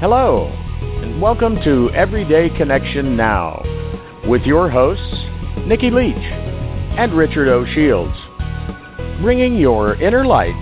[0.00, 0.46] Hello,
[1.02, 3.60] and welcome to Everyday Connection Now
[4.28, 5.02] with your hosts,
[5.66, 7.66] Nikki Leach and Richard O.
[7.66, 8.16] Shields,
[9.20, 10.54] bringing your inner light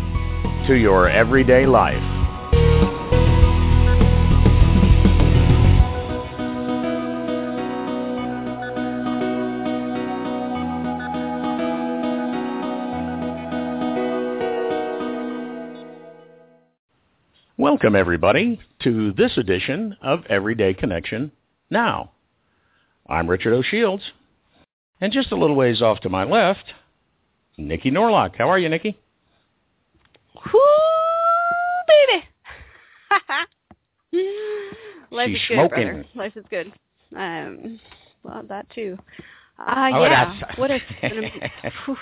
[0.68, 2.15] to your everyday life.
[17.76, 21.30] Welcome, everybody, to this edition of Everyday Connection
[21.68, 22.10] Now.
[23.06, 23.60] I'm Richard O.
[23.60, 24.02] Shields,
[25.02, 26.64] and just a little ways off to my left,
[27.58, 28.34] Nikki Norlock.
[28.38, 28.98] How are you, Nikki?
[30.36, 30.60] Whoo,
[31.86, 32.24] baby!
[35.10, 35.84] Life She's is good, smoking.
[35.86, 36.04] brother.
[36.14, 36.72] Life is good.
[37.14, 37.78] Um,
[38.22, 38.96] well, that too.
[39.58, 40.34] Uh, Oh, yeah.
[40.40, 40.80] that's- What a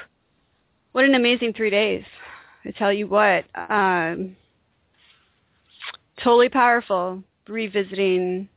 [0.93, 2.05] what an amazing three days.
[2.65, 4.37] I tell you what, um,
[6.23, 7.23] totally powerful.
[7.49, 8.49] Revisiting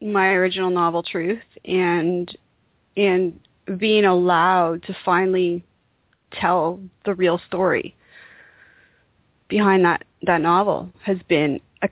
[0.00, 2.36] my original novel, Truth, and
[2.96, 3.40] and
[3.78, 5.64] being allowed to finally
[6.32, 7.94] tell the real story
[9.48, 11.88] behind that that novel has been a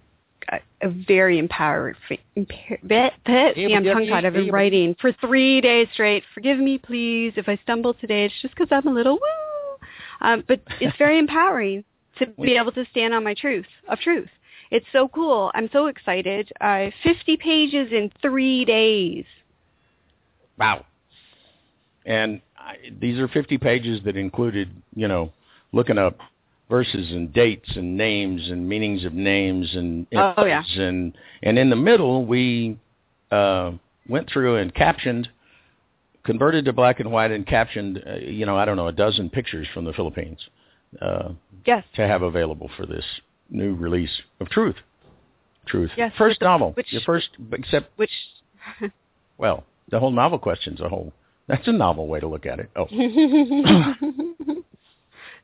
[0.50, 1.94] a, a very empowering.
[2.36, 4.24] Empower, bit, bit, I'm tongue tied.
[4.24, 6.24] I've been writing for three days straight.
[6.34, 8.26] Forgive me, please, if I stumble today.
[8.26, 9.86] It's just because I'm a little woo.
[10.20, 11.84] Um, but it's very empowering
[12.18, 14.28] to be able to stand on my truth of truth.
[14.72, 15.50] It's so cool.
[15.54, 16.50] I'm so excited.
[16.58, 19.26] Uh, 50 pages in three days.
[20.58, 20.86] Wow.
[22.06, 25.30] And I, these are 50 pages that included, you know,
[25.72, 26.16] looking up
[26.70, 30.62] verses and dates and names and meanings of names and Oh, yeah.
[30.78, 32.78] and and in the middle we
[33.30, 33.72] uh,
[34.08, 35.28] went through and captioned,
[36.24, 39.28] converted to black and white and captioned, uh, you know, I don't know, a dozen
[39.28, 40.38] pictures from the Philippines
[41.02, 41.32] uh,
[41.66, 41.84] Yes.
[41.96, 43.04] to have available for this
[43.52, 44.76] new release of Truth.
[45.66, 45.90] Truth.
[45.96, 46.72] Yes, First novel.
[46.72, 48.10] which- Your first, except Which
[49.38, 51.12] well, the whole novel question's a whole.
[51.48, 52.70] That's a novel way to look at it.
[52.76, 52.86] Oh,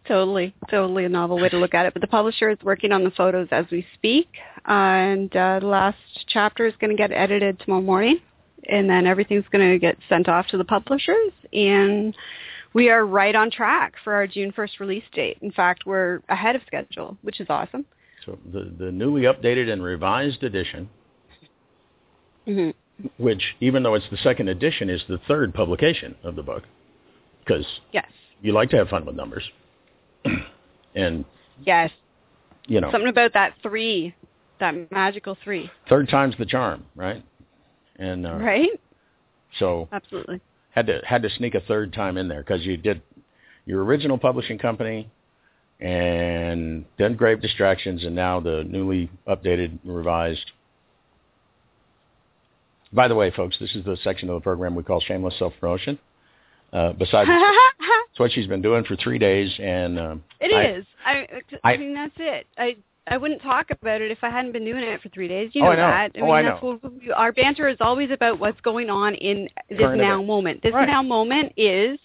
[0.06, 1.92] totally, totally a novel way to look at it.
[1.92, 4.28] But the publisher is working on the photos as we speak,
[4.64, 5.98] and uh, the last
[6.28, 8.20] chapter is going to get edited tomorrow morning,
[8.68, 12.16] and then everything's going to get sent off to the publishers, and
[12.74, 15.38] we are right on track for our June 1st release date.
[15.42, 17.84] In fact, we're ahead of schedule, which is awesome.
[18.28, 20.88] So the the newly updated and revised edition,
[22.46, 22.70] hmm
[23.16, 26.64] which even though it's the second edition, is the third publication of the book,
[27.44, 28.06] because Yes,
[28.42, 29.44] you like to have fun with numbers,
[30.94, 31.24] and
[31.64, 31.90] yes.
[32.66, 34.14] you know, Something about that three,
[34.58, 37.24] that magical three, third time's the charm, right?
[37.96, 38.80] And uh, right?
[39.58, 40.40] so Absolutely.
[40.70, 43.00] had to had to sneak a third time in there because you did
[43.64, 45.08] your original publishing company
[45.80, 50.50] and then Grave Distractions and now the newly updated revised.
[52.92, 55.52] By the way, folks, this is the section of the program we call shameless self
[55.60, 55.98] promotion.
[56.72, 60.84] Uh, besides, it's what she's been doing for three days, and um, It I- is.
[61.04, 61.26] I,
[61.64, 62.46] I I- mean, that's it.
[62.56, 62.76] I
[63.10, 65.50] I wouldn't talk about it if I hadn't been doing it for three days.
[65.54, 65.82] You Oh, know, I know.
[65.82, 66.10] that.
[66.14, 66.78] I Oh, mean, I that's know.
[66.82, 68.38] what we, our banter is always about.
[68.38, 70.26] What's going on in this Current now event.
[70.26, 70.62] moment?
[70.62, 70.86] This Right.
[70.86, 71.98] now moment is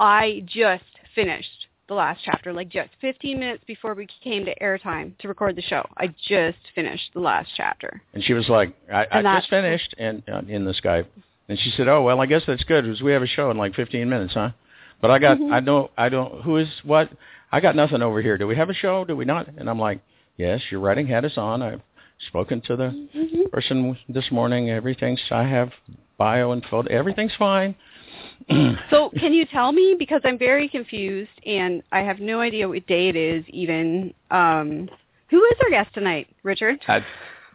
[0.00, 0.82] I just
[1.14, 5.56] finished the last chapter, like just 15 minutes before we came to airtime to record
[5.56, 5.86] the show.
[5.98, 8.00] I just finished the last chapter.
[8.14, 11.06] And she was like, I, I that- just finished and uh, in the Skype.
[11.48, 13.58] And she said, oh, well, I guess that's good because we have a show in
[13.58, 14.50] like 15 minutes, huh?
[15.02, 15.52] But I got, Mhm.
[15.52, 17.10] I don't, I don't, who is what?
[17.50, 18.38] I got nothing over here.
[18.38, 19.04] Do we have a show?
[19.04, 19.48] Do we not?
[19.58, 20.00] And I'm like,
[20.38, 21.60] yes, your writing hat is on.
[21.60, 21.82] I've
[22.28, 23.50] spoken to the Mhm.
[23.50, 24.70] person this morning.
[24.70, 25.72] Everything's, I have
[26.16, 26.88] bio and photo.
[26.90, 27.74] Everything's fine.
[28.90, 32.86] So can you tell me because I'm very confused and I have no idea what
[32.86, 34.12] day it is even.
[34.30, 34.88] Um,
[35.30, 36.78] who is our guest tonight, Richard?
[36.88, 37.04] I,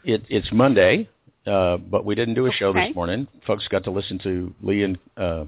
[0.03, 1.07] it, it's Monday,
[1.45, 2.87] uh, but we didn't do a show Okay.
[2.87, 3.27] this morning.
[3.45, 5.45] Folks got to listen to Lee and uh,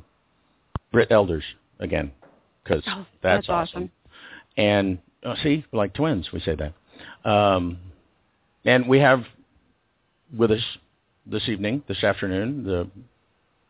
[0.92, 1.44] Britt Elders
[1.80, 2.12] again
[2.64, 3.90] because Oh, that's, that's awesome.
[4.58, 7.30] And uh, see, we're like twins, we say that.
[7.30, 7.80] Um,
[8.66, 9.24] and we have
[10.38, 10.62] with us
[11.26, 12.88] this evening, this afternoon, the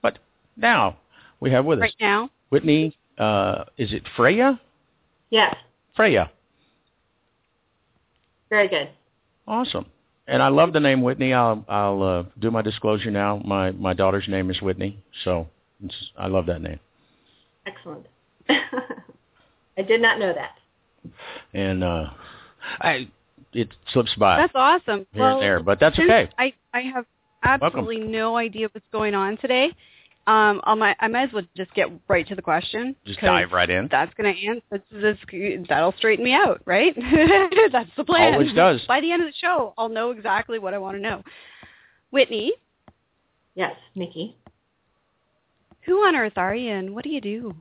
[0.01, 0.19] but
[0.57, 0.97] now
[1.39, 2.29] we have with us Right now?
[2.49, 2.95] Whitney.
[3.17, 4.59] Uh, is it Freya?
[5.29, 5.55] Yes.
[5.95, 6.31] Freya.
[8.49, 8.89] Very good.
[9.47, 9.85] Awesome.
[10.27, 11.33] And I love the name Whitney.
[11.33, 13.41] I'll I'll uh, do my disclosure now.
[13.43, 15.47] My my daughter's name is Whitney, so
[16.17, 16.79] I love that name.
[17.65, 18.05] Excellent.
[18.49, 21.11] I did not know that.
[21.53, 22.11] And uh,
[22.79, 23.09] I
[23.53, 24.37] it slips by.
[24.37, 25.07] That's awesome.
[25.13, 26.29] Here well, and there, but that's okay.
[26.37, 27.05] I I have
[27.43, 28.11] absolutely Welcome.
[28.11, 29.71] no idea what's going on today.
[30.27, 32.95] Um, I might, I might as well just get right to the question.
[33.05, 33.87] Just dive right in.
[33.89, 34.83] That's going to answer.
[34.91, 35.17] This,
[35.67, 36.95] that'll straighten me out, right?
[37.71, 38.33] that's the plan.
[38.33, 38.81] Always does.
[38.87, 41.23] By the end of the show, I'll know exactly what I want to know.
[42.11, 42.53] Whitney.
[43.55, 44.35] Yes, Nikki.
[45.85, 47.55] Who on earth are you, and what do you do?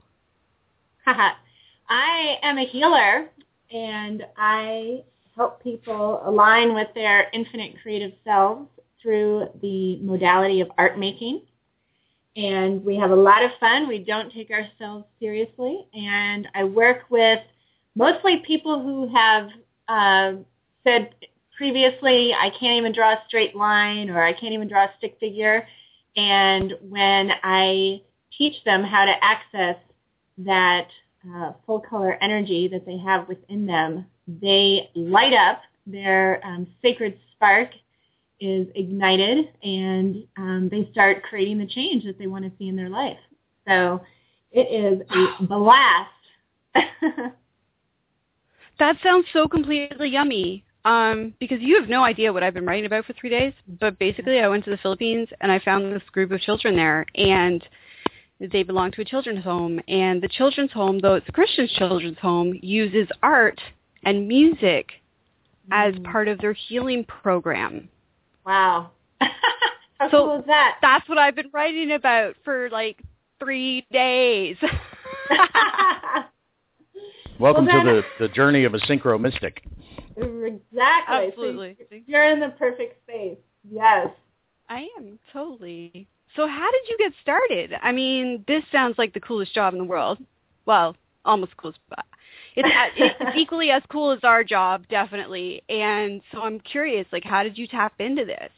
[1.06, 3.30] I am a healer,
[3.72, 8.68] and I help people align with their infinite creative selves
[9.00, 11.40] through the modality of art making
[12.36, 13.88] and we have a lot of fun.
[13.88, 17.40] We don't take ourselves seriously, and I work with
[17.94, 19.48] mostly people who have
[19.88, 20.32] uh,
[20.84, 21.14] said
[21.58, 25.16] previously, I can't even draw a straight line or I can't even draw a stick
[25.18, 25.66] figure.
[26.16, 28.00] And when I
[28.36, 29.76] teach them how to access
[30.38, 30.86] that
[31.34, 37.18] uh, full color energy that they have within them, they light up their um, sacred
[37.32, 37.70] spark
[38.40, 42.76] is ignited and um, they start creating the change that they want to see in
[42.76, 43.18] their life.
[43.66, 44.00] So
[44.52, 46.10] it is a blast.
[48.78, 50.64] that sounds so completely yummy.
[50.84, 53.52] Um, because you have no idea what I've been writing about for three days.
[53.80, 57.04] But basically, I went to the Philippines and I found this group of children there,
[57.14, 57.62] and
[58.40, 59.80] they belong to a children's home.
[59.88, 63.60] And the children's home, though it's a Christian children's home, uses art
[64.04, 64.86] and music
[65.70, 66.04] as mm.
[66.10, 67.88] part of their healing program.
[68.48, 68.90] Wow.
[69.20, 70.78] How so cool is that?
[70.80, 73.02] That's what I've been writing about for like
[73.38, 74.56] three days.
[77.38, 79.62] Welcome well, to the, the journey of a synchro mystic.
[80.16, 81.28] Exactly.
[81.28, 81.76] Absolutely.
[81.90, 83.36] So you're in the perfect space.
[83.70, 84.08] Yes.
[84.70, 86.08] I am totally.
[86.34, 87.74] So how did you get started?
[87.82, 90.16] I mean, this sounds like the coolest job in the world.
[90.64, 90.96] Well,
[91.26, 91.80] almost coolest.
[92.58, 95.62] It's, it's equally as cool as our job, definitely.
[95.68, 98.50] And so I'm curious, like, how did you tap into this?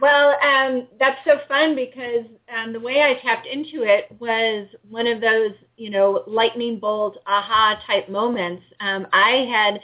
[0.00, 2.24] Well, um, that's so fun because
[2.54, 7.18] um, the way I tapped into it was one of those, you know, lightning bolt,
[7.26, 8.62] aha type moments.
[8.80, 9.80] Um, I had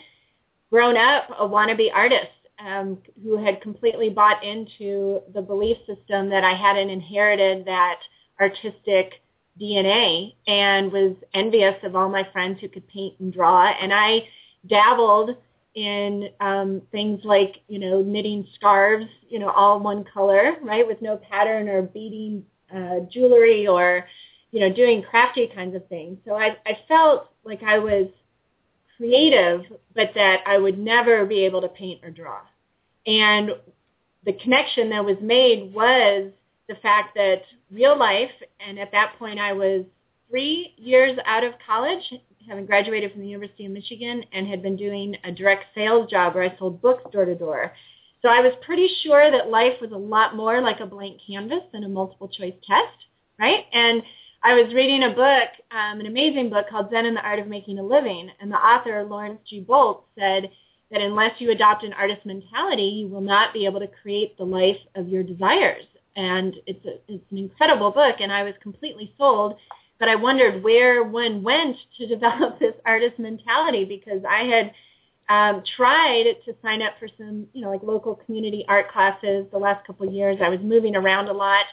[0.71, 6.45] grown up a wannabe artist um, who had completely bought into the belief system that
[6.45, 7.99] I hadn't inherited that
[8.41, 9.21] artistic
[9.61, 13.69] DNA and was envious of all my friends who could paint and draw.
[13.69, 14.29] And I
[14.69, 15.37] dabbled
[15.75, 21.03] in um, things like, you know, knitting scarves, you know, all one color, right, with
[21.03, 22.45] no pattern or beading
[22.75, 24.07] uh, jewelry or,
[24.53, 26.19] you know, doing crafty kinds of things.
[26.25, 28.09] So I, I felt like I was
[28.97, 29.65] creative,
[29.95, 32.41] but that I would never be able to paint or draw.
[33.07, 33.51] And
[34.25, 36.33] the connection that was made was
[36.69, 38.31] the fact that real life,
[38.61, 39.85] and at that point I was
[40.29, 42.03] three years out of college,
[42.49, 46.35] having graduated from the University of Michigan, and had been doing a direct sales job
[46.35, 47.73] where I sold books door to door.
[48.23, 51.63] So I was pretty sure that life was a lot more like a blank canvas
[51.73, 52.97] than a multiple choice test,
[53.39, 53.65] right?
[53.73, 54.03] And
[54.43, 57.47] I was reading a book, um, an amazing book called Zen and the Art of
[57.47, 59.61] Making a Living, and the author, Lawrence G.
[59.61, 60.51] Boldt, said
[60.91, 64.45] that unless you adopt an artist mentality, you will not be able to create the
[64.45, 65.85] life of your desires
[66.17, 69.57] and it's a, it's an incredible book, and I was completely sold.
[69.99, 74.73] But I wondered where one went to develop this artist mentality because I had
[75.29, 79.59] um, tried to sign up for some, you know, like local community art classes the
[79.59, 80.39] last couple of years.
[80.43, 81.65] I was moving around a lot,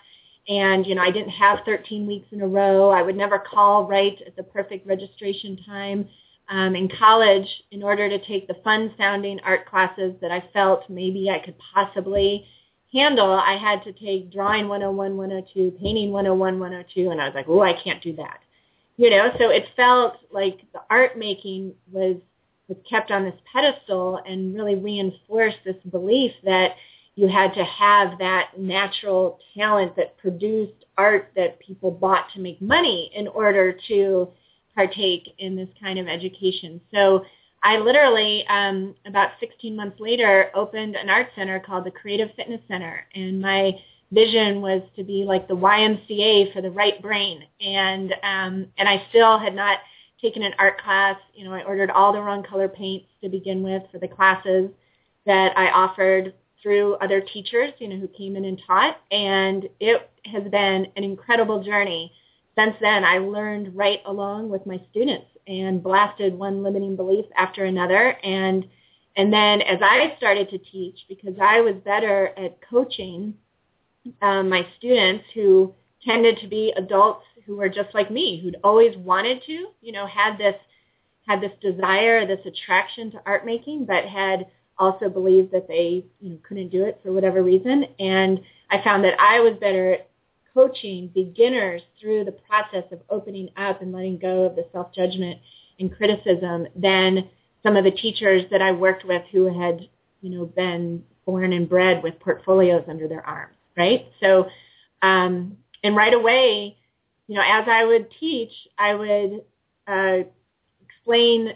[0.48, 2.90] and you know, I didn't have 13 weeks in a row.
[2.90, 6.10] I would never call right at the perfect registration time.
[6.50, 11.30] Um, in college, in order to take the fun-sounding art classes that I felt maybe
[11.30, 12.46] I could possibly
[12.94, 17.50] handle, I had to take drawing 101, 102, painting 101, 102, and I was like,
[17.50, 18.40] oh, I can't do that.
[18.98, 22.18] You know, so it felt like the art making was
[22.70, 26.76] was kept on this pedestal and really reinforced this belief that
[27.16, 32.62] you had to have that natural talent that produced art that people bought to make
[32.62, 34.28] money in order to
[34.74, 36.82] partake in this kind of education.
[36.94, 37.26] So
[37.64, 42.60] I literally, um, about 16 months later, opened an art center called the Creative Fitness
[42.68, 43.08] Center.
[43.16, 43.72] And my
[44.12, 47.46] vision was to be like the YMCA for the right brain.
[47.62, 49.80] And, um, and I still had not
[50.22, 51.18] taken an art class.
[51.34, 54.70] You know, I ordered all the wrong color paints to begin with for the classes
[55.26, 58.98] that I offered through other teachers, you know, who came in and taught.
[59.12, 62.12] And it has been an incredible journey.
[62.58, 67.66] Since then, I learned right along with my students and blasted one limiting belief after
[67.66, 68.68] another and
[69.16, 73.36] And then as I started to teach, because I was better at coaching
[74.22, 75.74] um, my students who
[76.06, 80.08] tended to be adults who were just like me, who'd always wanted to, you know,
[80.08, 80.56] had this
[81.28, 84.46] had this desire, this attraction to art making, but had
[84.78, 87.86] also believed that they you know, couldn't do it for whatever reason.
[88.00, 90.10] And I found that I was better at
[90.54, 95.40] coaching beginners through the process of opening up and letting go of the self-judgment
[95.80, 97.30] and criticism than
[97.64, 99.88] some of the teachers that I worked with who had,
[100.22, 104.06] you know, been born and bred with portfolios under their arms, right?
[104.22, 104.48] So,
[105.02, 106.78] um, and right away,
[107.28, 109.44] you know, as I would teach, I would
[109.88, 110.18] uh,
[110.86, 111.54] explain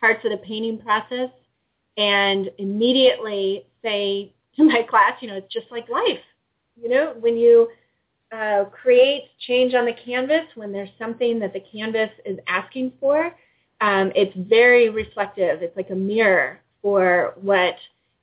[0.00, 1.30] parts of the painting process
[1.96, 6.20] and immediately say to my class, you know, it's just like life.
[6.80, 7.68] You know, when you
[8.32, 13.34] uh, create change on the canvas, when there's something that the canvas is asking for,
[13.80, 15.62] um, it's very reflective.
[15.62, 17.76] It's like a mirror for what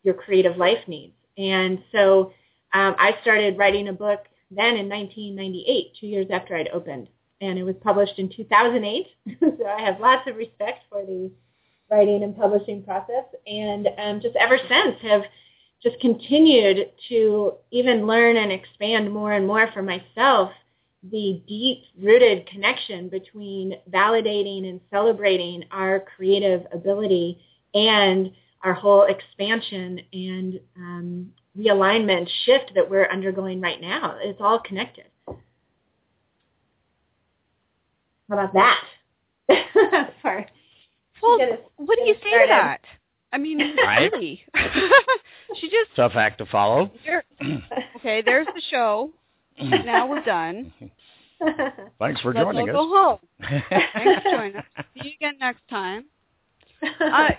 [0.04, 1.14] your creative life needs.
[1.38, 2.34] And so
[2.74, 7.10] um, I started writing a book then in 1998, two years after I'd opened.
[7.42, 9.08] And it was published in 2008.
[9.40, 11.32] so I have lots of respect for the
[11.90, 13.26] writing and publishing process.
[13.48, 15.24] And um, just ever since have
[15.84, 20.52] just continued to even learn and expand more and more for myself
[21.12, 27.38] the deep-rooted connection between validating and celebrating our creative ability
[27.76, 28.32] and
[28.64, 34.18] our whole expansion and um, realignment shift that we're undergoing right now.
[34.20, 35.06] It's all connected.
[35.28, 35.36] How
[38.30, 38.84] about that?
[40.24, 40.48] Sorry.
[41.22, 41.38] Well,
[41.78, 42.82] what do you say to that?
[43.36, 44.10] I mean, right?
[44.14, 44.42] really.
[45.60, 46.90] she just tough act to follow.
[47.98, 49.12] okay, there's the show.
[49.60, 50.72] now we're done.
[52.00, 52.74] Thanks for Let's joining us.
[52.74, 53.20] Go home.
[53.70, 54.66] Thanks for joining us.
[54.94, 56.06] See you again next time.
[57.02, 57.32] Uh,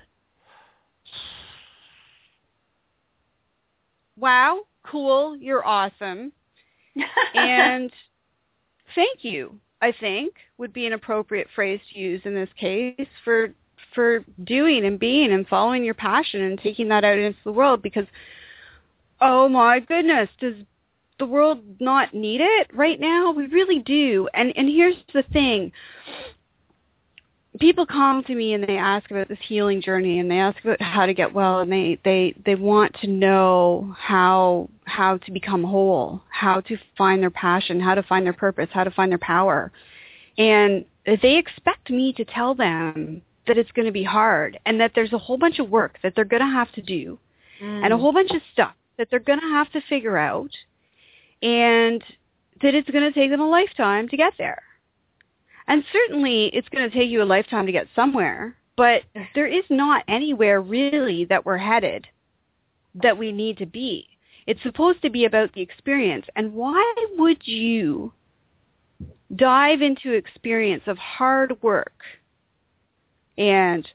[4.19, 6.31] wow, cool, you're awesome.
[7.35, 7.91] and
[8.95, 13.55] thank you, I think, would be an appropriate phrase to use in this case for
[13.97, 17.83] for doing and being and following your passion and taking that out into the world
[17.83, 18.07] because
[19.21, 20.55] oh my goodness, does
[21.19, 23.33] the world not need it right now?
[23.33, 24.29] We really do.
[24.35, 25.73] And and here's the thing
[27.59, 30.81] people come to me and they ask about this healing journey and they ask about
[30.81, 35.65] how to get well and they they they want to know how how to become
[35.65, 39.19] whole how to find their passion how to find their purpose how to find their
[39.19, 39.73] power
[40.37, 44.93] and they expect me to tell them that it's going to be hard and that
[44.95, 47.19] there's a whole bunch of work that they're going to have to do
[47.63, 47.85] mm.
[47.85, 50.51] and a whole bunch of stuff that they're going to have to figure out
[51.43, 52.03] and
[52.63, 54.63] that it's going to take them a lifetime to get there
[55.69, 59.03] and certainly it's going to take you a lifetime to get somewhere, but
[59.35, 62.07] there is not anywhere really that we're headed
[62.95, 64.07] that we need to be.
[64.47, 66.27] It's supposed to be about the experience.
[66.37, 68.13] And why would you
[69.35, 71.93] dive into experience of hard work
[73.39, 73.87] and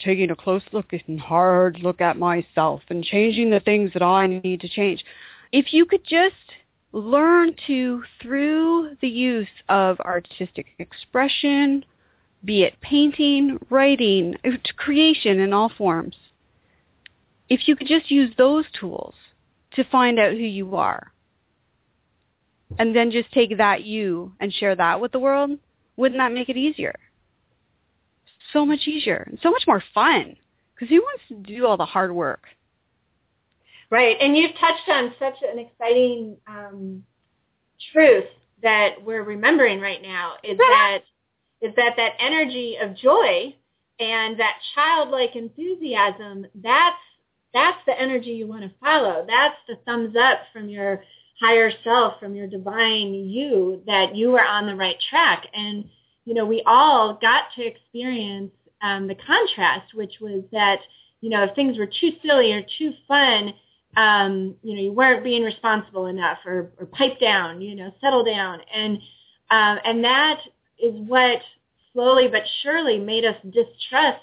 [0.00, 4.26] taking a close look and hard look at myself and changing the things that I
[4.26, 5.04] need to change.
[5.52, 6.34] If you could just
[6.92, 11.84] learn to, through the use of artistic expression,
[12.44, 14.36] be it painting, writing,
[14.76, 16.16] creation in all forms,
[17.48, 19.14] if you could just use those tools
[19.74, 21.12] to find out who you are,
[22.78, 25.50] and then just take that you and share that with the world,
[25.96, 26.94] wouldn't that make it easier?
[28.52, 30.36] So much easier and so much more fun.
[30.74, 32.44] Because who wants to do all the hard work?
[33.90, 37.02] Right, and you've touched on such an exciting um,
[37.92, 38.26] truth
[38.62, 41.00] that we're remembering right now is that
[41.60, 43.54] is that that energy of joy
[43.98, 46.96] and that childlike enthusiasm that's
[47.52, 51.02] that's the energy you want to follow that's the thumbs up from your
[51.40, 55.84] higher self from your divine you that you are on the right track and
[56.30, 60.78] you know we all got to experience um, the contrast which was that
[61.20, 63.52] you know if things were too silly or too fun
[63.96, 68.24] um, you know, you weren't being responsible enough or, or pipe down, you know, settle
[68.24, 68.60] down.
[68.74, 68.98] And,
[69.50, 70.40] um, and that
[70.78, 71.40] is what
[71.92, 74.20] slowly but surely made us distrust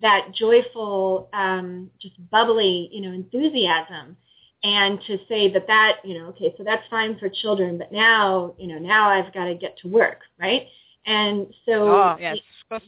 [0.00, 4.16] that joyful, um, just bubbly, you know, enthusiasm.
[4.62, 8.54] And to say that that, you know, okay, so that's fine for children, but now,
[8.58, 10.66] you know, now I've got to get to work, right?
[11.08, 12.36] And so oh, yes.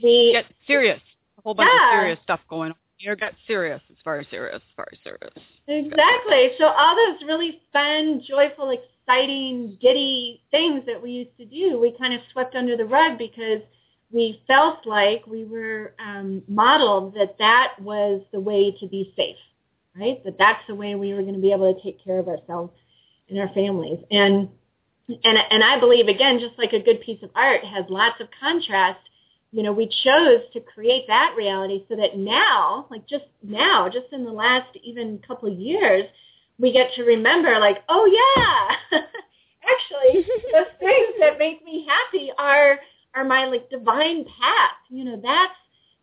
[0.03, 1.01] we get serious.
[1.39, 1.89] A whole bunch yeah.
[1.89, 2.77] of serious stuff going on.
[2.99, 3.81] You get serious.
[3.89, 4.61] It's very serious.
[4.77, 5.33] Very serious.
[5.67, 6.51] Exactly.
[6.59, 11.97] So all those really fun, joyful, exciting, giddy things that we used to do, we
[11.99, 13.63] kind of swept under the rug because
[14.13, 19.37] we felt like we were um, modeled that that was the way to be safe,
[19.97, 20.23] right?
[20.25, 22.73] That that's the way we were going to be able to take care of ourselves
[23.31, 24.01] and our families.
[24.11, 24.51] And
[25.25, 28.29] and and I believe again, just like a good piece of art has lots of
[28.41, 29.01] contrast.
[29.53, 34.07] You know, we chose to create that reality so that now, like just now, just
[34.13, 36.05] in the last even couple of years,
[36.59, 39.01] we get to remember, like, oh yeah,
[39.65, 42.79] actually, those things that make me happy are
[43.15, 44.77] are my like divine path.
[44.89, 45.55] You know, that's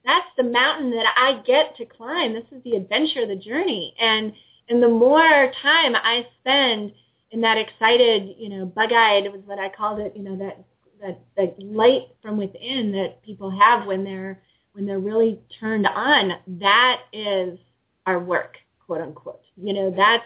[0.06, 2.34] that's the mountain that I get to climb.
[2.34, 4.34] This is the adventure, the journey, and
[4.70, 6.92] and the more time I spend
[7.32, 10.64] in that excited, you know, bug-eyed was what I called it, you know, that
[11.02, 14.42] that that light from within that people have when they're
[14.74, 17.58] when they're really turned on, that is
[18.06, 19.42] our work, quote unquote.
[19.56, 20.26] You know, that's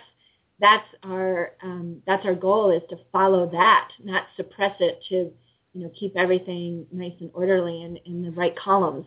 [0.59, 5.31] that's our um, that's our goal is to follow that, not suppress it to
[5.73, 9.05] you know keep everything nice and orderly and in the right columns.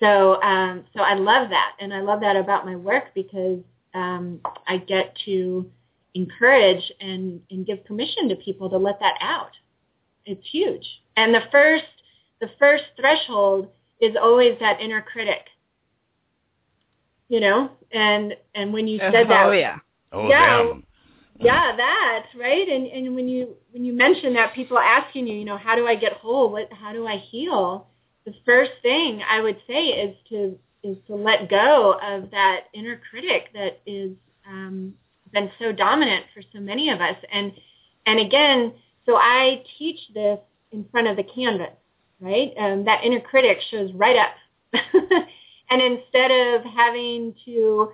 [0.00, 3.60] So um, so I love that, and I love that about my work because
[3.94, 5.70] um, I get to
[6.14, 9.50] encourage and, and give permission to people to let that out.
[10.26, 10.86] It's huge.
[11.16, 11.84] And the first
[12.40, 13.68] the first threshold
[14.00, 15.46] is always that inner critic.
[17.28, 19.78] You know, and and when you said oh, that, oh yeah,
[20.12, 20.58] Oh, Yeah.
[20.58, 20.84] them.
[21.40, 22.68] yeah, that right.
[22.68, 25.86] And and when you when you mention that, people asking you, you know, how do
[25.86, 26.50] I get whole?
[26.50, 27.88] What how do I heal?
[28.26, 33.00] The first thing I would say is to is to let go of that inner
[33.10, 34.12] critic that is
[34.46, 34.94] um,
[35.32, 37.16] been so dominant for so many of us.
[37.32, 37.52] And
[38.06, 38.72] and again,
[39.06, 40.38] so I teach this
[40.72, 41.74] in front of the canvas,
[42.20, 42.52] right?
[42.58, 44.34] Um, that inner critic shows right up.
[45.70, 47.92] and instead of having to,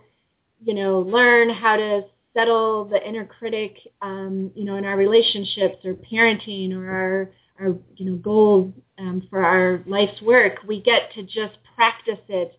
[0.65, 2.03] you know, learn how to
[2.35, 7.31] settle the inner critic, um, you know, in our relationships or parenting or our,
[7.61, 12.59] our you know, goals um, for our life's work, we get to just practice it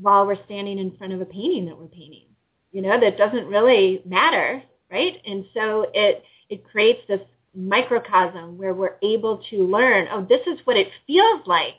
[0.00, 2.26] while we're standing in front of a painting that we're painting
[2.76, 5.14] you know, that doesn't really matter, right?
[5.24, 7.22] And so it it creates this
[7.54, 11.76] microcosm where we're able to learn, oh, this is what it feels like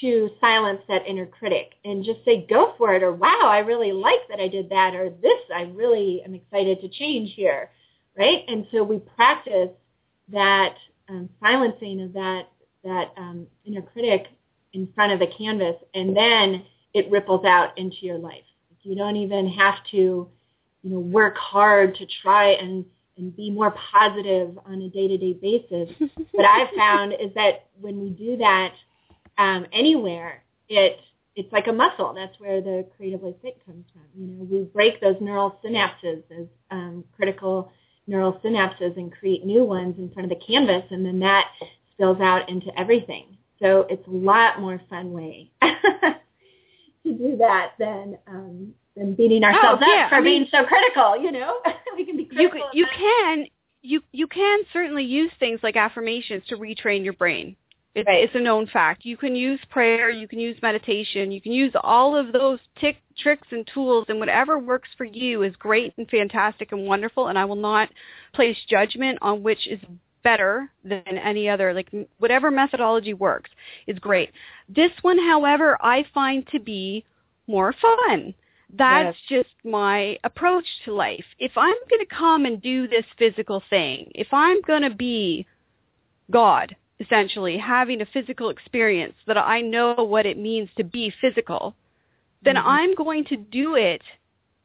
[0.00, 3.92] to silence that inner critic and just say, go for it, or wow, I really
[3.92, 7.68] like that I did that, or this, I really am excited to change here,
[8.16, 8.44] right?
[8.48, 9.68] And so we practice
[10.32, 10.74] that
[11.10, 12.48] um, silencing of that
[12.82, 14.28] that um, inner critic
[14.72, 16.64] in front of the canvas, and then
[16.94, 18.42] it ripples out into your life.
[18.82, 20.28] You don't even have to,
[20.82, 22.84] you know, work hard to try and,
[23.16, 25.94] and be more positive on a day-to-day basis.
[26.32, 28.72] what I've found is that when we do that
[29.38, 30.98] um, anywhere, it
[31.34, 32.12] it's like a muscle.
[32.14, 34.02] That's where the creatively fit comes from.
[34.14, 37.72] You know, we break those neural synapses, those um, critical
[38.06, 41.46] neural synapses, and create new ones in front of the canvas, and then that
[41.94, 43.36] spills out into everything.
[43.60, 45.50] So it's a lot more fun way
[47.06, 50.48] to do that than um, than beating ourselves Oh, yeah, up for I mean- being
[50.50, 51.20] so critical.
[51.22, 51.60] You know,
[51.96, 52.68] we can be you critical.
[52.72, 53.46] c- you can
[53.82, 57.56] you you can certainly use things like affirmations to retrain your brain.
[57.94, 58.24] It's, Right.
[58.24, 59.04] it's a known fact.
[59.04, 62.96] You can use prayer, you can use meditation, you can use all of those tick,
[63.18, 67.26] tricks and tools, and whatever works for you is great and fantastic and wonderful.
[67.28, 67.90] And I will not
[68.32, 69.78] place judgment on which is
[70.22, 71.72] better than any other.
[71.74, 73.50] Like whatever methodology works
[73.86, 74.30] is great.
[74.68, 77.04] This one, however, I find to be
[77.46, 78.34] more fun.
[78.74, 81.24] That's just my approach to life.
[81.38, 85.46] If I'm going to come and do this physical thing, if I'm going to be
[86.30, 91.74] God, essentially, having a physical experience that I know what it means to be physical,
[92.42, 92.62] then Mhm.
[92.64, 94.02] I'm going to do it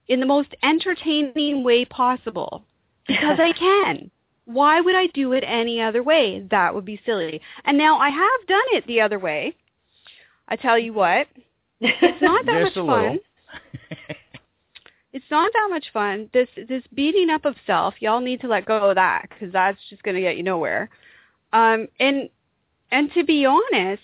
[0.08, 2.64] in the most entertaining way possible
[3.08, 4.10] because I can.
[4.48, 6.46] Why would I do it any other way?
[6.52, 7.42] That would be silly.
[7.66, 9.56] And now I have done it the other way.
[10.48, 11.28] I tell you what,
[11.82, 13.20] it's not that much fun
[15.14, 16.30] it's not that much fun.
[16.34, 19.80] This this beating up of self, y'all need to let go of that because that's
[19.90, 20.90] just going to get you nowhere.
[21.54, 22.30] Um, and
[22.92, 24.02] and to be honest,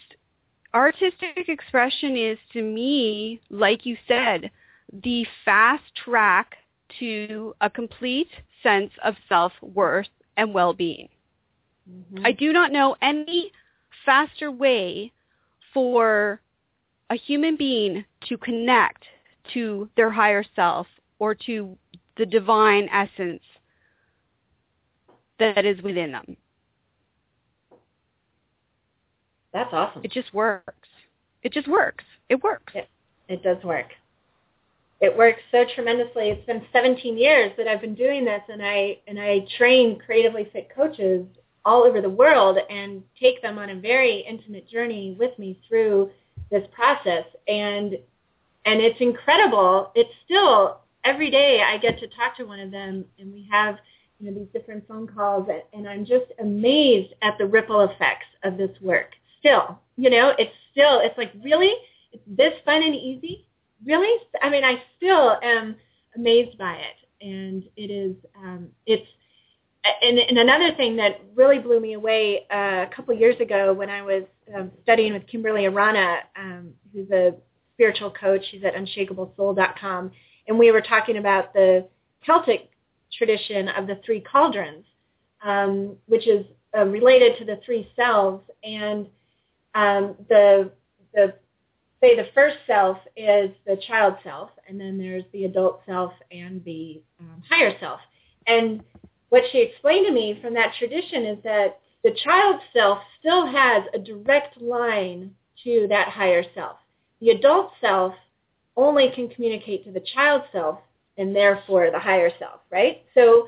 [0.74, 4.52] artistic expression is to me, like you said,
[4.92, 6.58] the fast track
[7.00, 8.30] to a complete
[8.62, 11.10] sense of self worth and well being.
[11.90, 12.26] Mhm.
[12.26, 13.52] I do not know any
[14.06, 15.12] faster way
[15.74, 16.42] for
[17.10, 19.06] a human being to connect
[19.54, 20.88] to their higher self
[21.20, 21.78] or to
[22.16, 23.44] the divine essence
[25.40, 26.38] that is within them.
[29.52, 30.02] That's awesome.
[30.04, 30.90] It just works.
[31.44, 32.04] It just works.
[32.30, 32.74] It works.
[32.76, 32.86] Yeah.
[33.30, 33.88] It does work.
[35.04, 36.30] It works so tremendously.
[36.30, 40.50] It's been 17 years that I've been doing this, and I and I train creatively
[40.54, 41.28] fit coaches
[41.66, 46.10] all over the world and take them on a very intimate journey with me through
[46.50, 47.26] this process.
[47.50, 47.98] And
[48.66, 49.92] and it's incredible.
[49.94, 53.80] It's still every day I get to talk to one of them, and we have
[54.22, 58.56] you know these different phone calls, and I'm just amazed at the ripple effects of
[58.56, 59.10] this work.
[59.42, 61.74] Still, you know, it's still it's like really
[62.14, 63.46] it's this fun and easy.
[63.86, 65.76] Really, I mean, I still am
[66.16, 69.08] amazed by it, and it is um, it's
[70.02, 73.90] and, and another thing that really blew me away uh, a couple years ago when
[73.90, 74.24] I was
[74.56, 77.34] um, studying with Kimberly Arana, um, who's a
[77.74, 78.42] spiritual coach.
[78.50, 80.12] She's at unshakablesoul.com.
[80.48, 81.88] And we were talking about the
[82.26, 82.70] Celtic
[83.18, 84.86] tradition of the three cauldrons,
[85.44, 86.46] um, which is
[86.78, 88.44] uh, related to the three selves.
[88.64, 89.08] And
[89.76, 90.72] um, the,
[91.14, 91.34] the,
[92.04, 96.64] say the first self is the child self, and then there's the adult self and
[96.66, 98.02] the um, higher self.
[98.46, 98.84] And
[99.30, 103.84] what she explained to me from that tradition is that the child self still has
[103.94, 106.76] a direct line to that higher self.
[107.22, 108.14] The adult self
[108.76, 110.80] only can communicate to the child self
[111.18, 113.04] and therefore the higher self, right?
[113.14, 113.48] So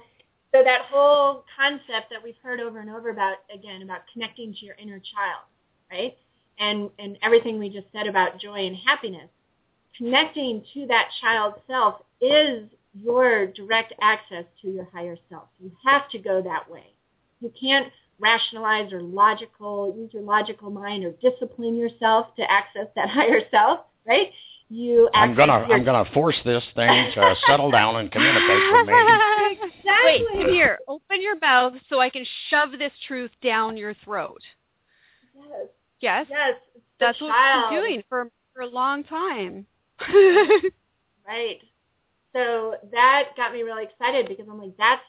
[0.54, 4.66] so that whole concept that we've heard over and over about again about connecting to
[4.66, 5.44] your inner child,
[5.92, 6.16] right?
[6.60, 9.30] And and everything we just said about joy and happiness,
[9.98, 12.64] connecting to that child self is
[13.02, 15.44] your direct access to your higher self.
[15.60, 16.94] You have to go that way.
[17.42, 23.10] You can't rationalize or logical, use your logical mind or discipline yourself to access that
[23.10, 24.32] higher self, right?
[24.70, 25.78] You I'm gonna your...
[25.78, 28.94] I'm gonna force this thing to settle down and communicate with me.
[29.62, 30.26] Exactly.
[30.34, 34.42] Wait, here, open your mouth so I can shove this truth down your throat.
[35.36, 35.68] Yes.
[36.06, 36.28] Yes.
[36.30, 36.54] Yes.
[37.00, 39.66] That's what i been doing for for a long time.
[41.28, 41.60] right.
[42.32, 45.02] So that got me really excited because I'm like, that's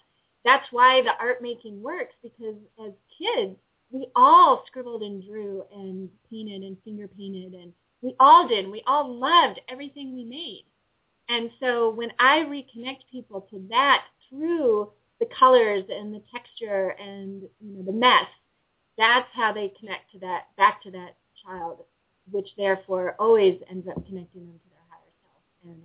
[0.42, 3.56] that's why the art making works because as kids,
[3.90, 8.66] we all scribbled and drew and painted and finger painted and we all did.
[8.66, 10.64] We all loved everything we made.
[11.28, 17.42] And so when I reconnect people to that through the colors and the texture and
[17.60, 18.28] you know, the mess,
[18.98, 21.84] that's how they connect to that back to that child,
[22.30, 25.42] which therefore always ends up connecting them to their higher self.
[25.64, 25.82] And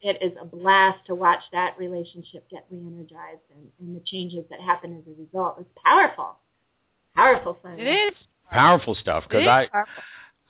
[0.00, 4.60] it is a blast to watch that relationship get re-energized and, and the changes that
[4.60, 5.56] happen as a result.
[5.60, 6.36] It's powerful,
[7.14, 7.78] powerful fun.
[7.78, 8.14] It is
[8.50, 9.92] powerful stuff because I, powerful.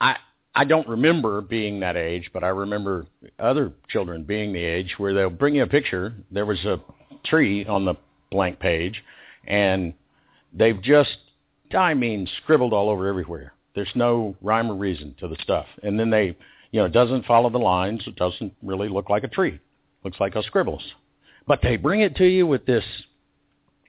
[0.01, 0.17] I,
[0.55, 3.05] I don't remember being that age, but I remember
[3.37, 6.13] other children being the age where they'll bring you a picture.
[6.31, 6.79] There was a
[7.23, 7.95] tree on the
[8.31, 9.03] blank page,
[9.47, 9.93] and
[10.53, 11.17] they've just,
[11.75, 13.53] I mean, scribbled all over everywhere.
[13.75, 16.35] There's no rhyme or reason to the stuff, and then they
[16.71, 18.03] you know, it doesn't follow the lines.
[18.05, 19.59] It doesn't really look like a tree.
[20.03, 20.83] Looks like a scribbles.
[21.47, 22.83] But they bring it to you with this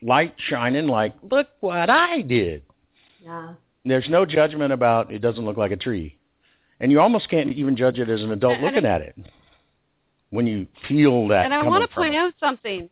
[0.03, 2.63] light shining like, look what I did.
[3.23, 3.55] Yeah.
[3.85, 6.17] There's no judgment about it doesn't look like a tree.
[6.81, 9.17] And you almost can't even judge it as an adult and looking I, at it
[10.31, 11.45] when you feel that.
[11.45, 12.89] And I want to point out something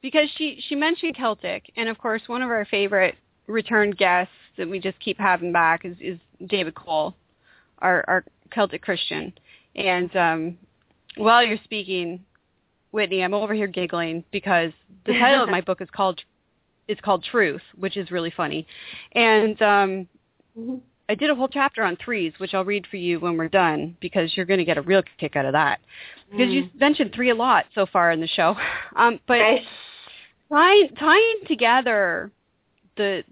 [0.00, 3.14] because she she mentioned Celtic, and of course one of our favorite
[3.46, 7.14] return guests that we just keep having back is, is David Cole
[7.82, 9.32] our, our Celtic Christian.
[9.74, 10.58] And um,
[11.16, 12.24] while you're speaking,
[12.92, 14.72] Whitney, I'm over here giggling because
[15.04, 16.20] the title of my book is called
[16.88, 18.66] is called Truth, which is really funny.
[19.12, 20.08] And um,
[20.58, 20.74] mm-hmm.
[21.08, 23.96] I did a whole chapter on threes, which I'll read for you when we're done
[24.00, 25.80] because you're going to get a real kick out of that.
[26.30, 26.54] Because mm.
[26.54, 28.56] you mentioned three a lot so far in the show.
[28.94, 29.64] Um, but okay.
[30.50, 32.30] tying, tying together
[32.96, 33.24] the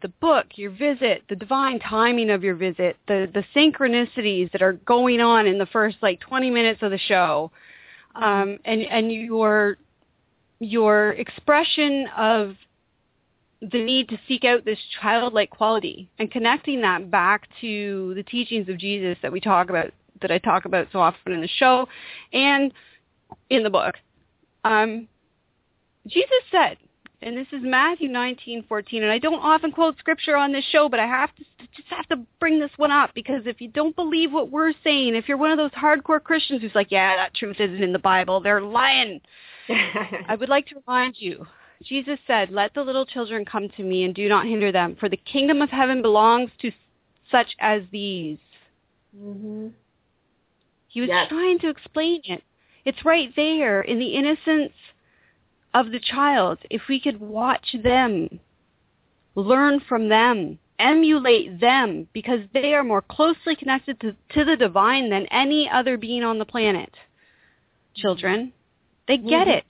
[0.00, 4.74] the book, your visit, the divine timing of your visit, the the synchronicities that are
[4.74, 7.50] going on in the first like 20 minutes of the show,
[8.14, 9.76] um, and and your
[10.60, 12.56] your expression of
[13.60, 18.68] the need to seek out this childlike quality and connecting that back to the teachings
[18.68, 21.88] of Jesus that we talk about, that I talk about so often in the show
[22.32, 22.72] and
[23.50, 23.94] in the book.
[24.64, 25.08] Um,
[26.06, 26.76] Jesus said,
[27.24, 29.02] and this is Matthew 19:14.
[29.02, 32.06] And I don't often quote scripture on this show, but I have to just have
[32.08, 35.38] to bring this one up because if you don't believe what we're saying, if you're
[35.38, 38.60] one of those hardcore Christians who's like, yeah, that truth isn't in the Bible, they're
[38.60, 39.20] lying.
[40.28, 41.46] I would like to remind you.
[41.82, 45.08] Jesus said, "Let the little children come to me and do not hinder them, for
[45.08, 46.70] the kingdom of heaven belongs to
[47.30, 48.38] such as these."
[49.16, 49.68] Mm-hmm.
[50.88, 51.28] He was yes.
[51.28, 52.42] trying to explain it.
[52.84, 54.72] It's right there in the innocence
[55.74, 58.40] of the child, if we could watch them,
[59.34, 65.10] learn from them, emulate them, because they are more closely connected to, to the divine
[65.10, 66.94] than any other being on the planet.
[67.96, 68.52] Children,
[69.08, 69.58] they get mm-hmm.
[69.58, 69.66] it.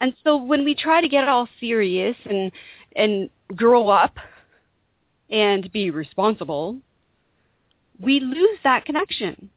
[0.00, 2.52] And so when we try to get all serious and
[2.94, 4.16] and grow up
[5.30, 6.78] and be responsible,
[8.00, 9.50] we lose that connection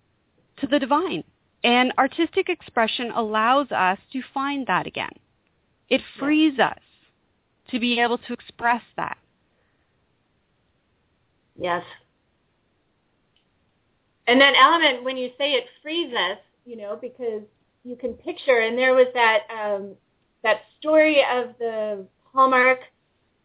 [0.58, 1.24] to the divine.
[1.64, 5.12] And artistic expression allows us to find that again.
[5.90, 6.80] It frees us
[7.72, 9.18] to be able to express that.
[11.60, 11.84] Yes.
[14.28, 17.42] And that element, when you say it frees us, you know, because
[17.84, 19.96] you can picture, and there was that um,
[20.44, 22.80] that story of the Hallmark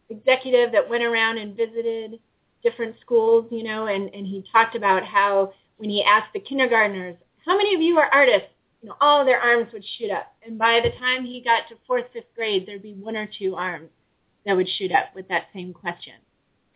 [0.09, 2.19] executive that went around and visited
[2.63, 7.15] different schools, you know, and, and he talked about how when he asked the kindergartners,
[7.45, 8.49] how many of you are artists?
[8.85, 10.31] You know, all their arms would shoot up.
[10.45, 13.55] And by the time he got to fourth, fifth grade, there'd be one or two
[13.55, 13.89] arms
[14.45, 16.13] that would shoot up with that same question.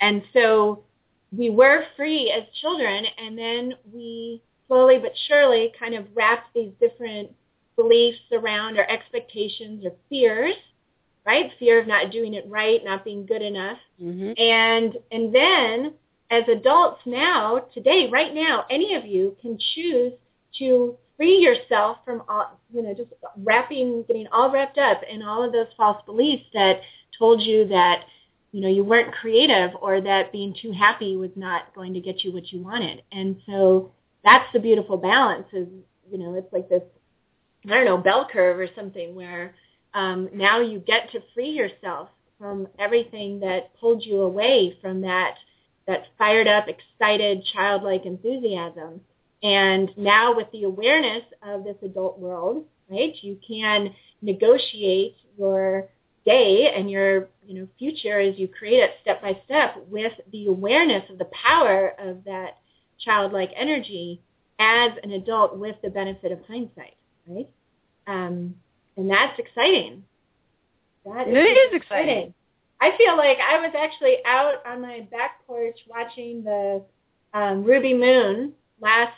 [0.01, 0.85] And so
[1.31, 6.71] we were free as children, and then we slowly but surely kind of wrapped these
[6.81, 7.29] different
[7.75, 10.55] beliefs around our expectations or fears,
[11.27, 11.51] right?
[11.59, 13.77] Fear of not doing it right, not being good enough.
[14.01, 14.31] Mm-hmm.
[14.35, 15.93] And and then
[16.31, 20.13] as adults now, today, right now, any of you can choose
[20.57, 23.09] to free yourself from all, you know, just
[23.43, 26.79] wrapping, getting all wrapped up in all of those false beliefs that
[27.17, 28.05] told you that,
[28.53, 32.23] you know, you weren't creative or that being too happy was not going to get
[32.23, 33.03] you what you wanted.
[33.11, 33.91] And so
[34.23, 35.67] that's the beautiful balance is,
[36.09, 36.83] you know, it's like this,
[37.65, 39.55] I don't know, bell curve or something where
[39.93, 42.07] um, now you get to free yourself
[42.39, 45.35] from everything that pulled you away from that
[45.85, 49.01] that fired up, excited, childlike enthusiasm.
[49.41, 55.87] And now with the awareness of this adult world, right, you can negotiate your
[56.25, 60.47] day and your you know future as you create it step by step with the
[60.47, 62.57] awareness of the power of that
[62.99, 64.21] childlike energy
[64.59, 66.97] as an adult with the benefit of hindsight,
[67.27, 67.49] right?
[68.07, 68.55] Um,
[68.97, 70.03] and that's exciting.
[71.05, 72.09] That is, it is exciting.
[72.09, 72.33] exciting.
[72.81, 76.83] I feel like I was actually out on my back porch watching the
[77.33, 79.13] um, Ruby Moon last,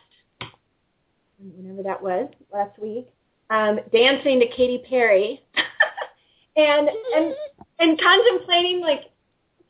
[1.55, 3.07] whenever that was, last week,
[3.49, 5.41] um, dancing to Katy Perry,
[6.55, 7.35] and and
[7.79, 9.05] and contemplating like,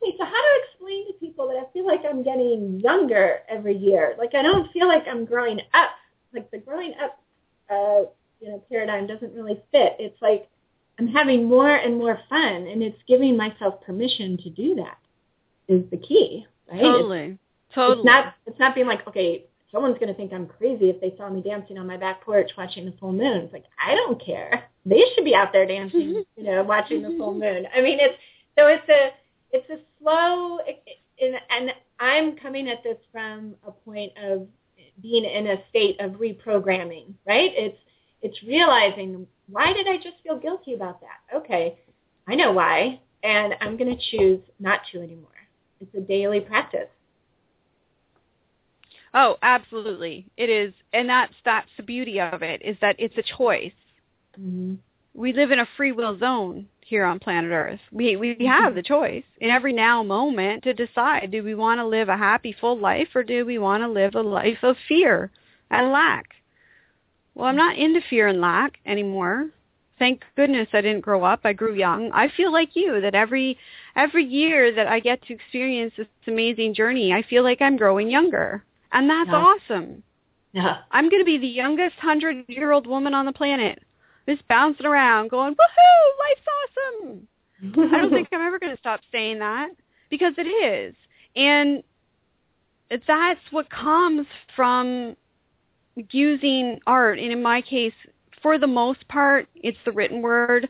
[0.01, 3.77] okay, so how to explain to people that I feel like I'm getting younger every
[3.77, 4.15] year?
[4.17, 5.91] Like I don't feel like I'm growing up.
[6.33, 7.19] Like the growing up,
[7.69, 9.95] uh, you know, paradigm doesn't really fit.
[9.99, 10.47] It's like
[10.99, 14.97] I'm having more and more fun, and it's giving myself permission to do that
[15.67, 16.81] is the key, right?
[16.81, 17.39] Totally, it's,
[17.73, 17.97] totally.
[17.99, 21.13] It's not it's not being like, okay, someone's going to think I'm crazy if they
[21.17, 23.43] saw me dancing on my back porch watching the full moon.
[23.43, 24.63] It's like I don't care.
[24.85, 27.67] They should be out there dancing, you know, watching the full moon.
[27.75, 28.17] I mean, it's
[28.57, 29.09] so it's a
[29.51, 30.59] it's a slow,
[31.19, 34.47] and, and I'm coming at this from a point of
[35.01, 37.51] being in a state of reprogramming, right?
[37.53, 37.77] It's
[38.21, 41.37] it's realizing why did I just feel guilty about that?
[41.37, 41.77] Okay,
[42.27, 45.29] I know why, and I'm going to choose not to anymore.
[45.79, 46.87] It's a daily practice.
[49.13, 50.25] Oh, absolutely.
[50.37, 53.73] It is, and that's that's the beauty of it is that it's a choice.
[54.39, 54.75] Mm-hmm.
[55.13, 57.79] We live in a free will zone here on planet Earth.
[57.91, 61.85] We we have the choice in every now moment to decide: do we want to
[61.85, 65.29] live a happy, full life, or do we want to live a life of fear
[65.69, 66.27] and lack?
[67.35, 69.49] Well, I'm not into fear and lack anymore.
[69.99, 71.41] Thank goodness I didn't grow up.
[71.43, 72.11] I grew young.
[72.13, 73.57] I feel like you that every
[73.95, 78.09] every year that I get to experience this amazing journey, I feel like I'm growing
[78.09, 78.63] younger.
[78.91, 79.35] And that's yeah.
[79.35, 80.03] awesome.
[80.53, 80.77] Yeah.
[80.91, 83.83] I'm going to be the youngest 100-year-old woman on the planet.
[84.27, 86.47] Just bouncing around going, "Woohoo, life's
[87.03, 87.27] awesome."
[87.91, 89.69] I don't think I'm ever going to stop saying that
[90.09, 90.95] because it is.
[91.35, 91.83] And
[93.07, 95.15] that's what comes from
[96.11, 97.93] using art, and in my case,
[98.41, 100.67] for the most part, it's the written word,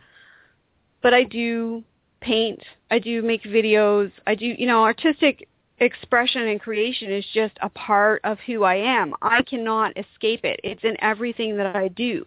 [1.01, 1.83] but I do
[2.21, 5.47] paint, I do make videos, I do, you know, artistic
[5.81, 9.13] expression and creation is just a part of who I am.
[9.21, 10.59] I cannot escape it.
[10.63, 12.25] It's in everything that I do.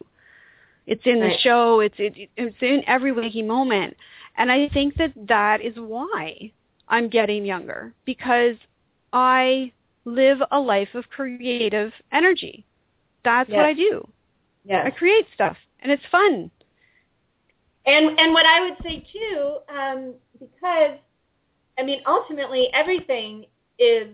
[0.86, 1.80] It's in the show.
[1.80, 3.96] It's it, it's in every waking moment,
[4.36, 6.52] and I think that that is why
[6.88, 8.56] I'm getting younger because
[9.14, 9.72] I
[10.04, 12.66] live a life of creative energy
[13.24, 13.56] that's yes.
[13.56, 14.06] what I do.
[14.64, 14.84] Yeah.
[14.84, 16.50] I create stuff, and it's fun.
[17.86, 20.98] And and what I would say too, um, because
[21.78, 23.46] I mean, ultimately, everything
[23.78, 24.08] is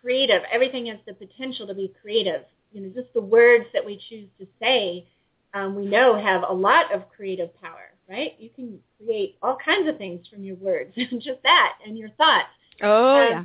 [0.00, 0.42] creative.
[0.52, 2.42] Everything has the potential to be creative.
[2.72, 5.06] You know, just the words that we choose to say,
[5.54, 7.90] um, we know have a lot of creative power.
[8.08, 8.34] Right?
[8.38, 12.46] You can create all kinds of things from your words, just that, and your thoughts.
[12.82, 13.44] Oh um, yeah.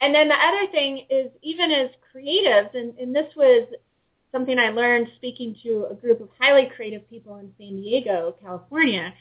[0.00, 3.68] And then the other thing is, even as creatives, and, and this was
[4.32, 9.12] something I learned speaking to a group of highly creative people in San Diego, California.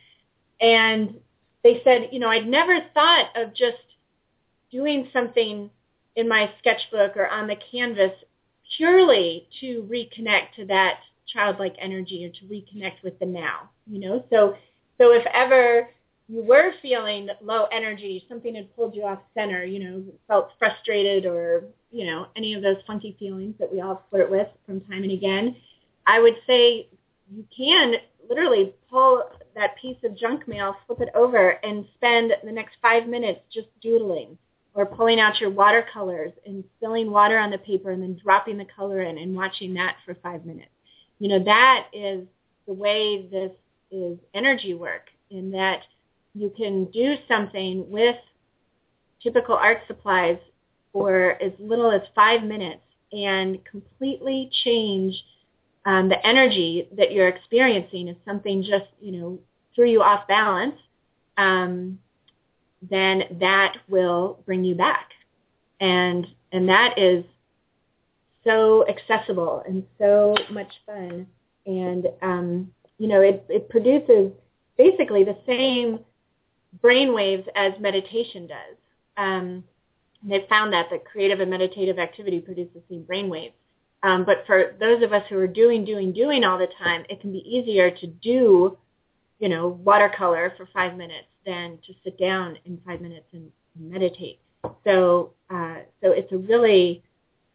[0.60, 1.16] And
[1.64, 3.78] they said, you know, I'd never thought of just
[4.72, 5.70] doing something
[6.16, 8.12] in my sketchbook or on the canvas
[8.76, 11.00] purely to reconnect to that
[11.32, 14.24] childlike energy or to reconnect with the now, you know?
[14.30, 14.56] So
[14.98, 15.90] so if ever
[16.28, 21.26] you were feeling low energy, something had pulled you off center, you know, felt frustrated
[21.26, 25.04] or, you know, any of those funky feelings that we all flirt with from time
[25.04, 25.56] and again,
[26.06, 26.88] I would say
[27.30, 27.96] you can
[28.30, 29.24] literally pull
[29.56, 33.68] that piece of junk mail, flip it over, and spend the next five minutes just
[33.82, 34.38] doodling
[34.78, 38.66] or pulling out your watercolors and spilling water on the paper and then dropping the
[38.66, 40.70] color in and watching that for five minutes.
[41.18, 42.28] You know, that is
[42.68, 43.52] the way this
[43.90, 45.80] is energy work in that
[46.36, 48.18] you can do something with
[49.24, 50.38] typical art supplies
[50.94, 55.16] for as little as five minutes and completely change
[55.88, 58.10] um, the energy that you're experiencing.
[58.10, 59.40] If something just, you know,
[59.74, 60.76] threw you off balance,
[61.38, 61.98] um,
[62.82, 65.12] then that will bring you back.
[65.80, 67.24] And, and that is
[68.44, 71.28] so accessible and so much fun.
[71.66, 74.32] And, um, you know, it, it produces
[74.78, 76.00] basically the same
[76.82, 78.78] brain waves as meditation does.
[79.18, 79.64] Um,
[80.24, 83.54] they found that that creative and meditative activity produces the same brain waves.
[84.04, 87.20] Um, but for those of us who are doing, doing, doing all the time, it
[87.20, 88.78] can be easier to do,
[89.40, 94.40] you know, watercolor for five minutes than to sit down in five minutes and meditate.
[94.84, 97.02] So, uh, so it's a really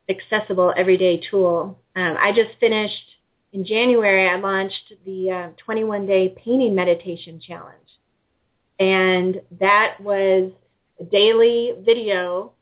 [0.09, 1.78] accessible everyday tool.
[1.94, 3.05] Um, I just finished
[3.52, 4.28] in January.
[4.28, 7.76] I launched the uh, 21 day painting meditation challenge,
[8.81, 10.50] and that was
[10.98, 12.52] a daily video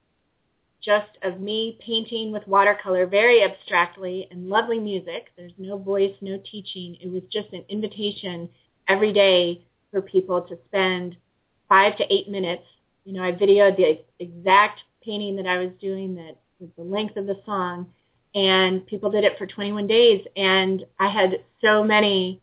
[0.82, 5.26] just of me painting with watercolor very abstractly and lovely music.
[5.36, 6.96] There's no voice, no teaching.
[7.02, 8.48] It was just an invitation
[8.88, 11.16] every day for people to spend
[11.68, 12.64] five to eight minutes.
[13.04, 17.16] You know, I videoed the exact painting that I was doing that was the length
[17.16, 17.86] of the song
[18.34, 22.40] and people did it for 21 days and I had so many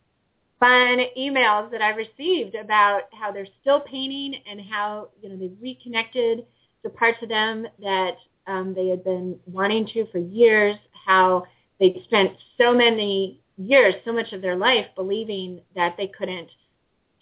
[0.60, 5.56] fun emails that I received about how they're still painting and how, you know, they've
[5.60, 6.44] reconnected
[6.82, 11.46] the parts of them that um, they had been wanting to for years, how
[11.78, 16.48] they'd spent so many years, so much of their life believing that they couldn't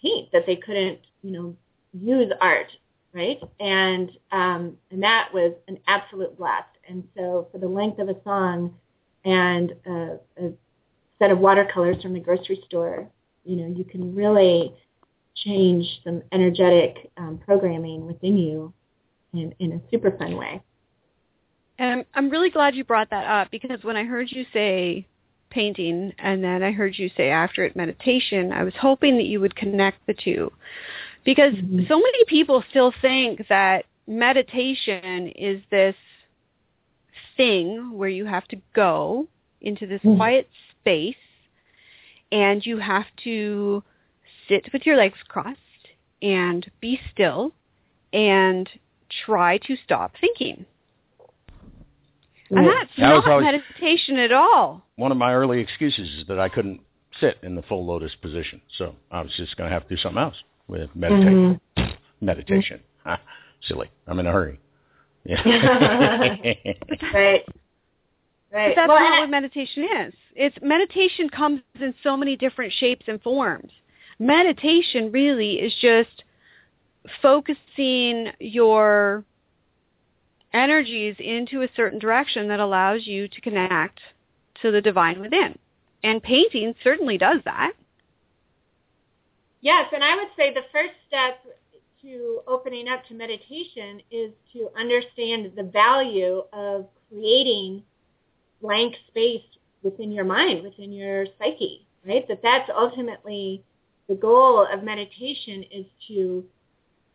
[0.07, 1.55] paint, that they couldn't, you know,
[1.93, 2.71] use art,
[3.13, 3.39] right?
[3.59, 6.69] And um, and that was an absolute blast.
[6.87, 8.73] And so for the length of a song
[9.25, 10.51] and a, a
[11.19, 13.07] set of watercolors from the grocery store,
[13.43, 14.73] you know, you can really
[15.35, 18.73] change some energetic um, programming within you
[19.33, 20.61] in, in a super fun way.
[21.79, 25.05] And I'm, I'm really glad you brought that up because when I heard you say
[25.49, 29.39] painting and then I heard you say after it meditation, I was hoping that you
[29.39, 30.51] would connect the two.
[31.23, 31.81] Because mm-hmm.
[31.87, 35.95] so many people still think that meditation is this
[37.35, 39.27] thing where you have to go
[39.61, 40.17] into this mm-hmm.
[40.17, 41.15] quiet space
[42.31, 43.83] and you have to
[44.47, 45.59] sit with your legs crossed
[46.21, 47.51] and be still
[48.13, 48.69] and
[49.25, 50.65] try to stop thinking.
[52.49, 54.83] And that's that not meditation at all.
[54.95, 56.81] One of my early excuses is that I couldn't
[57.19, 58.61] sit in the full lotus position.
[58.77, 60.35] So I was just going to have to do something else
[60.67, 61.59] with meditation.
[61.77, 62.25] Mm-hmm.
[62.25, 62.79] Meditation.
[63.03, 63.17] Huh?
[63.67, 63.89] Silly.
[64.07, 64.59] I'm in a hurry.
[65.25, 65.41] Yeah.
[67.13, 67.43] right.
[68.51, 68.75] Right.
[68.75, 70.13] But that's well, not what meditation is.
[70.35, 73.71] It's meditation comes in so many different shapes and forms.
[74.19, 76.23] Meditation really is just
[77.21, 79.23] focusing your
[80.57, 83.99] energies into a certain direction that allows you to connect
[84.61, 85.57] to the divine within.
[86.03, 87.73] And painting certainly does that.
[89.61, 91.43] Yes, and I would say the first step
[92.01, 97.83] to opening up to meditation is to understand the value of creating
[98.61, 99.43] blank space
[99.83, 102.27] within your mind, within your psyche, right?
[102.27, 103.63] That that's ultimately
[104.07, 106.45] the goal of meditation is to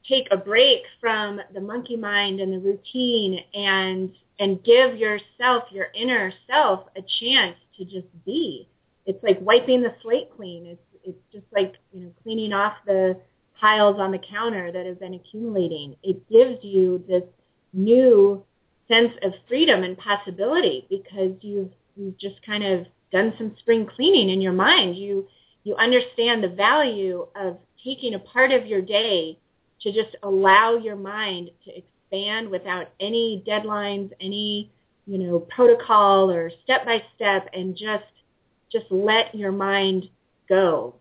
[0.09, 5.89] take a break from the monkey mind and the routine and and give yourself, your
[5.95, 8.67] inner self, a chance to just be.
[9.07, 10.67] It's like wiping the slate clean.
[10.67, 13.19] It's it's just like you know cleaning off the
[13.61, 15.97] piles on the counter that have been accumulating.
[16.03, 17.25] It gives you this
[17.73, 18.45] new
[18.89, 24.31] sense of freedom and possibility because you've you've just kind of done some spring cleaning
[24.31, 24.97] in your mind.
[24.97, 25.27] You
[25.65, 29.39] you understand the value of taking a part of your day
[29.83, 34.71] to just allow your mind to expand without any deadlines, any,
[35.07, 38.05] you know, protocol or step by step and just
[38.71, 40.09] just let your mind
[40.49, 40.95] go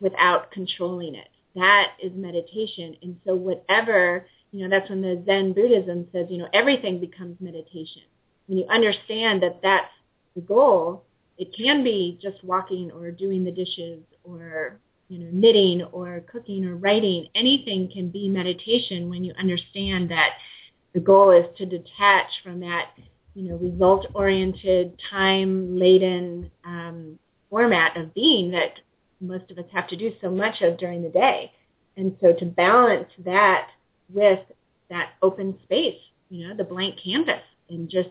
[0.00, 1.28] without controlling it.
[1.54, 2.96] That is meditation.
[3.02, 7.36] And so whatever you know, that's when the Zen Buddhism says, you know, everything becomes
[7.40, 8.02] meditation.
[8.46, 9.90] When you understand that that's
[10.34, 11.04] the goal,
[11.36, 14.78] it can be just walking or doing the dishes or
[15.08, 17.28] you know knitting or cooking or writing.
[17.34, 20.30] Anything can be meditation when you understand that
[20.94, 22.90] the goal is to detach from that
[23.34, 27.18] you know result-oriented, time-laden um,
[27.50, 28.72] format of being that
[29.20, 31.50] most of us have to do so much of during the day.
[31.96, 33.68] And so to balance that
[34.12, 34.40] with
[34.90, 35.98] that open space,
[36.30, 38.10] you know, the blank canvas and just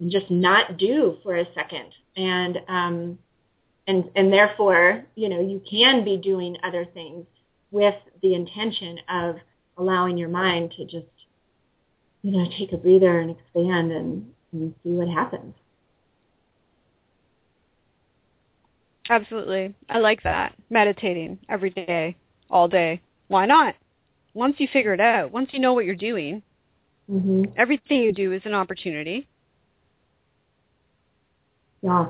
[0.00, 1.92] and just not do for a second.
[2.16, 3.18] And um
[3.86, 7.26] and and therefore, you know, you can be doing other things
[7.70, 9.36] with the intention of
[9.78, 11.06] allowing your mind to just
[12.22, 15.54] you know, take a breather and expand and, and see what happens.
[19.10, 19.74] Absolutely.
[19.88, 20.54] I like that.
[20.70, 22.16] Meditating every day,
[22.48, 23.00] all day.
[23.28, 23.74] Why not?
[24.34, 26.42] Once you figure it out, once you know what you're doing,
[27.10, 27.44] mm-hmm.
[27.56, 29.26] everything you do is an opportunity.
[31.82, 32.06] Yeah.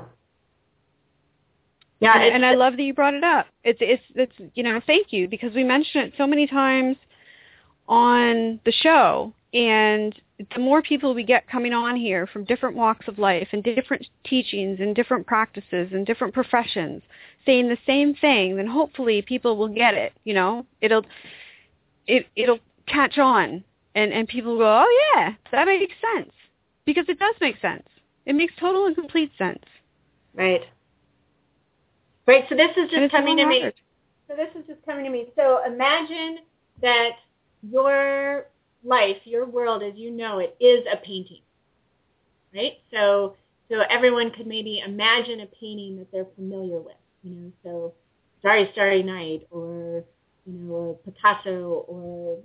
[2.03, 3.47] Yeah, and, I love that you brought it up.
[3.63, 6.97] It's it's it's you know thank you because we mention it so many times
[7.87, 10.15] on the show, and
[10.53, 14.05] the more people we get coming on here from different walks of life and different
[14.25, 17.01] teachings and different practices and different professions
[17.45, 20.13] saying the same thing, then hopefully people will get it.
[20.23, 21.05] You know, it'll
[22.07, 23.63] it it'll catch on,
[23.95, 26.31] and and people will go, oh yeah, that makes sense
[26.85, 27.87] because it does make sense.
[28.25, 29.63] It makes total and complete sense.
[30.33, 30.61] Right.
[32.25, 32.45] Right.
[32.49, 33.71] So this is just coming to me.
[34.27, 35.27] So this is just coming to me.
[35.35, 36.39] So imagine
[36.81, 37.11] that
[37.61, 38.47] your
[38.83, 41.41] life, your world as you know it, is a painting.
[42.53, 42.73] Right?
[42.91, 43.35] So
[43.69, 46.95] so everyone could maybe imagine a painting that they're familiar with.
[47.23, 47.93] You know, so
[48.39, 50.03] Starry Starry Night or
[50.45, 52.37] you know, a Picasso or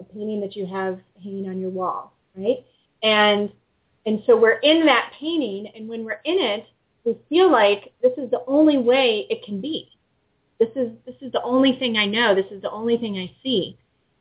[0.00, 2.64] a painting that you have hanging on your wall, right?
[3.02, 3.50] And
[4.06, 6.66] and so we're in that painting, and when we're in it,
[7.06, 9.88] we feel like this is the only way it can be.
[10.58, 12.34] This is this is the only thing I know.
[12.34, 13.78] This is the only thing I see.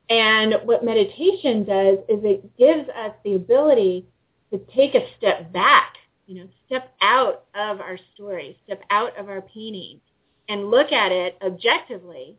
[0.09, 4.05] And what meditation does is it gives us the ability
[4.51, 5.95] to take a step back,
[6.27, 9.99] you know, step out of our story, step out of our painting,
[10.47, 12.37] and look at it objectively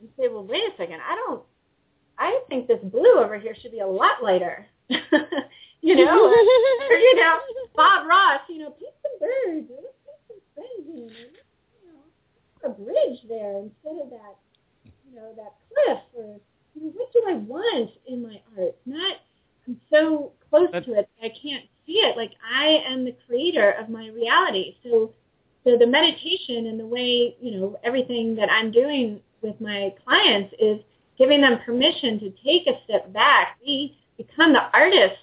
[0.00, 1.42] and say, well, wait a second, I don't,
[2.18, 4.66] I think this blue over here should be a lot lighter.
[5.82, 6.34] you know, or,
[6.96, 7.38] you know,
[7.74, 12.00] Bob Ross, you know, paint some birds, let's paint some things in you know,
[12.64, 14.36] a bridge there instead of that,
[14.84, 16.36] you know, that cliff or
[16.74, 18.76] you know, what do I want in my art?
[18.86, 19.16] Not
[19.66, 22.16] I'm so close That's, to it I can't see it.
[22.16, 24.76] Like I am the creator of my reality.
[24.82, 25.12] So
[25.64, 30.54] so the meditation and the way, you know, everything that I'm doing with my clients
[30.58, 30.80] is
[31.18, 35.20] giving them permission to take a step back, be become the artist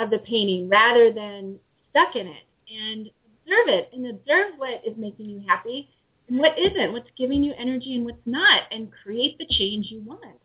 [0.00, 1.58] of the painting rather than
[1.90, 3.10] stuck in it and
[3.44, 5.88] observe it and observe what is making you happy
[6.28, 10.00] and what isn't, what's giving you energy and what's not, and create the change you
[10.02, 10.38] want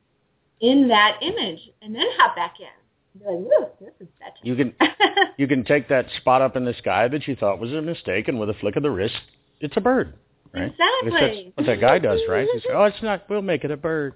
[0.60, 2.68] in that image and then hop back in.
[3.24, 4.36] Like, this is better.
[4.44, 4.74] You can
[5.38, 8.28] you can take that spot up in the sky that you thought was a mistake,
[8.28, 9.16] and with a flick of the wrist,
[9.62, 10.16] it's a bird.
[10.54, 10.72] Right?
[10.72, 11.52] Exactly.
[11.56, 12.48] What that guy does, right?
[12.54, 13.30] He says, "Oh, it's not.
[13.30, 14.16] We'll make it a bird."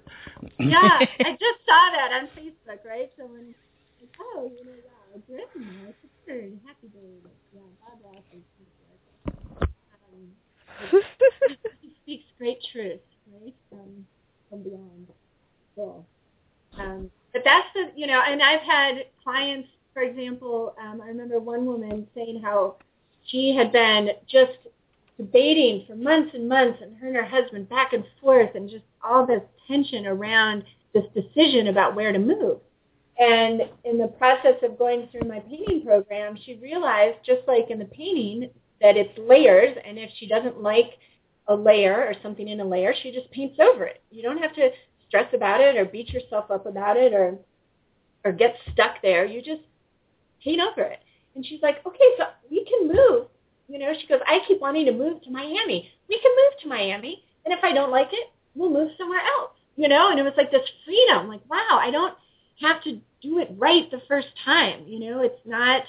[0.58, 0.78] yeah,
[1.20, 3.10] I just saw that on Facebook, right?
[3.16, 3.56] So like,
[4.20, 4.72] oh, you know,
[5.28, 5.38] yeah,
[5.88, 5.96] it's.
[6.26, 7.30] It's a happy bird.
[7.54, 7.62] Yeah,
[8.04, 8.42] Ross is
[10.92, 11.02] um,
[11.80, 13.00] he speaks great truth,
[13.32, 14.06] right, from
[14.48, 15.08] from beyond.
[15.74, 16.06] Cool.
[16.78, 21.40] Um, but that's the, you know, and I've had clients, for example, um, I remember
[21.40, 22.76] one woman saying how
[23.26, 24.52] she had been just
[25.16, 28.84] debating for months and months and her and her husband back and forth and just
[29.04, 32.58] all this tension around this decision about where to move.
[33.20, 37.78] And in the process of going through my painting program, she realized, just like in
[37.78, 38.50] the painting,
[38.80, 40.92] that it's layers, and if she doesn't like
[41.48, 44.02] a layer or something in a layer, she just paints over it.
[44.10, 44.70] You don't have to
[45.06, 47.38] stress about it or beat yourself up about it or
[48.24, 49.24] or get stuck there.
[49.24, 49.62] You just
[50.42, 51.00] paint over it.
[51.34, 53.26] And she's like, okay, so we can move
[53.70, 55.88] you know, she goes, I keep wanting to move to Miami.
[56.08, 59.52] We can move to Miami, and if I don't like it, we'll move somewhere else.
[59.76, 61.28] You know, and it was like this freedom.
[61.28, 62.14] Like, wow, I don't
[62.60, 64.84] have to do it right the first time.
[64.86, 65.82] You know, it's not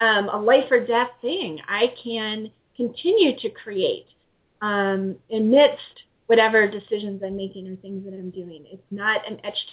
[0.00, 1.60] um, a life or death thing.
[1.68, 4.06] I can continue to create
[4.60, 8.64] um, amidst whatever decisions I'm making or things that I'm doing.
[8.70, 9.70] It's not an etched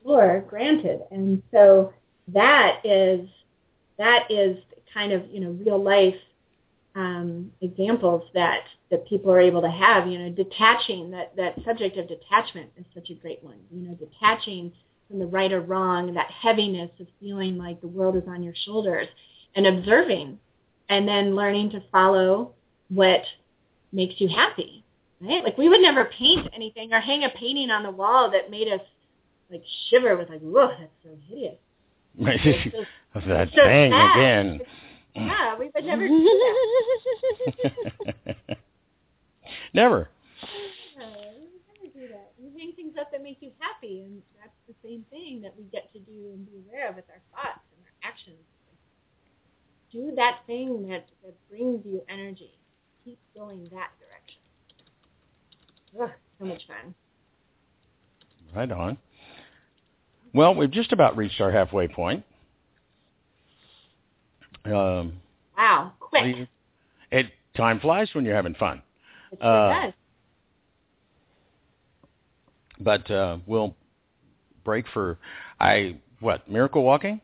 [0.00, 1.00] explore, granted.
[1.10, 1.92] And so
[2.28, 3.28] that is
[3.98, 4.56] that is
[4.92, 6.14] kind of you know real life
[6.94, 8.60] um, examples that
[8.90, 10.06] that people are able to have.
[10.08, 13.58] You know, detaching that that subject of detachment is such a great one.
[13.72, 14.72] You know, detaching
[15.08, 18.54] from the right or wrong, that heaviness of feeling like the world is on your
[18.64, 19.08] shoulders,
[19.54, 20.38] and observing,
[20.88, 22.52] and then learning to follow
[22.88, 23.22] what
[23.92, 24.84] makes you happy.
[25.20, 25.44] Right?
[25.44, 28.68] Like we would never paint anything or hang a painting on the wall that made
[28.68, 28.80] us
[29.50, 31.56] like shiver with like, whoa, that's so hideous.
[32.18, 32.74] Right.
[33.14, 34.16] Of that so thing sad.
[34.16, 34.60] again.
[35.16, 35.26] Mm.
[35.26, 36.24] Yeah, we would never do
[38.46, 38.56] that.
[39.74, 40.08] never.
[40.98, 41.28] Never
[41.92, 42.32] do that.
[42.40, 45.64] You hang things up that make you happy, and that's the same thing that we
[45.72, 48.38] get to do and be aware of with our thoughts and our actions.
[49.92, 52.52] Do that thing that, that brings you energy.
[53.04, 54.40] Keep going that direction.
[56.00, 56.94] Ugh, so much fun.
[58.54, 58.98] Right on.
[60.32, 62.24] Well, we've just about reached our halfway point.
[64.64, 65.20] Um,
[65.56, 66.48] wow, quick.
[67.10, 68.82] It time flies when you're having fun.
[69.32, 69.92] It sure uh, does.
[72.78, 73.74] But uh, we'll
[74.64, 75.18] break for
[75.58, 77.20] I what miracle walking.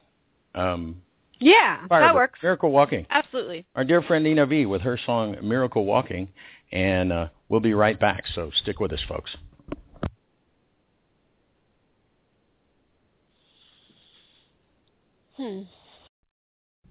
[0.55, 1.03] Um,
[1.39, 2.39] yeah, that works.
[2.43, 3.07] Miracle walking.
[3.11, 3.67] Absolutely.
[3.75, 6.29] Our dear friend Nina V with her song Miracle Walking,
[6.73, 8.25] and uh, we'll be right back.
[8.35, 9.37] So stick with us, folks.
[15.37, 15.63] Hmm.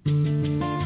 [0.05, 0.84] She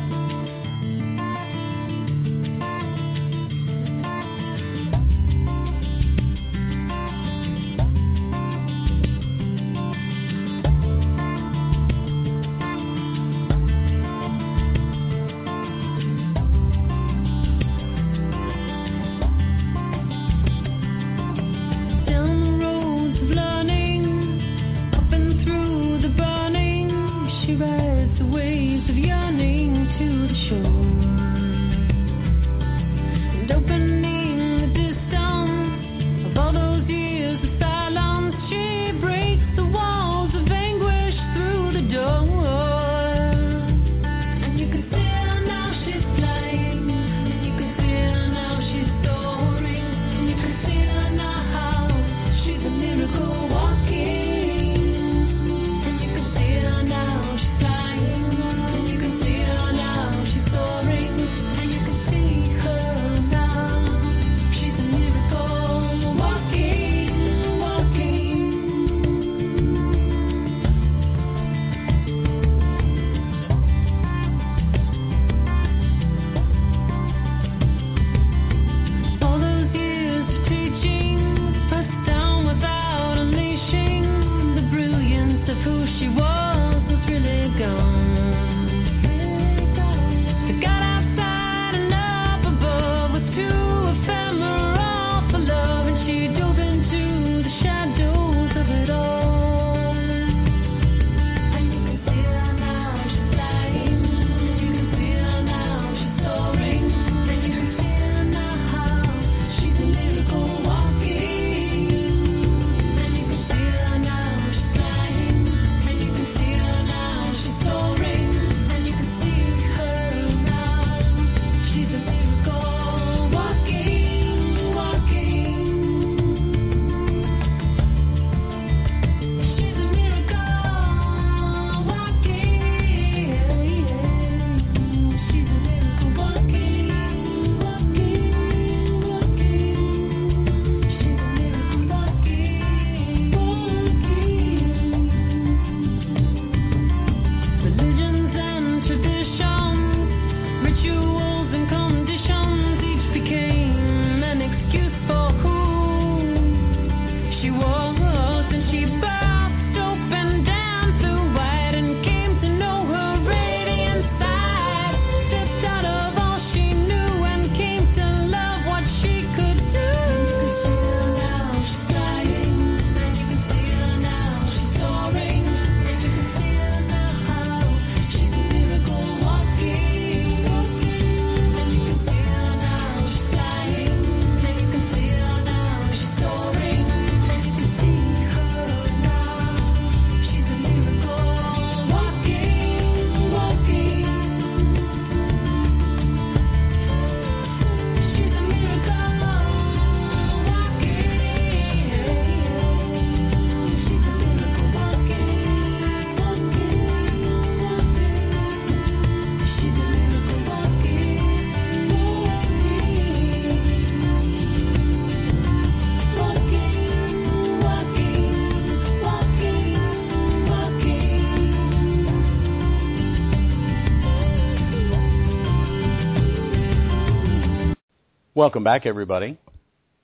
[228.39, 229.37] Welcome back, everybody.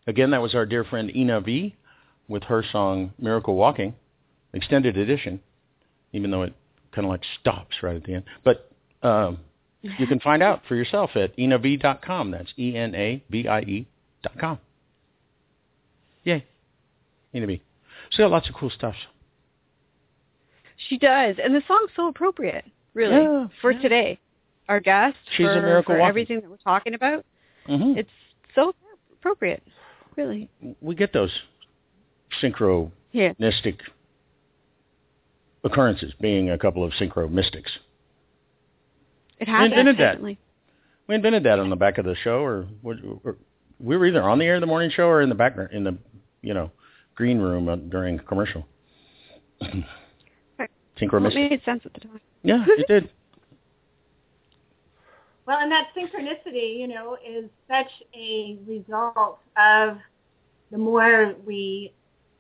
[0.08, 1.74] Again, that was our dear friend Ena Vie
[2.28, 3.96] with her song Miracle Walking,
[4.54, 5.40] extended edition,
[6.12, 6.54] even though it
[6.94, 8.26] kind of like stops right at the end.
[8.44, 8.70] But
[9.04, 9.38] um,
[9.84, 12.32] you can find out for yourself at enavie.com.
[12.32, 13.88] That's E-N-A-V-I-E
[14.22, 14.60] dot com.
[16.26, 16.46] Yay.
[17.34, 17.62] Ena Vie.
[18.10, 18.96] She's got lots of cool stuff.
[20.90, 22.66] She does, and the song's so appropriate,
[22.96, 23.82] really, Yeah, for yeah.
[23.82, 24.20] today.
[24.68, 26.10] Our guest, She's a miracle for walking.
[26.10, 27.24] everything that we're talking about.
[27.66, 28.10] hmm It's
[28.56, 28.74] so
[29.14, 29.64] appropriate,
[30.16, 30.50] really.
[30.82, 31.32] We get those
[32.42, 33.72] synchronistic Yeah.
[35.64, 37.72] occurrences, being a couple of synchro mystics.
[39.40, 40.22] It happens, invented that.
[40.22, 40.38] We
[41.14, 43.36] invented that on the back of the show, or, or
[43.80, 45.84] we were either on the air of the morning show or in the background in
[45.84, 45.98] the
[46.42, 46.72] you know
[47.16, 48.66] green room uh, during commercial.
[49.62, 52.22] Synchro Well, it made sense at the time.
[52.44, 53.10] Yeah, it did.
[55.46, 59.98] Well, and that synchronicity, you know, is such a result of
[60.72, 61.94] the more we,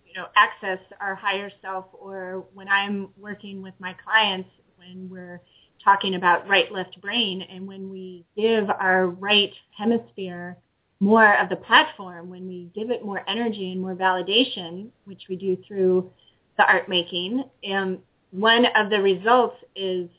[0.06, 5.39] you know, access our higher self or when I'm working with my clients, when we're
[5.84, 10.58] talking about right left brain and when we give our right hemisphere
[10.99, 15.36] more of the platform, when we give it more energy and more validation, which we
[15.36, 16.10] do through
[16.58, 17.99] the art making, um,
[18.32, 20.10] one of the results is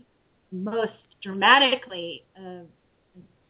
[0.52, 2.60] most dramatically a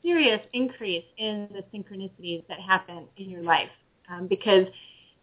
[0.06, 3.68] serious increase in the synchronicities that happen in your life
[4.08, 4.66] um, because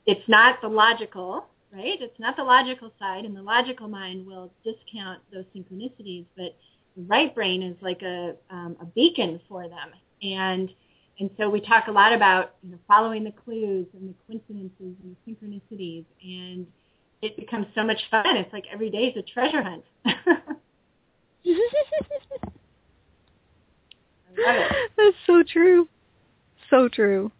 [0.05, 2.01] it's not the logical, right?
[2.01, 6.57] It's not the logical side, and the logical mind will discount those synchronicities, but
[6.97, 9.91] the right brain is like a, um, a beacon for them.
[10.21, 10.69] And
[11.19, 14.95] and so we talk a lot about you know, following the clues and the coincidences
[15.03, 16.65] and the synchronicities, and
[17.21, 18.35] it becomes so much fun.
[18.35, 19.83] It's like every day is a treasure hunt.
[24.37, 24.91] I love it.
[24.97, 25.87] That's so true.
[26.69, 27.31] So true.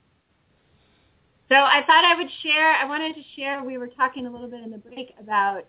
[1.50, 4.48] So I thought I would share, I wanted to share, we were talking a little
[4.48, 5.66] bit in the break about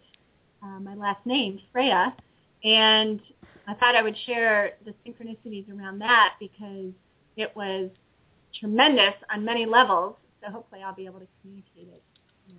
[0.63, 2.15] uh, my last name, Freya,
[2.63, 3.21] and
[3.67, 6.93] I thought I would share the synchronicities around that because
[7.37, 7.91] it was
[8.59, 10.17] tremendous on many levels.
[10.43, 12.03] So hopefully I'll be able to communicate it
[12.49, 12.57] in,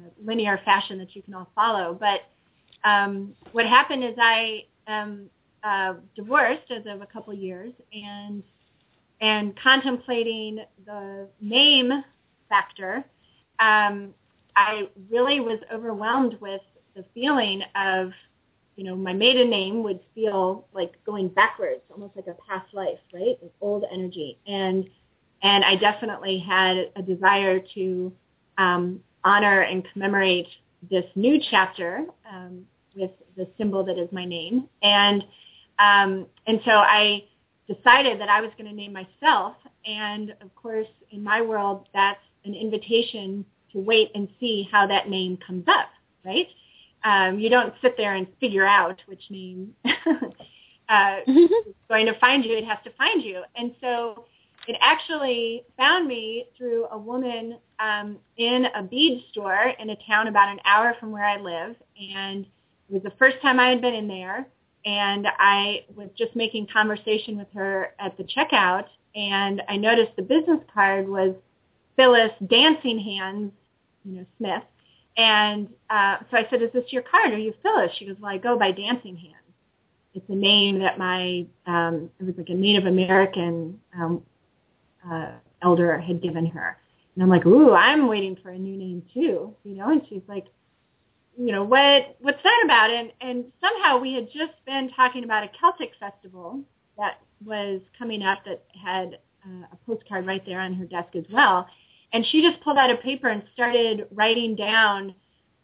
[0.00, 1.96] a, in a linear fashion that you can all follow.
[1.98, 2.22] But
[2.88, 5.30] um, what happened is I am
[5.64, 8.42] uh, divorced as of a couple years, and
[9.20, 11.92] and contemplating the name
[12.48, 13.04] factor,
[13.60, 14.12] um,
[14.56, 16.60] I really was overwhelmed with
[16.96, 18.10] the feeling of,
[18.76, 22.98] you know, my maiden name would feel like going backwards, almost like a past life,
[23.14, 23.38] right?
[23.40, 24.88] Like old energy, and
[25.42, 28.12] and I definitely had a desire to
[28.58, 30.46] um, honor and commemorate
[30.90, 32.64] this new chapter um,
[32.96, 35.22] with the symbol that is my name, and
[35.82, 37.24] um, and so I
[37.66, 39.56] decided that I was going to name myself.
[39.84, 45.08] And of course, in my world, that's an invitation to wait and see how that
[45.08, 45.88] name comes up,
[46.24, 46.46] right?
[47.04, 52.44] Um, you don't sit there and figure out which name uh, is going to find
[52.44, 52.56] you.
[52.56, 53.42] It has to find you.
[53.56, 54.26] And so
[54.68, 60.28] it actually found me through a woman um, in a bead store in a town
[60.28, 61.74] about an hour from where I live.
[61.98, 62.46] And
[62.88, 64.46] it was the first time I had been in there
[64.84, 70.22] and I was just making conversation with her at the checkout, and I noticed the
[70.22, 71.34] business card was
[71.96, 73.52] Phyllis Dancing Hands,
[74.04, 74.62] you know, Smith.
[75.16, 77.32] And uh, so I said, is this your card?
[77.32, 77.90] Are you Phyllis?
[77.98, 79.36] She goes, well, I go by Dancing Hands.
[80.14, 84.22] It's a name that my, um, it was like a Native American um,
[85.10, 86.78] uh, elder had given her.
[87.14, 90.22] And I'm like, ooh, I'm waiting for a new name too, you know, and she's
[90.28, 90.46] like,
[91.38, 92.90] you know, what what's that about?
[92.90, 96.60] And and somehow we had just been talking about a Celtic festival
[96.98, 101.24] that was coming up that had uh, a postcard right there on her desk as
[101.30, 101.66] well.
[102.12, 105.14] And she just pulled out a paper and started writing down,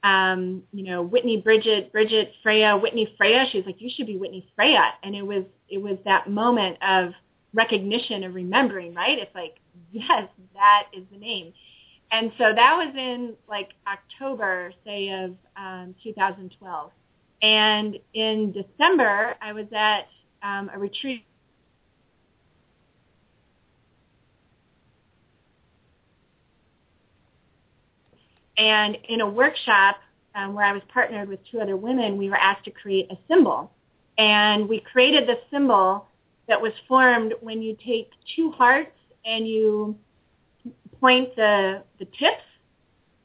[0.03, 3.45] um, you know, Whitney Bridget, Bridget Freya, Whitney Freya.
[3.51, 4.95] She was like, you should be Whitney Freya.
[5.03, 7.12] And it was it was that moment of
[7.53, 9.19] recognition of remembering, right?
[9.19, 9.57] It's like,
[9.93, 11.53] yes, that is the name.
[12.11, 16.90] And so that was in like October, say, of um, 2012.
[17.42, 20.09] And in December, I was at
[20.42, 21.24] um, a retreat.
[28.56, 29.98] And in a workshop
[30.34, 33.18] um, where I was partnered with two other women, we were asked to create a
[33.28, 33.70] symbol.
[34.16, 36.06] And we created the symbol
[36.48, 38.90] that was formed when you take two hearts
[39.24, 39.96] and you
[41.01, 42.42] point the, the tips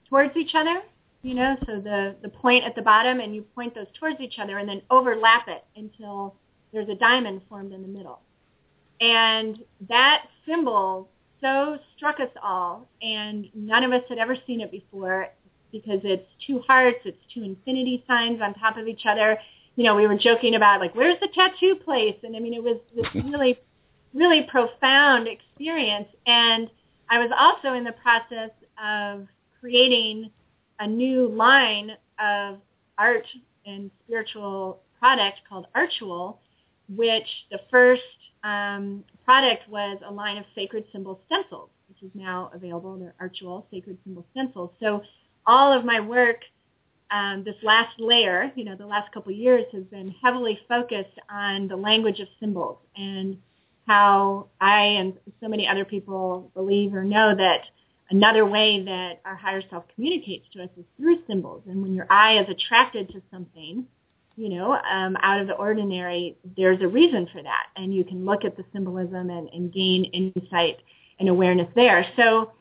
[0.09, 0.81] towards each other,
[1.21, 4.39] you know, so the, the point at the bottom and you point those towards each
[4.39, 6.35] other and then overlap it until
[6.71, 8.19] there's a diamond formed in the middle.
[8.99, 9.59] And
[9.89, 11.09] that symbol
[11.43, 15.27] so struck us all, and none of us had ever seen it before
[15.73, 19.37] because it's two hearts, it's two infinity signs on top of each other.
[19.75, 22.15] You know, we were joking about like, where's the tattoo place?
[22.23, 23.59] And I mean, it was this really,
[24.13, 26.07] really profound experience.
[26.25, 26.69] And
[27.09, 28.51] I was also in the process
[28.83, 29.27] of
[29.59, 30.31] creating
[30.79, 32.59] a new line of
[32.97, 33.25] art
[33.65, 36.39] and spiritual product called Artual,
[36.89, 38.01] which the first
[38.43, 42.97] um, product was a line of sacred symbol stencils, which is now available.
[42.97, 44.71] They're Artual sacred symbol stencils.
[44.79, 45.03] So
[45.45, 46.37] all of my work
[47.11, 51.67] um, this last layer, you know, the last couple years has been heavily focused on
[51.67, 53.37] the language of symbols and
[53.87, 57.61] how I and so many other people believe or know that
[58.09, 61.63] another way that our higher self communicates to us is through symbols.
[61.67, 63.85] And when your eye is attracted to something,
[64.35, 67.67] you know, um, out of the ordinary, there's a reason for that.
[67.75, 70.77] And you can look at the symbolism and, and gain insight
[71.19, 72.05] and awareness there.
[72.15, 72.51] So,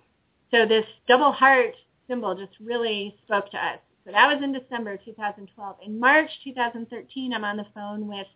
[0.50, 1.74] so this double heart
[2.08, 3.78] symbol just really spoke to us.
[4.04, 5.76] So that was in December 2012.
[5.86, 8.26] In March 2013, I'm on the phone with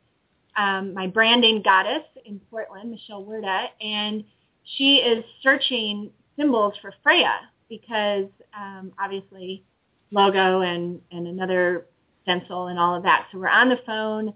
[0.57, 4.25] um, my branding goddess in Portland, Michelle Werda, and
[4.65, 8.27] she is searching symbols for Freya because
[8.59, 9.65] um, obviously
[10.11, 11.87] logo and, and another
[12.23, 13.29] stencil and all of that.
[13.31, 14.33] So we're on the phone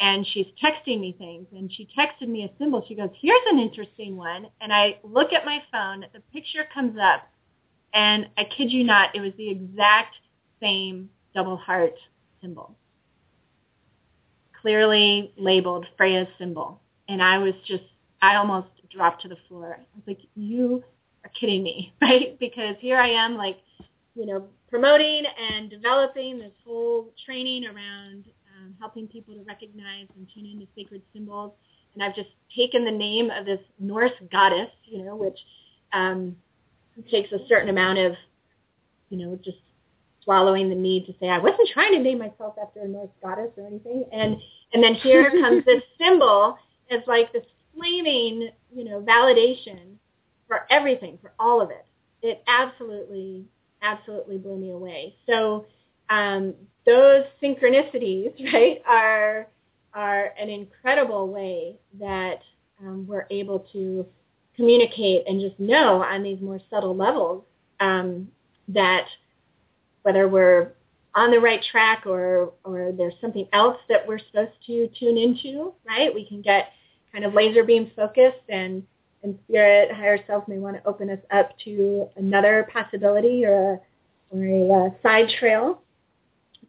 [0.00, 2.84] and she's texting me things and she texted me a symbol.
[2.88, 4.46] She goes, here's an interesting one.
[4.60, 7.28] And I look at my phone, the picture comes up
[7.92, 10.16] and I kid you not, it was the exact
[10.60, 11.94] same double heart
[12.40, 12.76] symbol.
[14.64, 16.80] Clearly labeled Freya's symbol.
[17.06, 17.84] And I was just,
[18.22, 19.76] I almost dropped to the floor.
[19.78, 20.82] I was like, you
[21.22, 22.38] are kidding me, right?
[22.40, 23.58] Because here I am like,
[24.14, 28.24] you know, promoting and developing this whole training around
[28.56, 31.52] um, helping people to recognize and tune into sacred symbols.
[31.92, 35.38] And I've just taken the name of this Norse goddess, you know, which
[35.92, 36.36] um,
[37.10, 38.14] takes a certain amount of,
[39.10, 39.58] you know, just
[40.24, 43.50] swallowing the need to say I wasn't trying to name myself after a Norse goddess
[43.56, 44.04] or anything.
[44.12, 44.36] And
[44.72, 46.58] and then here comes this symbol
[46.90, 47.44] as like this
[47.76, 49.96] flaming, you know, validation
[50.48, 51.86] for everything, for all of it.
[52.22, 53.44] It absolutely,
[53.82, 55.14] absolutely blew me away.
[55.26, 55.66] So
[56.10, 56.54] um,
[56.86, 59.46] those synchronicities, right, are
[59.92, 62.40] are an incredible way that
[62.80, 64.04] um, we're able to
[64.56, 67.44] communicate and just know on these more subtle levels
[67.80, 68.28] um,
[68.68, 69.06] that
[70.04, 70.72] whether we're
[71.14, 75.72] on the right track or or there's something else that we're supposed to tune into,
[75.86, 76.14] right?
[76.14, 76.72] We can get
[77.12, 78.82] kind of laser beam focused and
[79.22, 83.80] and spirit higher self may want to open us up to another possibility or
[84.32, 85.80] a, or a uh, side trail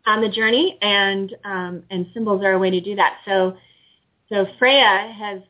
[0.06, 3.18] on the journey and um, and symbols are a way to do that.
[3.26, 3.58] So
[4.30, 5.42] so Freya has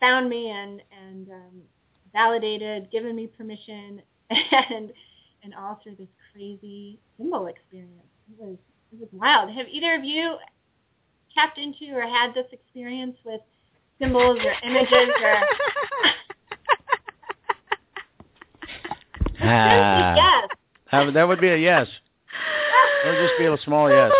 [0.00, 1.62] found me and and um,
[2.12, 4.92] validated, given me permission, and
[5.42, 7.92] and all through this crazy symbol experience.
[8.30, 8.56] It was
[8.92, 9.50] it was wild.
[9.50, 10.36] Have either of you
[11.34, 13.40] tapped into or had this experience with
[14.00, 15.34] symbols or images or?
[19.42, 20.48] Ah, yes.
[20.92, 21.88] that, that would be a yes.
[23.04, 24.12] It would just be a small yes.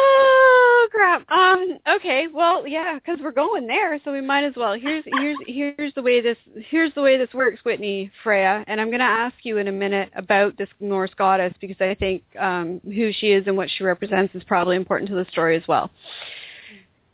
[1.01, 1.31] Crap.
[1.31, 1.79] Um.
[1.97, 2.27] Okay.
[2.31, 4.75] Well, yeah, because we're going there, so we might as well.
[4.79, 6.37] Here's here's here's the way this
[6.69, 9.73] here's the way this works, Whitney Freya, and I'm going to ask you in a
[9.73, 13.83] minute about this Norse goddess because I think um, who she is and what she
[13.83, 15.91] represents is probably important to the story as well.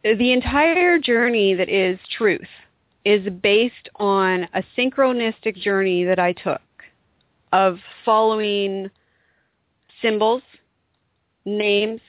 [0.02, 2.40] The entire journey that is truth
[3.04, 6.60] is based on a synchronistic journey that I took
[7.52, 8.90] of following
[10.02, 10.42] symbols,
[11.44, 12.00] names,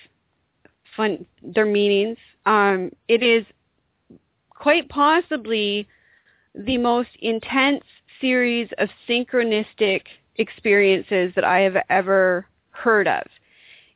[0.97, 2.17] fun, their meanings.
[2.45, 3.45] Um, it is
[4.49, 5.87] quite possibly
[6.55, 7.83] the most intense
[8.19, 10.01] series of synchronistic
[10.37, 13.23] experiences that I have ever heard of.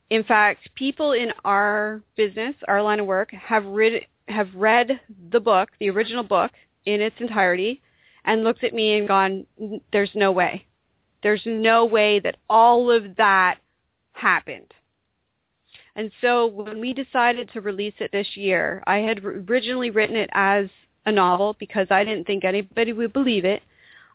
[0.09, 4.99] In fact, people in our business, our line of work, have read have read
[5.31, 6.51] the book, the original book,
[6.85, 7.81] in its entirety,
[8.25, 9.45] and looked at me and gone,
[9.91, 10.65] "There's no way.
[11.23, 13.57] There's no way that all of that
[14.13, 14.73] happened."
[15.95, 20.29] And so when we decided to release it this year, I had originally written it
[20.33, 20.67] as
[21.05, 23.61] a novel because I didn't think anybody would believe it.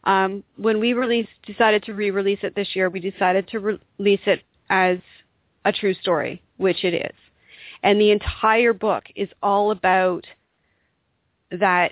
[0.05, 4.21] Um, when we released, decided to re-release it this year, we decided to re- release
[4.25, 4.97] it as
[5.65, 7.15] a true story, which it is.
[7.83, 10.25] And the entire book is all about
[11.51, 11.91] that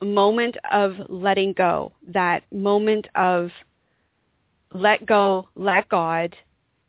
[0.00, 3.50] moment of letting go, that moment of
[4.72, 6.34] let go, let God,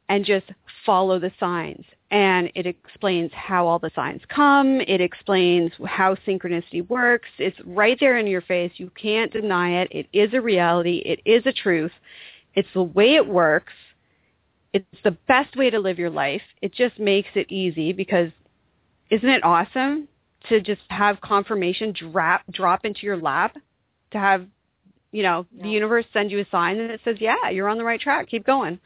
[0.10, 0.46] and just
[0.86, 4.80] follow the signs and it explains how all the signs come.
[4.82, 7.28] It explains how synchronicity works.
[7.38, 8.72] It's right there in your face.
[8.76, 9.90] You can't deny it.
[9.92, 11.02] It is a reality.
[11.06, 11.92] It is a truth.
[12.54, 13.74] It's the way it works.
[14.74, 16.42] It's the best way to live your life.
[16.62, 18.32] It just makes it easy because
[19.10, 20.08] isn't it awesome
[20.50, 23.58] to just have confirmation drop drop into your lap
[24.12, 24.46] to have
[25.12, 25.64] you know yeah.
[25.64, 28.46] the universe send you a sign that says yeah you're on the right track keep
[28.46, 28.80] going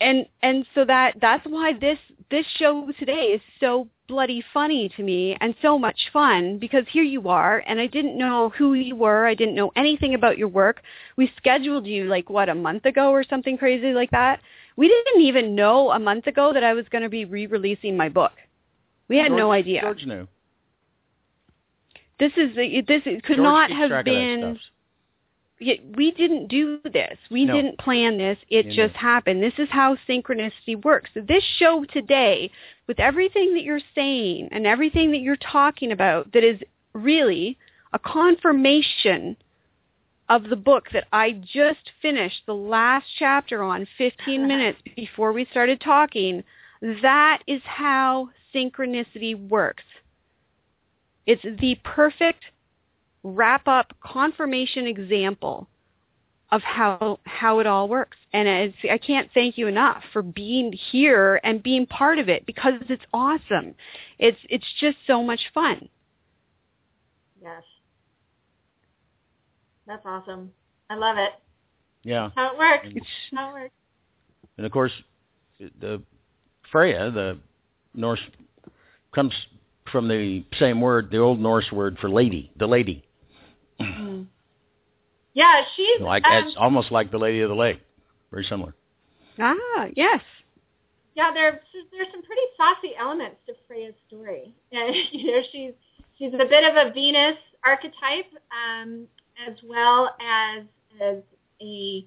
[0.00, 1.98] and and so that that's why this
[2.30, 7.02] this show today is so bloody funny to me and so much fun because here
[7.02, 9.26] you are and I didn't know who you were.
[9.26, 10.82] I didn't know anything about your work.
[11.16, 14.40] We scheduled you like what a month ago or something crazy like that.
[14.76, 18.08] We didn't even know a month ago that I was going to be re-releasing my
[18.08, 18.32] book.
[19.08, 19.80] We had George, no idea.
[19.82, 20.26] George knew.
[22.18, 24.58] This is this could George not have been
[25.60, 27.18] we didn't do this.
[27.30, 27.54] We no.
[27.54, 28.38] didn't plan this.
[28.48, 29.00] It You just knew.
[29.00, 29.42] happened.
[29.42, 31.10] This is how synchronicity works.
[31.12, 32.50] So this show today,
[32.86, 36.60] with everything that you're saying and everything that you're talking about, that is
[36.94, 37.58] really
[37.92, 39.36] a confirmation
[40.30, 45.46] of the book that I just finished the last chapter on 15 minutes before we
[45.50, 46.42] started talking,
[47.02, 49.84] that is how synchronicity works.
[51.26, 52.44] It's the perfect
[53.22, 55.68] wrap up confirmation example
[56.52, 58.16] of how how it all works.
[58.32, 62.44] And it's, I can't thank you enough for being here and being part of it
[62.46, 63.74] because it's awesome.
[64.18, 65.88] It's it's just so much fun.
[67.42, 67.62] Yes.
[69.86, 70.52] That's awesome.
[70.88, 71.32] I love it.
[72.02, 72.30] Yeah.
[72.34, 72.86] How it works.
[72.86, 73.74] And- How it works.
[74.56, 74.92] And of course,
[75.58, 76.02] the
[76.70, 77.38] Freya, the
[77.94, 78.20] Norse,
[79.14, 79.32] comes
[79.90, 83.04] from the same word, the Old Norse word for lady, the lady.
[83.80, 84.26] Mm.
[85.34, 87.80] Yeah, she's Like um, it's almost like the Lady of the Lake.
[88.30, 88.74] Very similar.
[89.38, 90.20] Ah, yes.
[91.14, 91.60] yeah, there
[91.92, 94.54] there's some pretty saucy elements to Freya's story.
[94.72, 95.72] And you know, she's
[96.18, 99.06] she's a bit of a Venus archetype, um,
[99.46, 100.64] as well as
[101.00, 101.22] as
[101.62, 102.06] a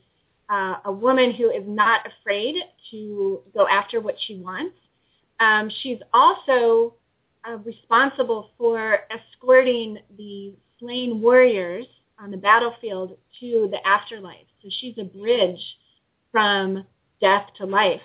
[0.49, 2.55] uh, a woman who is not afraid
[2.91, 4.75] to go after what she wants.
[5.39, 6.93] Um, she's also
[7.47, 10.53] uh, responsible for escorting the
[11.21, 11.85] warriors
[12.19, 14.45] on the battlefield to the afterlife.
[14.61, 15.59] So she's a bridge
[16.31, 16.85] from
[17.21, 18.01] death to life.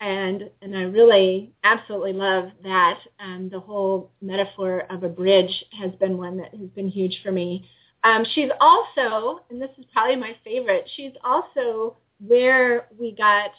[0.00, 2.98] And and I really absolutely love that.
[3.20, 7.32] Um, the whole metaphor of a bridge has been one that has been huge for
[7.32, 7.68] me.
[8.02, 13.50] Um, she's also, and this is probably my favorite, she's also where we got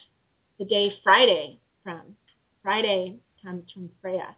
[0.60, 2.02] the day Friday from.
[2.62, 4.36] Friday comes from Freya.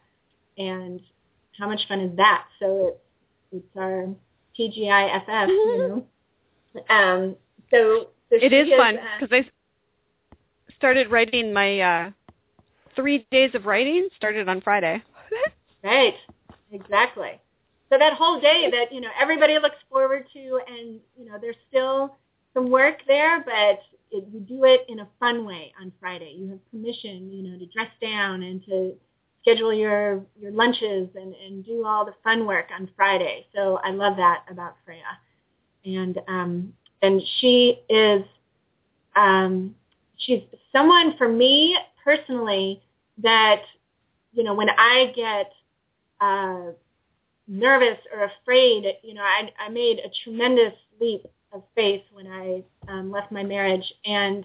[0.58, 1.02] And
[1.60, 2.46] how much fun is that?
[2.60, 3.07] So it's
[3.52, 4.08] it's our
[4.58, 6.06] TGIFF, you know.
[6.90, 7.36] Um,
[7.72, 9.52] so, so It is fun uh, because I s-
[10.78, 12.12] started writing my uh,
[12.96, 15.02] three days of writing started on Friday.
[15.84, 16.16] Right.
[16.72, 17.40] Exactly.
[17.92, 21.56] So that whole day that, you know, everybody looks forward to and, you know, there's
[21.70, 22.16] still
[22.54, 23.80] some work there, but
[24.12, 26.36] it, you do it in a fun way on Friday.
[26.38, 28.94] You have permission, you know, to dress down and to
[29.48, 33.46] schedule your, your lunches and, and do all the fun work on Friday.
[33.56, 35.04] So I love that about Freya.
[35.86, 38.24] And, um, and she is,
[39.16, 39.74] um,
[40.18, 40.42] she's
[40.74, 42.82] someone for me personally
[43.20, 43.62] that,
[44.34, 45.52] you know, when I get,
[46.20, 46.72] uh,
[47.48, 52.64] nervous or afraid, you know, I, I made a tremendous leap of faith when I
[52.90, 54.44] um, left my marriage, and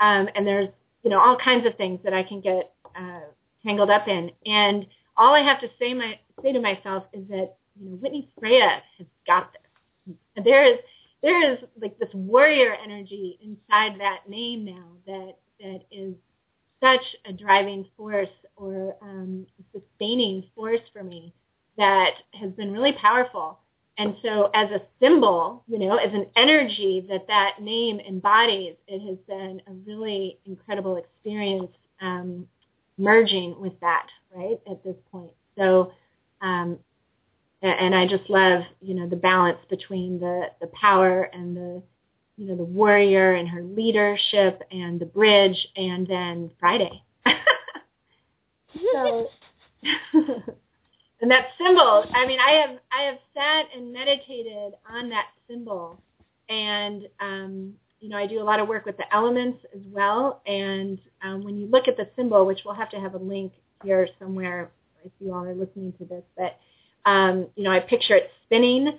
[0.00, 0.68] um, and there's
[1.04, 3.20] you know all kinds of things that I can get uh,
[3.64, 4.86] tangled up in, and
[5.16, 8.82] all I have to say my say to myself is that you know Whitney Freya
[8.98, 9.52] has got
[10.06, 10.16] this.
[10.44, 10.78] There is
[11.22, 16.14] there is like this warrior energy inside that name now that that is
[16.82, 21.34] such a driving force or um, sustaining force for me
[21.76, 23.58] that has been really powerful.
[23.98, 29.06] And so as a symbol, you know, as an energy that that name embodies, it
[29.06, 32.46] has been a really incredible experience um,
[33.00, 35.32] merging with that, right, at this point.
[35.56, 35.92] So,
[36.40, 36.78] um,
[37.62, 41.82] and, I just love, you know, the balance between the, the power and the,
[42.38, 47.02] you know, the warrior and her leadership and the bridge and then Friday.
[48.92, 49.28] so
[50.12, 56.00] and that symbol i mean i have i have sat and meditated on that symbol
[56.48, 60.42] and um you know i do a lot of work with the elements as well
[60.46, 63.52] and um, when you look at the symbol which we'll have to have a link
[63.84, 64.70] here somewhere
[65.04, 66.58] if you all are listening to this but
[67.08, 68.98] um you know i picture it spinning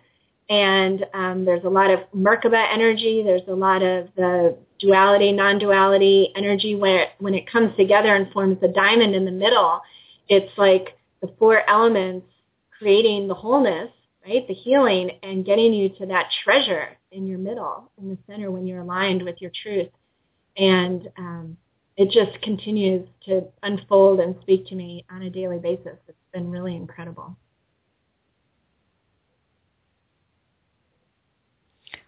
[0.51, 3.23] and um, there's a lot of Merkaba energy.
[3.23, 8.29] There's a lot of the duality, non-duality energy when it, when it comes together and
[8.33, 9.79] forms the diamond in the middle,
[10.27, 12.27] it's like the four elements
[12.77, 13.91] creating the wholeness,
[14.27, 14.45] right?
[14.45, 18.65] The healing and getting you to that treasure in your middle, in the center when
[18.65, 19.89] you're aligned with your truth.
[20.57, 21.57] And um,
[21.97, 25.97] it just continues to unfold and speak to me on a daily basis.
[26.07, 27.35] It's been really incredible.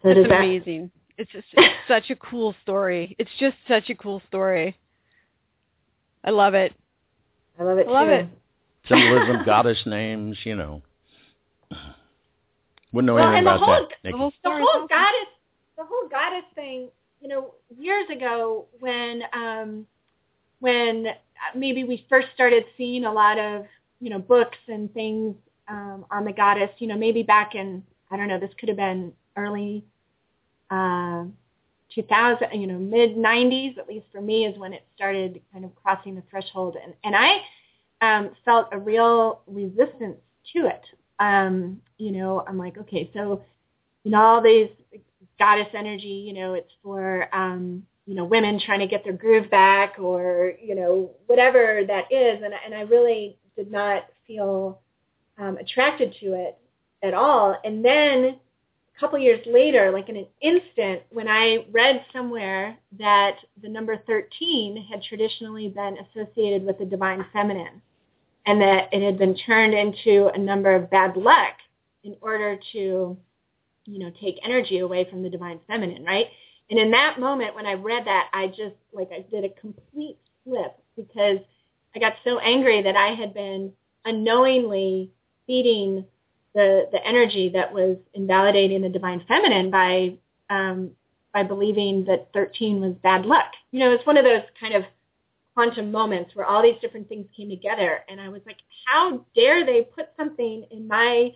[0.01, 0.91] So That's amazing.
[1.17, 3.15] It's just it's such a cool story.
[3.19, 4.77] It's just such a cool story.
[6.23, 6.73] I love it.
[7.59, 7.87] I love it.
[7.87, 8.13] I love too.
[8.13, 8.27] it.
[8.89, 10.81] Symbolism, goddess names, you know.
[12.93, 14.11] Wouldn't know well, anything and about the whole, that.
[14.11, 15.29] The whole, the whole goddess,
[15.77, 16.89] the whole goddess thing.
[17.21, 19.87] You know, years ago when um,
[20.59, 21.07] when
[21.55, 23.65] maybe we first started seeing a lot of
[23.99, 25.35] you know books and things
[25.67, 26.69] um, on the goddess.
[26.77, 28.39] You know, maybe back in I don't know.
[28.39, 29.83] This could have been early
[30.69, 31.25] uh,
[31.93, 35.71] 2000, you know, mid 90s, at least for me, is when it started kind of
[35.75, 36.77] crossing the threshold.
[36.81, 37.37] And, and I
[38.01, 40.17] um, felt a real resistance
[40.53, 40.81] to it.
[41.19, 43.41] Um, you know, I'm like, okay, so,
[44.03, 44.69] you know, all these
[45.39, 49.49] goddess energy, you know, it's for, um, you know, women trying to get their groove
[49.49, 52.41] back or, you know, whatever that is.
[52.43, 54.79] And, and I really did not feel
[55.37, 56.57] um, attracted to it
[57.01, 57.57] at all.
[57.63, 58.35] And then
[58.95, 63.97] a couple years later, like in an instant, when I read somewhere that the number
[64.05, 67.81] 13 had traditionally been associated with the divine feminine
[68.45, 71.53] and that it had been turned into a number of bad luck
[72.03, 73.17] in order to,
[73.85, 76.27] you know, take energy away from the divine feminine, right?
[76.69, 80.17] And in that moment when I read that, I just, like, I did a complete
[80.43, 81.39] flip because
[81.95, 83.71] I got so angry that I had been
[84.05, 85.11] unknowingly
[85.47, 86.05] feeding
[86.53, 90.13] the the energy that was invalidating the divine feminine by
[90.49, 90.91] um,
[91.33, 93.53] by believing that 13 was bad luck.
[93.71, 94.83] You know, it's one of those kind of
[95.53, 99.65] quantum moments where all these different things came together, and I was like, how dare
[99.65, 101.31] they put something in my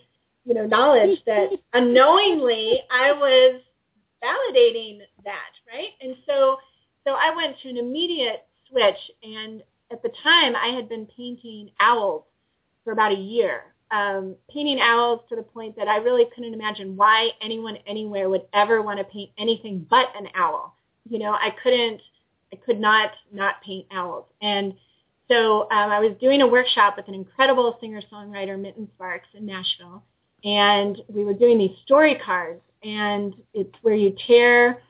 [0.45, 3.61] you know knowledge that unknowingly I was
[4.23, 5.89] validating that, right?
[6.01, 6.57] And so
[7.05, 9.61] so I went to an immediate switch, and
[9.91, 12.23] at the time I had been painting owls
[12.83, 16.95] for about a year um, painting owls to the point that I really couldn't imagine
[16.95, 20.75] why anyone anywhere would ever want to paint anything but an owl.
[21.09, 22.01] You know, I couldn't,
[22.53, 24.25] I could not not paint owls.
[24.41, 24.73] And
[25.27, 30.01] so um, I was doing a workshop with an incredible singer-songwriter, Mitten Sparks, in Nashville,
[30.43, 34.81] and we were doing these story cards, and it's where you tear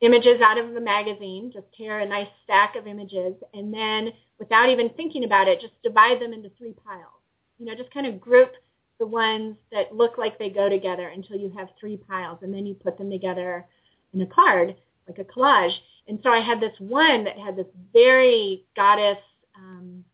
[0.00, 4.68] images out of the magazine, just tear a nice stack of images, and then without
[4.68, 7.14] even thinking about it, just divide them into three piles
[7.58, 8.52] you know, just kind of group
[8.98, 12.66] the ones that look like they go together until you have three piles, and then
[12.66, 13.64] you put them together
[14.12, 14.76] in a card,
[15.08, 15.72] like a collage.
[16.08, 19.18] And so I had this one that had this very goddess,
[19.56, 20.04] um,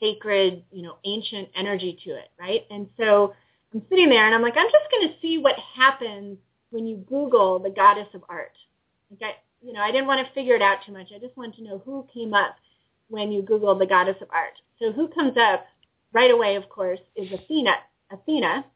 [0.00, 2.62] sacred, you know, ancient energy to it, right?
[2.70, 3.34] And so
[3.72, 6.38] I'm sitting there, and I'm like, I'm just going to see what happens
[6.70, 8.52] when you Google the goddess of art.
[9.14, 11.08] Okay, you know, I didn't want to figure it out too much.
[11.14, 12.56] I just wanted to know who came up
[13.08, 14.54] when you Google the goddess of art.
[14.78, 15.66] So who comes up
[16.12, 17.74] right away, of course, is Athena.
[18.10, 18.64] Athena.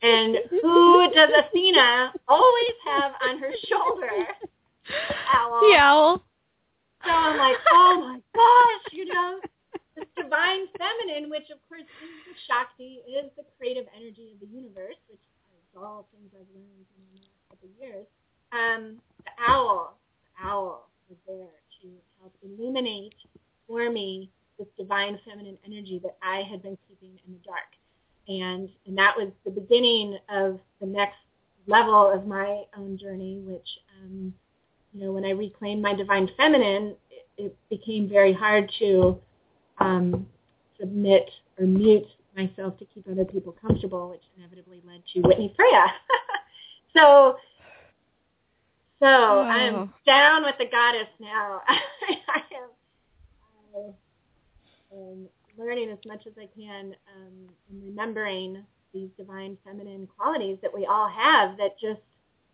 [0.00, 4.28] And who does Athena always have on her shoulder?
[5.34, 5.60] Owl.
[5.60, 6.22] The owl.
[7.04, 9.40] So I'm like, oh my gosh, you know,
[9.96, 14.54] this divine feminine, which of course is the Shakti, is the creative energy of the
[14.54, 18.06] universe, which is all things I've learned in the last couple of years.
[18.52, 21.88] Um, the owl, the owl is there to
[22.20, 23.14] help illuminate
[23.68, 27.70] for me this divine feminine energy that I had been keeping in the dark.
[28.28, 31.18] And, and that was the beginning of the next
[31.66, 33.68] level of my own journey, which,
[34.02, 34.34] um,
[34.96, 39.18] you know, when I reclaimed my divine feminine, it, it became very hard to
[39.78, 40.26] um,
[40.80, 41.28] submit
[41.58, 45.86] or mute myself to keep other people comfortable, which inevitably led to Whitney Freya.
[46.96, 47.36] so,
[48.98, 49.42] so oh.
[49.42, 51.60] I'm down with the goddess now.
[51.68, 52.70] I am.
[53.74, 53.90] I,
[54.92, 55.28] and
[55.58, 60.86] learning as much as I can um, and remembering these divine feminine qualities that we
[60.86, 62.00] all have that just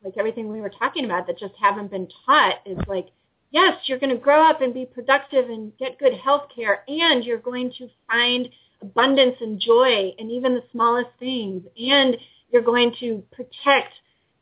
[0.05, 3.09] like everything we were talking about that just haven't been taught is like
[3.51, 7.25] yes you're going to grow up and be productive and get good health care and
[7.25, 8.49] you're going to find
[8.81, 12.17] abundance and joy in even the smallest things and
[12.51, 13.95] you're going to protect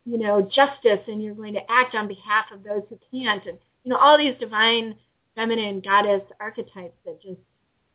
[0.04, 3.58] you know justice and you're going to act on behalf of those who can't and
[3.84, 4.94] you know all these divine
[5.34, 7.40] feminine goddess archetypes that just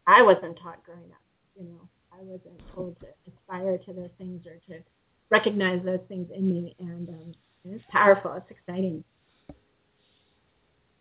[0.08, 1.22] I wasn't taught growing up.
[1.60, 4.84] You know, I wasn't told to aspire to those things or to
[5.30, 7.34] recognize those things in me, and um,
[7.68, 8.34] it's powerful.
[8.34, 9.04] It's exciting.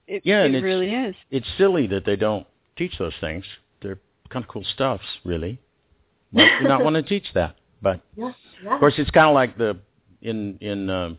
[0.07, 1.15] It, Yeah, and it really is.
[1.31, 2.47] It's silly that they don't
[2.77, 3.45] teach those things.
[3.83, 3.99] They're
[4.31, 5.59] kind of cool stuffs, really.
[6.31, 7.57] Why do you not want to teach that?
[7.81, 8.33] But Yeah.
[8.63, 8.75] Yeah.
[8.75, 9.79] of course, it's kind of like the
[10.23, 11.19] in in um,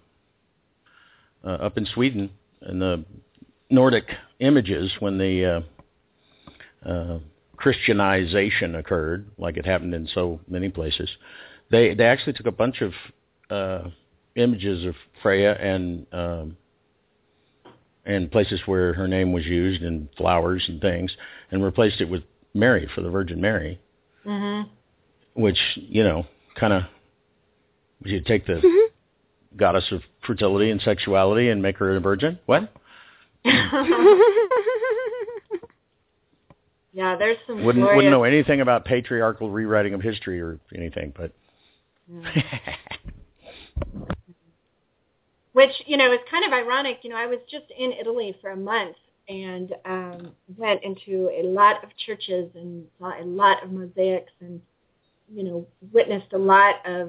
[1.44, 2.32] uh, up in Sweden
[2.68, 3.06] in the
[3.70, 4.06] Nordic
[4.40, 5.64] images when the
[6.86, 7.20] uh, uh,
[7.58, 11.10] Christianization occurred, like it happened in so many places.
[11.72, 12.94] They they actually took a bunch of
[13.50, 13.90] uh,
[14.36, 16.58] images of Freya and um,
[18.06, 21.12] and places where her name was used and flowers and things,
[21.52, 22.24] and replaced it with
[22.54, 23.80] Mary for the Virgin Mary,
[24.26, 24.70] Mhm.
[25.34, 26.26] which you know
[26.56, 26.84] kind of
[28.04, 28.62] you take the
[29.58, 32.38] goddess of fertility and sexuality and make her a virgin.
[32.46, 32.72] What?
[36.94, 41.14] yeah, there's some Wouldn't glorious wouldn't know anything about patriarchal rewriting of history or anything,
[41.16, 41.32] but
[45.56, 47.00] which you know is kind of ironic.
[47.02, 48.98] You know, I was just in Italy for a month
[49.30, 54.60] and um, went into a lot of churches and saw a lot of mosaics and
[55.34, 57.08] you know witnessed a lot of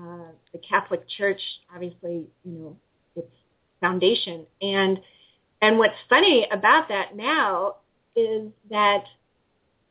[0.00, 1.40] uh, the Catholic Church.
[1.72, 2.76] Obviously, you know
[3.14, 3.30] its
[3.78, 4.98] foundation and
[5.60, 7.74] and what's funny about that now
[8.16, 9.04] is that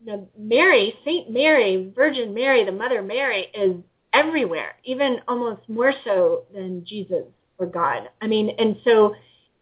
[0.04, 3.76] know Mary, Saint Mary, Virgin Mary, the Mother Mary is
[4.12, 7.26] everywhere, even almost more so than Jesus
[7.62, 8.10] or God.
[8.22, 9.14] I mean, and so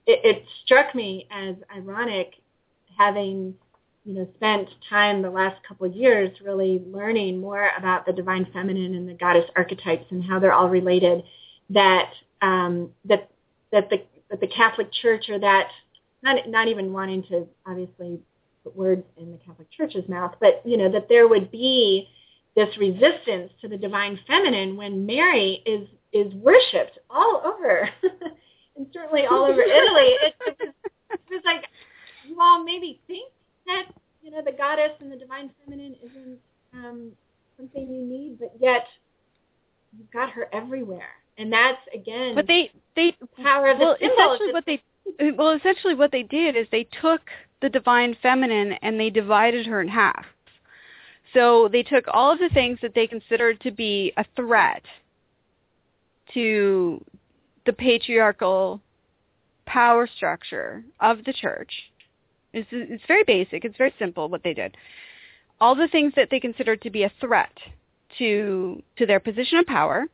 [0.06, 2.34] it, it struck me as ironic
[2.98, 3.56] having
[4.06, 8.48] you know spent time the last couple of years really learning more about the divine
[8.54, 11.24] feminine and the goddess archetypes and how they're all related
[11.70, 12.10] that
[12.42, 13.30] um, that
[13.72, 15.70] that the that the Catholic Church or that
[16.24, 18.20] not not even wanting to obviously
[18.64, 22.08] put words in the Catholic Church's mouth, but you know that there would be
[22.60, 27.90] this resistance to the divine feminine when Mary is is worshipped all over,
[28.76, 30.12] and certainly all over Italy.
[30.22, 30.74] It, it, was,
[31.10, 31.64] it was like
[32.28, 33.32] you all maybe think
[33.66, 33.84] that
[34.22, 36.38] you know the goddess and the divine feminine isn't
[36.74, 37.12] um,
[37.56, 38.88] something you need, but yet
[39.98, 44.16] you've got her everywhere, and that's again But they they power of the well, symbol.
[44.18, 44.82] essentially what they
[45.38, 47.22] well essentially what they did is they took
[47.62, 50.26] the divine feminine and they divided her in half.
[51.34, 54.84] So they took all of the things that they considered to be a threat
[56.34, 57.04] to
[57.66, 58.82] the patriarchal
[59.66, 61.72] power structure of the church.
[62.54, 63.64] It's, it's very basic.
[63.64, 64.76] It's very simple what they did.
[65.62, 67.52] All the things that they considered to be a threat
[68.18, 70.06] to to their position of power,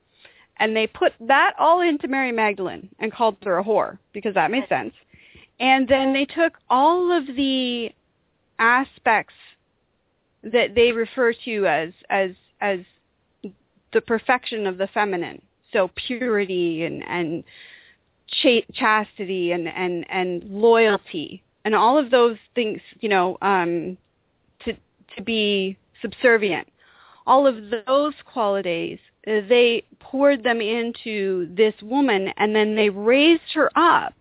[0.57, 4.51] and they put that all into Mary Magdalene and called her a whore because that
[4.51, 4.93] made sense.
[5.59, 7.91] And then they took all of the
[8.59, 9.33] aspects
[10.45, 12.31] that they refer to as as
[12.61, 12.79] as
[13.93, 15.41] the perfection of the feminine,
[15.73, 17.43] so purity and and
[18.27, 23.97] cha- chastity and and and loyalty and all of those things, you know, um,
[24.63, 24.73] to
[25.15, 26.67] to be subservient.
[27.27, 27.55] All of
[27.87, 34.13] those qualities, uh, they poured them into this woman, and then they raised her up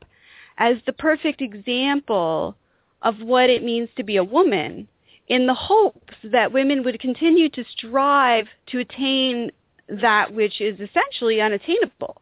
[0.57, 2.57] as the perfect example
[3.03, 4.89] of what it means to be a woman
[5.29, 9.51] in the hopes that women would continue to strive to attain
[9.89, 12.21] that which is essentially unattainable.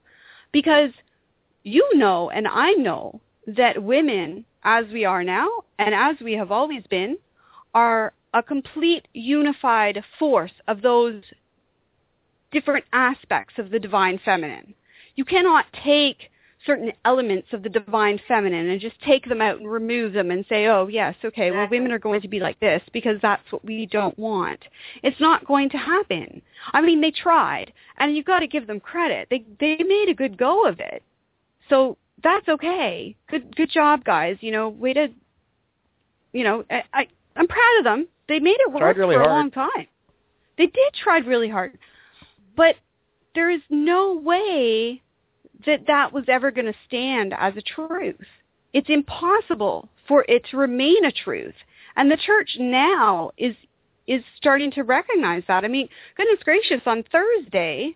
[0.53, 0.91] Because
[1.65, 5.49] you know and I know that women, as we are now
[5.79, 7.19] and as we have always been,
[7.75, 11.23] are a complete unified force of those
[12.51, 14.75] different aspects of the divine feminine.
[15.17, 16.31] You cannot take
[16.67, 20.45] certain elements of the divine feminine and just take them out and remove them and
[20.49, 23.65] say, oh, yes, okay, well, women are going to be like this because that's what
[23.65, 24.61] we don't want.
[25.03, 26.43] It's not going to happen.
[26.73, 29.29] I mean, they tried, and you've got to give them credit.
[29.31, 31.03] They they made a good go of it.
[31.69, 33.17] So that's okay.
[33.29, 34.37] Good good job, guys.
[34.41, 35.09] You know, way to,
[36.33, 38.09] you know, I, I I'm proud of them.
[38.29, 39.89] They made it work really for a long time.
[40.59, 41.79] They did try really hard,
[42.57, 42.77] but
[43.35, 45.03] there is no way
[45.67, 48.17] that that was ever going to stand as a truth.
[48.73, 51.55] It's impossible for it to remain a truth.
[51.97, 53.55] And the church now is
[54.07, 55.65] is starting to recognize that.
[55.65, 57.95] I mean, goodness gracious, on Thursday,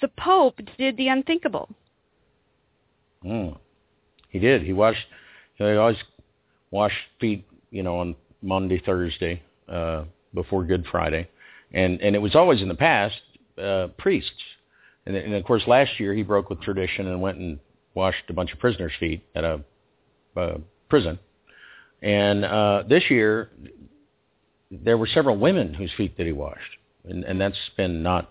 [0.00, 1.68] the Pope did the unthinkable.
[3.24, 3.56] Mm.
[4.28, 4.62] He did.
[4.62, 5.06] He washed.
[5.54, 5.96] He always
[6.70, 10.04] washed feet, you know, on Maundy, Thursday, uh,
[10.34, 11.28] before Good Friday,
[11.72, 13.20] and and it was always in the past
[13.62, 14.30] uh, priests,
[15.08, 17.58] and, and of course last year he broke with tradition and went and
[17.94, 19.60] washed a bunch of prisoners' feet at a,
[20.36, 21.18] a prison,
[22.02, 23.50] and uh, this year
[24.70, 28.30] there were several women whose feet that he washed, and and that's been not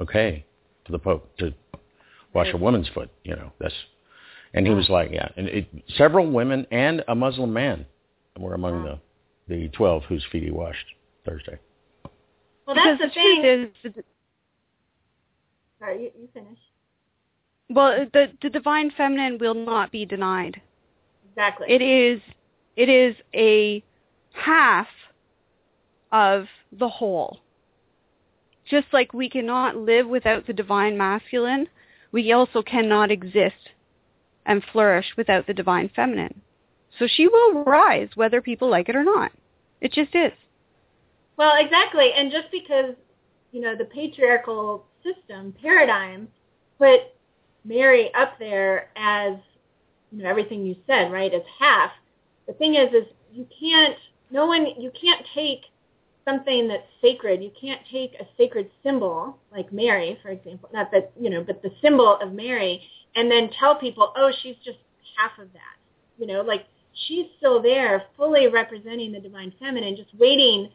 [0.00, 0.44] okay
[0.86, 1.52] for the Pope to
[2.34, 3.10] wash a woman's foot.
[3.24, 3.74] You know, that's
[4.54, 7.86] And he was like, yeah, and it, several women and a Muslim man
[8.38, 8.98] were among the
[9.48, 10.86] the twelve whose feet he washed
[11.26, 11.58] Thursday.
[12.66, 13.72] Well, that's because the truth thing.
[13.84, 14.04] is, the-
[15.80, 16.58] Sorry, you, you finish.
[17.70, 20.60] well, uh, the the divine feminine will not be denied.
[21.30, 21.66] Exactly.
[21.70, 22.20] It is
[22.76, 23.82] it is a
[24.32, 24.88] half
[26.12, 27.40] of the whole.
[28.68, 31.68] Just like we cannot live without the divine masculine,
[32.12, 33.70] we also cannot exist
[34.46, 36.42] and flourish without the divine feminine.
[36.98, 39.32] So she will rise whether people like it or not.
[39.80, 40.32] It just is.
[41.36, 42.10] Well, exactly.
[42.16, 42.94] And just because,
[43.50, 46.28] you know, the patriarchal system paradigm
[46.78, 47.00] put
[47.64, 49.34] Mary up there as,
[50.12, 51.90] you know, everything you said, right, as half,
[52.46, 53.96] the thing is, is you can't,
[54.30, 55.62] no one, you can't take
[56.24, 57.42] something that's sacred.
[57.42, 61.62] You can't take a sacred symbol like Mary, for example, not that, you know, but
[61.62, 62.82] the symbol of Mary
[63.16, 64.78] and then tell people, oh, she's just
[65.16, 65.76] half of that.
[66.18, 66.66] You know, like
[67.06, 70.70] she's still there fully representing the divine feminine, just waiting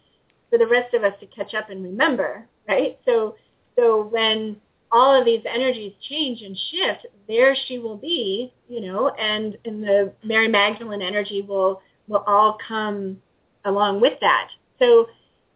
[0.50, 2.98] for the rest of us to catch up and remember, right?
[3.06, 3.36] So,
[3.76, 4.58] so when
[4.92, 9.84] all of these energies change and shift, there she will be, you know, and, and
[9.84, 13.22] the Mary Magdalene energy will, will all come
[13.66, 14.48] along with that.
[14.80, 15.08] So,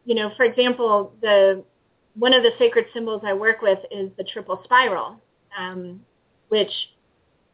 [0.06, 1.64] you know, for example, the,
[2.16, 5.22] one of the sacred symbols I work with is the triple spiral,
[5.58, 6.02] um,
[6.50, 6.72] which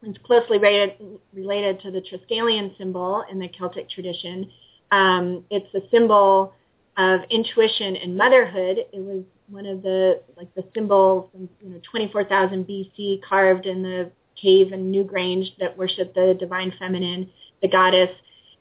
[0.02, 0.96] is closely related,
[1.32, 4.50] related to the Triskelion symbol in the Celtic tradition.
[4.90, 6.54] Um, it's a symbol
[6.96, 8.78] of intuition and motherhood.
[8.92, 13.82] It was one of the like the symbols from you know 24,000 BC carved in
[13.82, 14.10] the
[14.40, 17.30] cave in Newgrange that worshiped the divine feminine,
[17.62, 18.10] the goddess.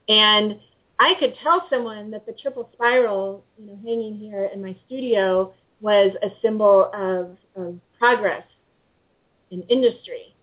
[0.08, 0.60] And
[1.00, 5.54] I could tell someone that the triple spiral, you know, hanging here in my studio
[5.82, 8.44] was a symbol of, of progress
[9.52, 10.34] in industry.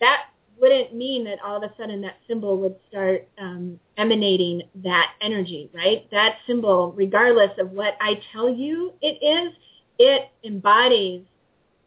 [0.00, 0.26] That
[0.60, 5.70] wouldn't mean that all of a sudden that symbol would start um, emanating that energy,
[5.74, 6.08] right?
[6.10, 9.52] That symbol, regardless of what I tell you it is,
[9.98, 11.22] it embodies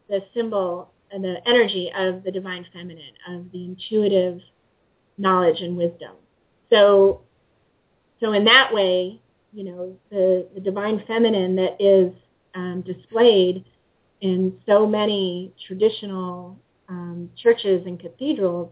[0.10, 4.40] the symbol and the energy of the divine feminine, of the intuitive
[5.18, 6.16] knowledge and wisdom.
[6.70, 7.22] So,
[8.20, 9.20] so in that way,
[9.54, 12.14] you know, the, the divine feminine that is
[12.56, 13.66] um, displayed
[14.22, 16.58] in so many traditional
[16.92, 18.70] um, churches and cathedrals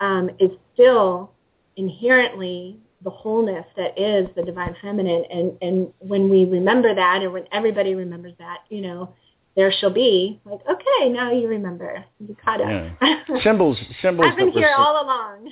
[0.00, 1.32] um, is still
[1.76, 5.24] inherently the wholeness that is the divine feminine.
[5.30, 9.14] And, and when we remember that, or when everybody remembers that, you know,
[9.56, 12.04] there shall be like, okay, now you remember.
[12.20, 12.68] You caught up.
[12.68, 13.20] Yeah.
[13.42, 15.50] Symbols, symbols I've been here se- all along.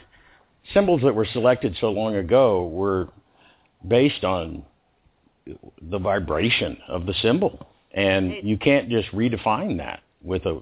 [0.74, 3.08] symbols that were selected so long ago were
[3.86, 4.64] based on
[5.80, 10.60] the vibration of the symbol, and you can't just redefine that with a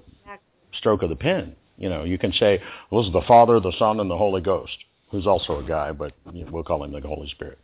[0.77, 1.55] stroke of the pen.
[1.77, 4.41] You know, you can say, well, this is the Father, the Son, and the Holy
[4.41, 4.77] Ghost,
[5.11, 7.59] who's also a guy, but you know, we'll call him the Holy Spirit.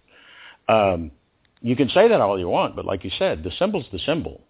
[0.67, 1.11] Um,
[1.61, 4.41] you can say that all you want, but like you said, the symbol's the symbol.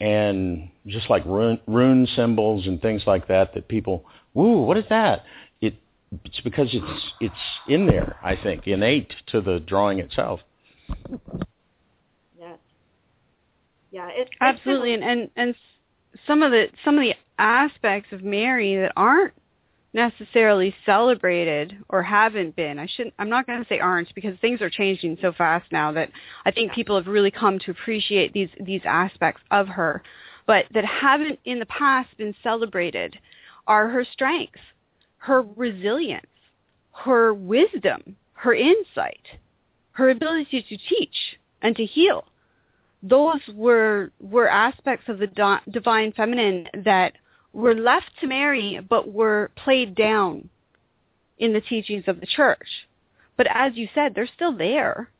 [0.00, 4.84] And just like rune, rune symbols and things like that, that people, woo, what is
[4.90, 5.24] that?
[5.60, 5.74] It,
[6.24, 7.34] it's because it's it's
[7.68, 10.40] in there, I think, innate to the drawing itself.
[12.38, 12.58] Yes.
[13.90, 15.54] Yeah, it's Absolutely, and, and and
[16.28, 19.34] some of the some of the aspects of Mary that aren't
[19.92, 22.78] necessarily celebrated or haven't been.
[22.78, 23.14] I shouldn't.
[23.18, 26.10] I'm not going to say aren't because things are changing so fast now that
[26.44, 30.02] I think people have really come to appreciate these these aspects of her,
[30.46, 33.18] but that haven't in the past been celebrated
[33.66, 34.60] are her strengths,
[35.18, 36.26] her resilience,
[36.92, 39.26] her wisdom, her insight,
[39.92, 42.24] her ability to teach and to heal
[43.02, 47.12] those were were aspects of the divine feminine that
[47.52, 50.48] were left to Mary, but were played down
[51.38, 52.86] in the teachings of the church.
[53.36, 55.10] But as you said, they're still there.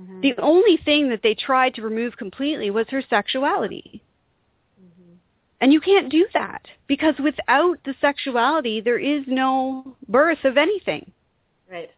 [0.00, 0.22] Mhm.
[0.22, 4.02] The only thing that they tried to remove completely was her sexuality.
[4.80, 5.16] Mhm.
[5.60, 11.12] And you can't do that because without the sexuality, there is no birth of anything.
[11.70, 11.90] Right.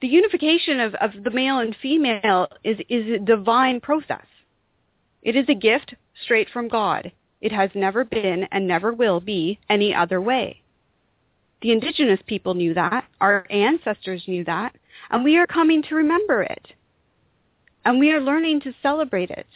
[0.00, 4.26] the unification of, of the male and female is, is a divine process.
[5.22, 7.12] It is a gift straight from God.
[7.46, 10.62] It has never been and never will be any other way.
[11.62, 13.04] The indigenous people knew that.
[13.20, 14.74] Our ancestors knew that.
[15.10, 16.66] And we are coming to remember it.
[17.84, 19.46] And we are learning to celebrate it.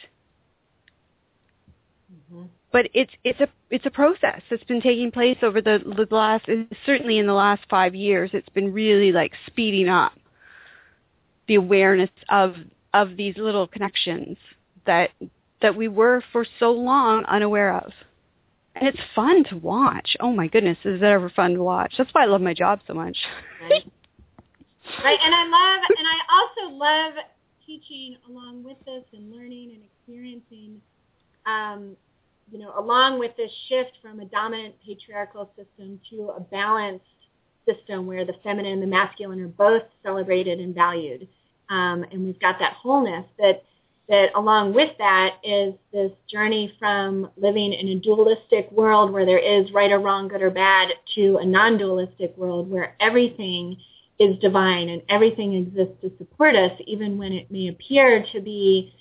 [2.31, 2.47] Mhm.
[2.71, 6.45] But it's it's a it's a process that's been taking place over the, the last
[6.85, 8.29] certainly in the last five years.
[8.31, 10.13] It's been really like speeding up
[11.49, 12.55] the awareness of
[12.93, 14.37] of these little connections
[14.85, 15.09] that
[15.61, 17.91] that we were for so long unaware of.
[18.75, 20.15] and it's fun to watch.
[20.19, 21.93] Oh my goodness, is it ever fun to watch?
[21.97, 23.17] That's why I love my job so much.
[23.61, 23.83] Right.
[25.03, 25.19] right.
[25.23, 27.13] And I love, and I also love
[27.65, 30.81] teaching along with this and learning and experiencing,
[31.45, 31.95] um,
[32.51, 37.05] you know, along with this shift from a dominant patriarchal system to a balanced
[37.65, 41.27] system where the feminine and the masculine are both celebrated and valued.
[41.69, 43.63] Um, and we've got that wholeness that
[44.09, 49.39] that along with that is this journey from living in a dualistic world where there
[49.39, 53.77] is right or wrong, good or bad, to a non-dualistic world where everything
[54.19, 58.93] is divine and everything exists to support us, even when it may appear to be,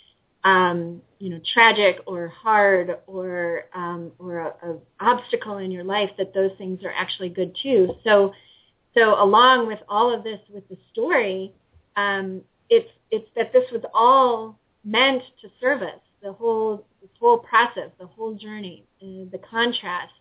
[0.44, 6.10] um, you know, tragic or hard or um, or a, a obstacle in your life.
[6.16, 7.96] That those things are actually good too.
[8.04, 8.32] So,
[8.96, 11.52] so along with all of this, with the story,
[11.96, 16.00] um, it's it's that this was all meant to serve us.
[16.22, 20.12] The whole this whole process, the whole journey, the contrast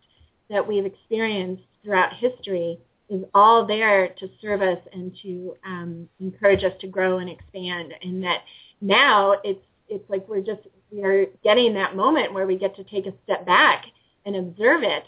[0.50, 2.80] that we've experienced throughout history
[3.10, 7.94] is all there to serve us and to um, encourage us to grow and expand.
[8.02, 8.44] And that
[8.82, 10.62] now it's it's like we're just
[10.92, 13.86] we're getting that moment where we get to take a step back
[14.26, 15.04] and observe it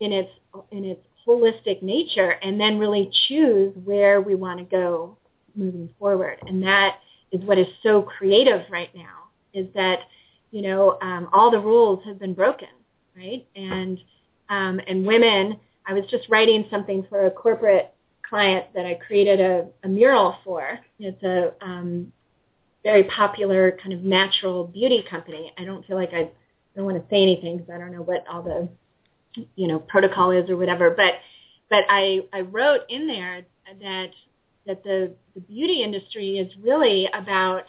[0.00, 0.30] in its
[0.72, 5.16] in its holistic nature, and then really choose where we want to go
[5.54, 6.38] moving forward.
[6.46, 6.98] And that
[7.32, 9.28] is what is so creative right now.
[9.54, 10.00] Is that
[10.50, 12.68] you know um, all the rules have been broken,
[13.16, 13.46] right?
[13.54, 13.98] And
[14.48, 17.94] um, and women I was just writing something for a corporate
[18.28, 20.78] client that I created a, a mural for.
[20.98, 22.12] It's a um,
[22.84, 25.52] very popular kind of natural beauty company.
[25.56, 26.30] I don't feel like I
[26.76, 28.68] don't want to say anything because I don't know what all the
[29.56, 30.90] you know protocol is or whatever.
[30.90, 31.14] But
[31.70, 33.42] but I I wrote in there
[33.80, 34.10] that
[34.66, 37.64] that the the beauty industry is really about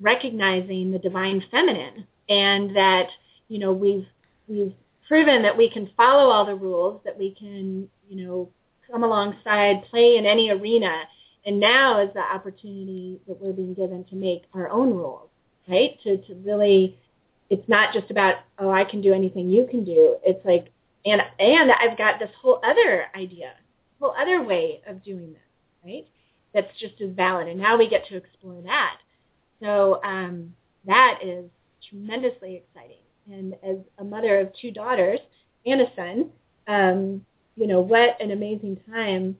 [0.00, 3.08] recognizing the divine feminine and that
[3.48, 4.06] you know we've
[4.48, 4.74] we've
[5.06, 8.48] proven that we can follow all the rules, that we can, you know,
[8.90, 11.02] come alongside, play in any arena.
[11.44, 15.28] And now is the opportunity that we're being given to make our own rules,
[15.68, 15.98] right?
[16.02, 16.98] To, to really,
[17.50, 20.16] it's not just about, oh, I can do anything you can do.
[20.24, 20.72] It's like,
[21.04, 23.52] and, and I've got this whole other idea,
[24.00, 25.42] whole other way of doing this,
[25.84, 26.06] right?
[26.56, 27.46] That's just as valid.
[27.46, 28.96] And now we get to explore that.
[29.62, 30.54] So um,
[30.86, 31.44] that is
[31.88, 32.96] tremendously exciting
[33.30, 35.20] and as a mother of two daughters
[35.64, 36.30] and a son,
[36.68, 37.24] um,
[37.56, 39.36] you know, what an amazing time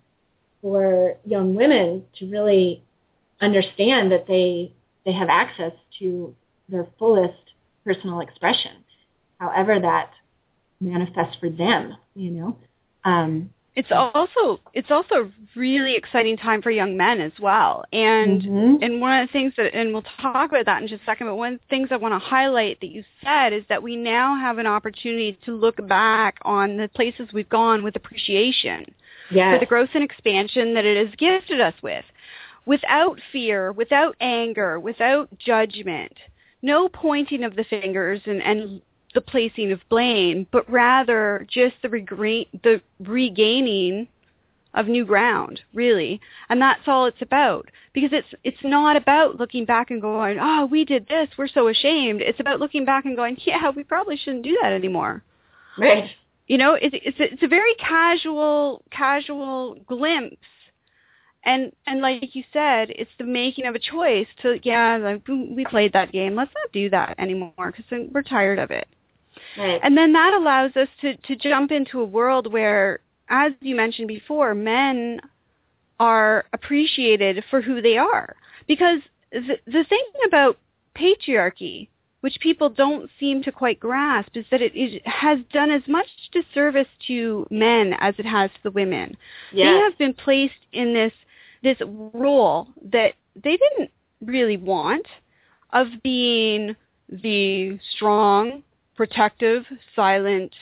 [0.62, 2.82] for young women to really
[3.40, 4.72] understand that they
[5.04, 6.34] they have access to
[6.68, 7.38] their fullest
[7.84, 8.72] personal expression,
[9.38, 10.10] however that
[10.80, 12.56] manifests for them, you know.
[13.04, 17.84] Um, it's also it's also a really exciting time for young men as well.
[17.92, 18.82] And mm-hmm.
[18.82, 21.26] and one of the things that and we'll talk about that in just a second,
[21.26, 23.94] but one of the things I want to highlight that you said is that we
[23.94, 28.86] now have an opportunity to look back on the places we've gone with appreciation
[29.30, 29.54] yes.
[29.54, 32.04] for the growth and expansion that it has gifted us with.
[32.64, 36.12] Without fear, without anger, without judgment,
[36.62, 38.80] no pointing of the fingers and, and
[39.16, 44.06] the placing of blame, but rather just the, regra- the regaining
[44.74, 46.20] of new ground, really.
[46.50, 47.70] And that's all it's about.
[47.94, 51.68] Because it's it's not about looking back and going, oh, we did this, we're so
[51.68, 52.20] ashamed.
[52.20, 55.24] It's about looking back and going, yeah, we probably shouldn't do that anymore.
[55.78, 56.10] Right.
[56.46, 60.36] You know, it's it's a, it's a very casual casual glimpse
[61.46, 65.64] and and like you said, it's the making of a choice to yeah, like we
[65.70, 66.34] played that game.
[66.34, 68.88] Let's not do that anymore because we're tired of it.
[69.56, 69.80] Right.
[69.82, 74.08] And then that allows us to, to jump into a world where, as you mentioned
[74.08, 75.20] before, men
[75.98, 78.36] are appreciated for who they are.
[78.68, 79.00] Because
[79.32, 80.58] the, the thing about
[80.94, 81.88] patriarchy,
[82.20, 86.06] which people don't seem to quite grasp, is that it, it has done as much
[86.32, 89.16] disservice to men as it has to the women.
[89.52, 89.66] Yes.
[89.66, 91.12] They have been placed in this
[91.62, 91.78] this
[92.12, 95.06] role that they didn't really want
[95.72, 96.76] of being
[97.08, 98.62] the strong,
[98.96, 99.64] protective,
[99.94, 100.52] silent,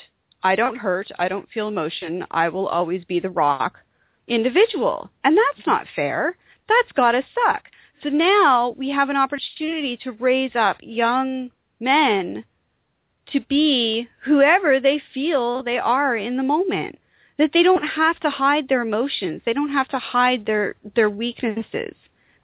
[0.42, 3.78] I don't hurt, I don't feel emotion, I will always be the rock
[4.26, 5.10] individual.
[5.22, 6.36] And that's not fair.
[6.68, 7.64] That's got to suck.
[8.02, 11.50] So now we have an opportunity to raise up young
[11.80, 12.44] men
[13.32, 16.98] to be whoever they feel they are in the moment.
[17.38, 19.42] That they don't have to hide their emotions.
[19.44, 21.94] They don't have to hide their, their weaknesses.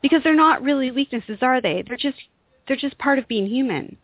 [0.02, 1.84] Because they're not really weaknesses, are they?
[1.86, 2.18] They're just
[2.66, 3.96] they're just part of being human.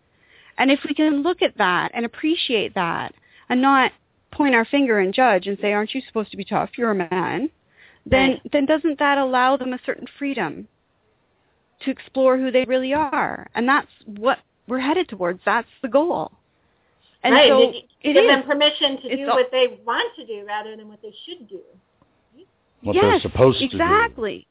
[0.59, 3.15] And if we can look at that and appreciate that
[3.49, 3.93] and not
[4.33, 6.71] point our finger and judge and say, aren't you supposed to be tough?
[6.77, 7.51] You're a man.
[8.05, 8.43] Then, right.
[8.53, 10.69] then doesn't that allow them a certain freedom
[11.85, 13.49] to explore who they really are?
[13.55, 14.39] And that's what
[14.69, 15.41] we're headed towards.
[15.45, 16.33] That's the goal.
[17.23, 17.49] And right.
[17.49, 18.31] so They it give is.
[18.31, 21.13] them permission to It's do all- what they want to do rather than what they
[21.27, 21.61] should do.
[22.83, 23.77] What yes, they're supposed to do.
[23.77, 24.47] exactly.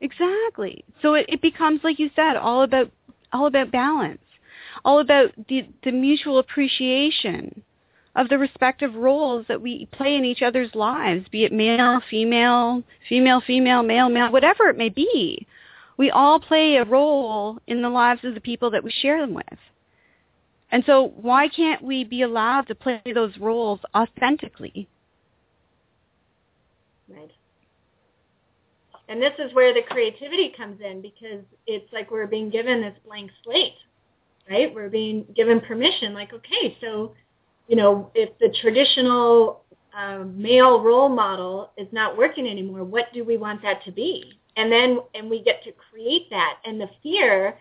[0.00, 0.84] Exactly.
[1.00, 2.90] So it, it becomes, like you said, all about
[3.32, 4.20] all about balance,
[4.84, 7.62] all about the the mutual appreciation
[8.14, 12.82] of the respective roles that we play in each other's lives, be it male, female,
[13.08, 15.46] female, female, male, male, whatever it may be.
[15.98, 19.34] We all play a role in the lives of the people that we share them
[19.34, 19.58] with.
[20.70, 24.88] And so why can't we be allowed to play those roles authentically?
[27.08, 27.30] Right.
[29.08, 32.96] And this is where the creativity comes in because it's like we're being given this
[33.06, 33.74] blank slate,
[34.48, 34.74] right?
[34.74, 37.14] We're being given permission, like, okay, so,
[37.68, 39.64] you know, if the traditional
[39.96, 44.38] um, male role model is not working anymore, what do we want that to be?
[44.56, 46.58] And then, and we get to create that.
[46.64, 47.56] And the fear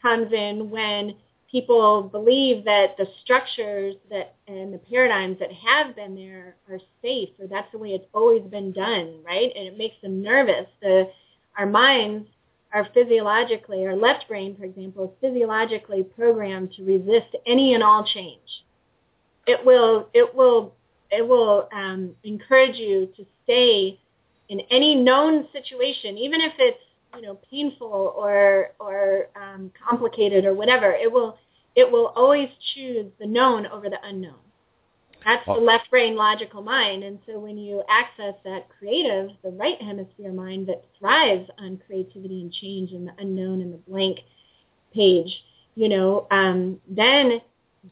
[0.00, 1.14] comes in when
[1.50, 7.28] people believe that the structures that and the paradigms that have been there are safe
[7.38, 9.52] or that's the way it's always been done, right?
[9.54, 10.66] And it makes them nervous.
[10.80, 11.10] The
[11.58, 12.26] our minds
[12.72, 18.04] are physiologically, our left brain, for example, is physiologically programmed to resist any and all
[18.04, 18.64] change.
[19.46, 20.74] It will it will
[21.10, 24.00] it will um, encourage you to stay
[24.48, 26.80] in any known situation, even if it's
[27.16, 30.92] you know painful or or um, complicated or whatever.
[30.92, 31.38] It will
[31.74, 34.34] it will always choose the known over the unknown.
[35.24, 35.60] That's the Oh.
[35.60, 37.04] left brain logical mind.
[37.04, 42.42] And so when you access that creative, the right hemisphere mind that thrives on creativity
[42.42, 44.20] and change and the unknown and the blank
[44.94, 45.44] page,
[45.74, 47.40] you know, um, then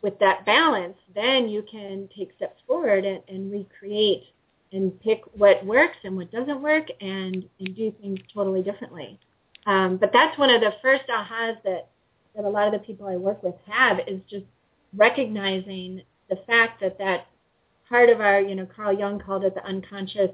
[0.02, 4.24] with that balance, then you can take steps forward and, and recreate
[4.72, 9.18] and pick what works and what doesn't work and, and do things totally differently.
[9.66, 11.88] Um, but that's one of the first ahas that,
[12.36, 14.46] that a lot of the people I work with have is just
[14.96, 17.26] recognizing the fact that that
[17.88, 20.30] part of our, you know, Carl Jung called it the unconscious,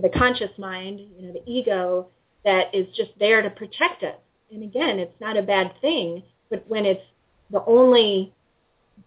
[0.00, 2.06] the conscious mind, you know, the ego
[2.44, 4.16] that is just there to protect us.
[4.52, 7.02] And again, it's not a bad thing, but when it's
[7.50, 8.32] the only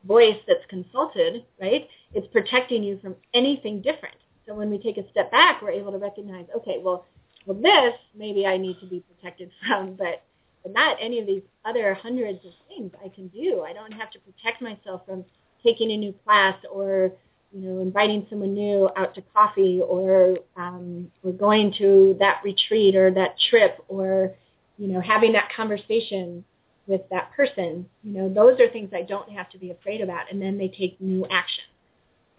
[0.06, 4.16] voice that's consulted, right, it's protecting you from anything different.
[4.48, 7.06] So when we take a step back, we're able to recognize, okay, well,
[7.46, 10.24] well, this maybe I need to be protected from, but
[10.64, 13.66] but not any of these other hundreds of things I can do.
[13.68, 15.26] I don't have to protect myself from
[15.64, 17.12] taking a new class or
[17.52, 22.96] you know inviting someone new out to coffee or um, or going to that retreat
[22.96, 24.32] or that trip or
[24.78, 26.44] you know having that conversation
[26.88, 27.88] with that person.
[28.04, 30.68] You know those are things I don't have to be afraid about, and then they
[30.68, 31.64] take new action,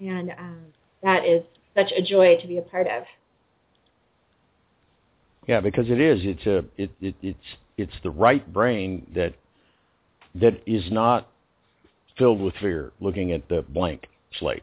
[0.01, 0.61] and um,
[1.03, 1.43] that is
[1.75, 3.05] such a joy to be a part of.
[5.47, 6.21] Yeah, because it is.
[6.23, 7.39] It's a it, it it's
[7.77, 9.35] it's the right brain that
[10.35, 11.29] that is not
[12.17, 14.07] filled with fear looking at the blank
[14.39, 14.63] slate.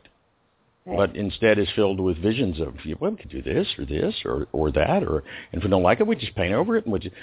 [0.86, 0.98] Right.
[0.98, 4.48] But instead is filled with visions of well, we could do this or this or
[4.52, 6.94] or that or and if we don't like it, we just paint over it and
[6.94, 7.16] we just,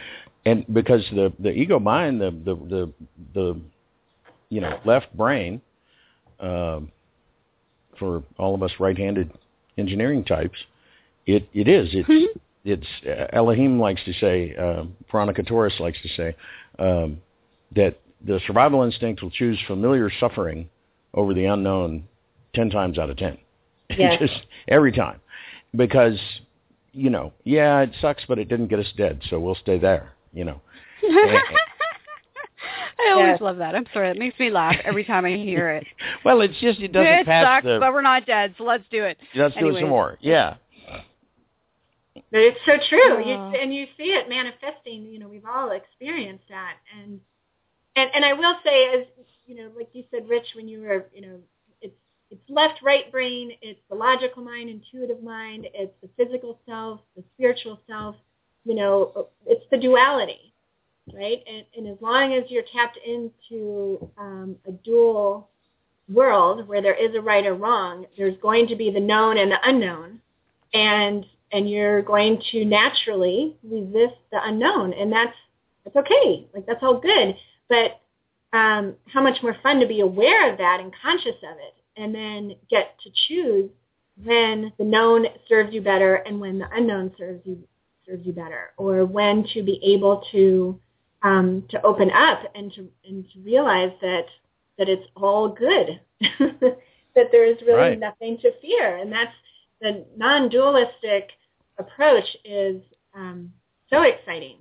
[0.46, 2.92] and because the the ego mind, the the the,
[3.34, 3.60] the
[4.48, 5.60] you know left brain,
[6.38, 6.92] um,
[7.98, 9.32] for all of us right-handed
[9.76, 10.58] engineering types,
[11.26, 16.08] it it is it's it's uh, Elohim likes to say, uh, Veronica Torres likes to
[16.08, 16.36] say
[16.78, 17.20] um,
[17.74, 20.68] that the survival instinct will choose familiar suffering
[21.14, 22.04] over the unknown
[22.54, 23.38] ten times out of ten.
[23.96, 24.20] Yes.
[24.20, 25.18] Just every time,
[25.74, 26.18] because
[26.92, 30.12] you know, yeah, it sucks, but it didn't get us dead, so we'll stay there.
[30.34, 30.60] You know,
[33.00, 33.40] I always Yes.
[33.40, 33.74] love that.
[33.74, 35.86] I'm sorry, it makes me laugh every time I hear it.
[36.24, 37.78] well, it's just it doesn't it pass sucks, the.
[37.80, 39.16] but we're not dead, so let's do it.
[39.34, 40.18] let's do it some more.
[40.20, 40.56] Yeah,
[42.30, 43.24] But it's so true.
[43.26, 43.52] You, oh.
[43.58, 45.06] and you see it manifesting.
[45.06, 46.74] You know, we've all experienced that.
[47.00, 47.20] And
[47.98, 49.06] and and I will say, as
[49.46, 51.38] you know, like you said, Rich, when you were, you know,
[51.80, 51.96] it's
[52.30, 53.52] it's left, right brain.
[53.62, 55.66] It's the logical mind, intuitive mind.
[55.74, 58.16] It's the physical self, the spiritual self.
[58.64, 60.52] You know, it's the duality,
[61.14, 61.42] right?
[61.48, 65.48] And, and as long as you're tapped into um, a dual
[66.12, 69.50] world where there is a right or wrong, there's going to be the known and
[69.50, 70.20] the unknown,
[70.74, 75.36] and and you're going to naturally resist the unknown, and that's
[75.84, 76.46] that's okay.
[76.54, 77.34] Like that's all good.
[77.68, 78.00] But
[78.56, 82.14] um, how much more fun to be aware of that and conscious of it, and
[82.14, 83.70] then get to choose
[84.24, 87.58] when the known serves you better and when the unknown serves you
[88.06, 90.78] serves you better, or when to be able to
[91.22, 94.26] um, to open up and to and to realize that
[94.78, 96.00] that it's all good,
[96.40, 97.98] that there is really Right.
[97.98, 99.34] nothing to fear, and that's
[99.80, 101.30] the non-dualistic
[101.78, 102.80] approach is
[103.14, 103.52] um,
[103.90, 104.56] so exciting,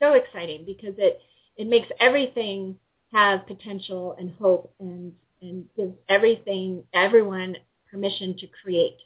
[0.00, 1.20] so exciting because it
[1.60, 2.74] it makes everything
[3.12, 5.12] have potential and hope and
[5.42, 7.56] and gives everything, everyone
[7.90, 8.96] permission to create,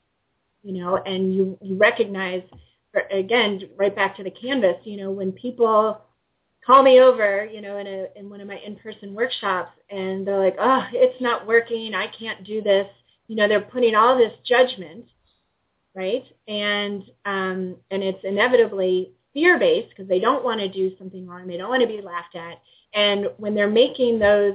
[0.63, 2.43] you know, and you, you recognize,
[3.13, 6.01] again, right back to the canvas, you know, when people
[6.67, 10.39] call me over, you know, in a in one of my in-person workshops, and they're
[10.39, 11.95] like, "Oh, it's not working.
[11.95, 12.87] I can't do this."
[13.29, 15.07] You know, they're putting all this judgment,
[15.95, 16.25] right?
[16.49, 21.47] And um, and it's inevitably fear-based because they don't want to do something wrong.
[21.47, 22.61] They don't want to be laughed at.
[22.95, 24.55] And when they're making those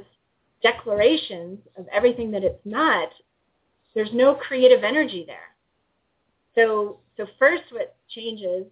[0.63, 3.09] declarations of everything that it's not,
[3.93, 5.55] there's no creative energy there.
[6.55, 8.65] So so first, what changes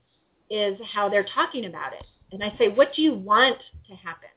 [0.50, 3.58] is how they're talking about it and I say, what do you want
[3.88, 4.30] to happen?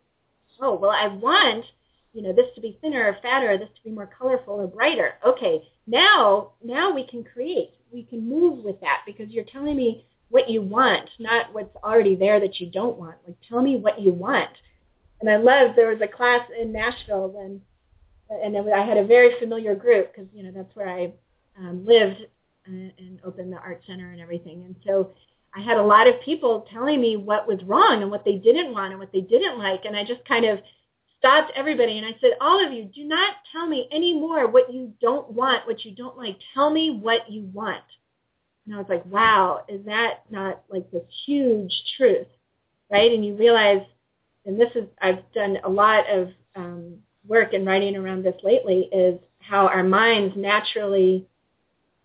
[0.60, 1.64] Oh, well, I want,
[2.12, 4.66] you know, this to be thinner or fatter, or this to be more colorful or
[4.66, 5.14] brighter.
[5.26, 7.70] Okay, now, now we can create.
[7.92, 12.14] We can move with that because you're telling me what you want, not what's already
[12.14, 13.16] there that you don't want.
[13.26, 14.50] Like, tell me what you want.
[15.20, 17.60] And I love, there was a class in Nashville when,
[18.30, 21.12] and I had a very familiar group because, you know, that's where I
[21.58, 22.20] um, lived
[22.64, 24.64] and, and opened the art center and everything.
[24.64, 25.10] And so
[25.54, 28.72] I had a lot of people telling me what was wrong and what they didn't
[28.72, 29.84] want and what they didn't like.
[29.84, 30.60] And I just kind of
[31.18, 34.92] stopped everybody and I said, all of you, do not tell me anymore what you
[35.02, 36.38] don't want, what you don't like.
[36.54, 37.82] Tell me what you want.
[38.70, 42.28] And I was like, wow, is that not like this huge truth,
[42.88, 43.10] right?
[43.10, 43.82] And you realize,
[44.46, 48.88] and this is, I've done a lot of um, work and writing around this lately,
[48.92, 51.26] is how our minds naturally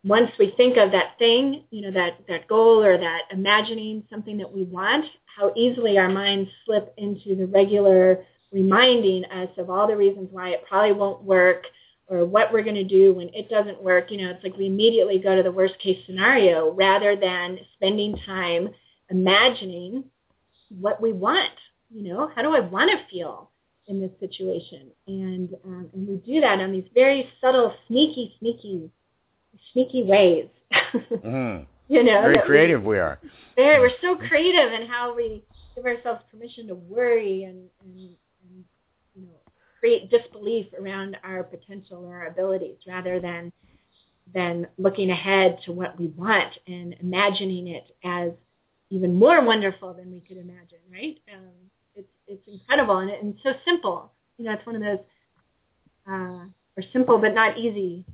[0.03, 4.37] once we think of that thing, you know, that, that goal or that imagining something
[4.39, 5.05] that we want,
[5.37, 10.49] how easily our minds slip into the regular reminding us of all the reasons why
[10.49, 11.65] it probably won't work
[12.07, 14.11] or what we're going to do when it doesn't work.
[14.11, 18.17] You know, it's like we immediately go to the worst case scenario rather than spending
[18.25, 18.69] time
[19.09, 20.03] imagining
[20.69, 21.53] what we want.
[21.89, 23.49] You know, how do I want to feel
[23.87, 24.87] in this situation?
[25.07, 28.91] And, um, and we do that on these very subtle, sneaky, sneaky
[29.73, 30.47] sneaky ways.
[30.73, 31.63] mm-hmm.
[31.87, 33.19] You know, very creative we, we are.
[33.55, 35.43] Very, we're so creative in how we
[35.75, 38.15] give ourselves permission to worry and, and, and you know
[39.79, 43.51] create disbelief around our potential or our abilities, rather than
[44.33, 48.31] than looking ahead to what we want and imagining it as
[48.89, 50.79] even more wonderful than we could imagine.
[50.91, 51.17] Right?
[51.33, 51.51] Um,
[51.95, 54.11] it's it's incredible and, and so simple.
[54.37, 54.99] You know, it's one of those
[56.07, 56.45] uh,
[56.77, 58.05] or simple but not easy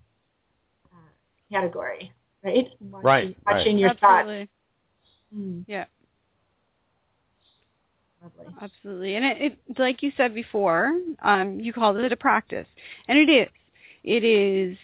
[1.52, 2.12] category,
[2.44, 2.68] right?
[2.80, 3.38] Watching, right.
[3.46, 3.80] Watching right.
[3.80, 4.40] your Absolutely.
[4.40, 4.50] thoughts.
[5.38, 5.64] Mm.
[5.68, 5.86] Yeah.
[8.22, 8.54] Lovely.
[8.62, 9.16] Absolutely.
[9.16, 10.92] And it, it, like you said before,
[11.22, 12.68] um, you called it a practice.
[13.08, 13.48] And it is.
[14.04, 14.78] It is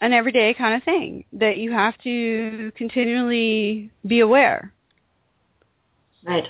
[0.00, 4.72] an everyday kind of thing that you have to continually be aware.
[6.24, 6.48] Right.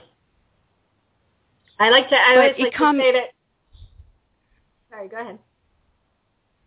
[1.78, 3.24] I like to, I but always like com- to say that,
[4.90, 5.39] sorry, go ahead.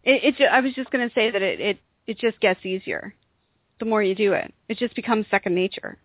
[0.04, 3.14] It, it, I was just going to say that it, it it just gets easier
[3.80, 4.54] the more you do it.
[4.70, 5.98] It just becomes second nature.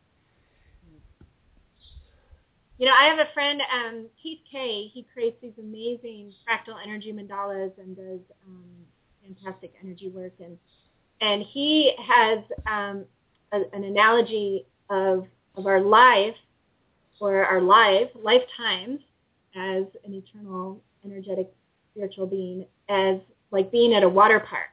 [2.79, 4.89] You know, I have a friend, um, Keith Kay.
[4.93, 8.65] He creates these amazing fractal energy mandalas and does um,
[9.23, 10.33] fantastic energy work.
[10.41, 10.59] And
[11.21, 13.05] and he has um,
[13.53, 15.27] a, an analogy of
[15.57, 16.35] of our life
[17.21, 19.01] or our life lifetimes
[19.57, 21.51] as an eternal energetic
[21.93, 23.17] spiritual being as
[23.51, 24.69] like being at a water park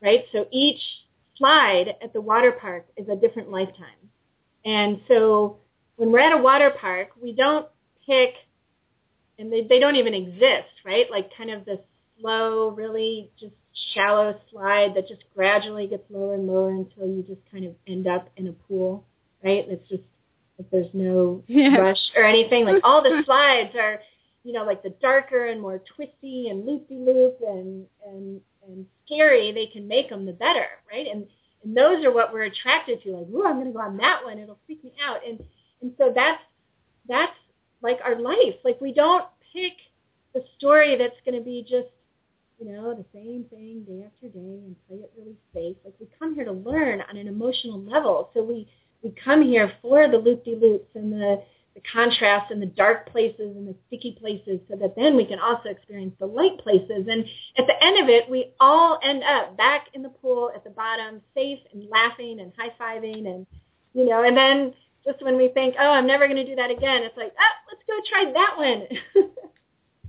[0.00, 0.24] right?
[0.32, 0.80] So each
[1.36, 4.10] slide at the water park is a different lifetime.
[4.64, 5.58] And so
[6.00, 7.66] when we're at a water park, we don't
[8.06, 8.32] pick,
[9.38, 11.04] and they, they don't even exist, right?
[11.10, 11.78] Like kind of the
[12.18, 13.52] slow, really just
[13.92, 18.06] shallow slide that just gradually gets lower and lower until you just kind of end
[18.06, 19.04] up in a pool,
[19.44, 19.66] right?
[19.68, 20.02] It's just,
[20.58, 21.76] if there's no yeah.
[21.76, 24.00] rush or anything, like all the slides are,
[24.42, 29.66] you know, like the darker and more twisty and loopy-loop and, and and scary they
[29.66, 31.06] can make them, the better, right?
[31.12, 31.26] And
[31.62, 33.16] and those are what we're attracted to.
[33.16, 34.38] Like, ooh, I'm going to go on that one.
[34.38, 35.18] It'll freak me out.
[35.28, 35.38] And
[35.82, 36.42] and so that's
[37.08, 37.36] that's
[37.82, 38.56] like our life.
[38.64, 39.72] Like we don't pick
[40.34, 41.88] the story that's going to be just
[42.58, 45.76] you know the same thing day after day and play it really safe.
[45.84, 48.30] Like we come here to learn on an emotional level.
[48.34, 48.68] So we
[49.02, 51.42] we come here for the loop-de-loops and the
[51.74, 55.38] the contrast and the dark places and the sticky places so that then we can
[55.38, 57.06] also experience the light places.
[57.08, 57.24] And
[57.56, 60.70] at the end of it, we all end up back in the pool at the
[60.70, 63.46] bottom, safe and laughing and high-fiving and,
[63.94, 64.74] you know, and then
[65.04, 67.54] just when we think, oh, I'm never going to do that again, it's like, oh,
[67.70, 68.86] let's go try that one.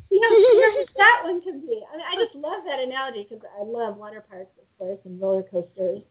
[0.09, 1.81] you know, that one can be.
[1.93, 5.21] I, mean, I just love that analogy because I love water parks, of course, and
[5.21, 6.01] roller coasters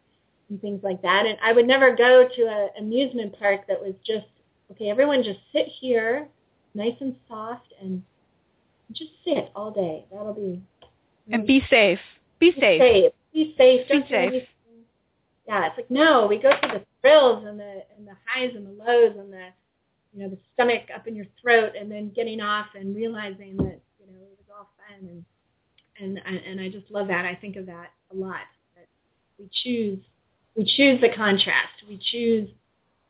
[0.49, 1.25] and things like that.
[1.25, 4.25] And I would never go to an amusement park that was just
[4.71, 6.27] Okay, everyone just sit here,
[6.73, 8.01] nice and soft, and
[8.93, 10.05] just sit all day.
[10.11, 10.61] That'll be
[11.29, 11.99] And be safe.
[12.39, 13.11] Be safe.
[13.33, 13.87] Be safe.
[13.87, 13.87] Be safe.
[13.89, 14.43] Be safe.
[15.51, 18.65] Yeah, it's like no, we go through the thrills and the and the highs and
[18.65, 19.47] the lows and the
[20.13, 23.81] you know the stomach up in your throat and then getting off and realizing that
[23.99, 25.25] you know it was all fun and
[25.99, 27.25] and and I just love that.
[27.25, 28.47] I think of that a lot.
[28.77, 28.87] That
[29.37, 29.99] we choose
[30.55, 31.83] we choose the contrast.
[31.85, 32.49] We choose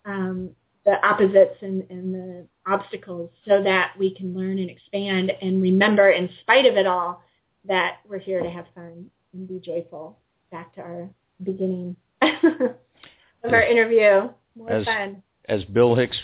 [0.06, 0.50] um,
[0.84, 6.10] the opposites and, and the obstacles so that we can learn and expand and remember
[6.10, 7.22] in spite of it all
[7.66, 10.18] that we're here to have fun and be joyful.
[10.52, 11.10] Back to our
[11.44, 11.96] beginning
[13.44, 14.30] of our interview.
[14.56, 15.24] More as, fun.
[15.48, 16.18] As Bill Hicks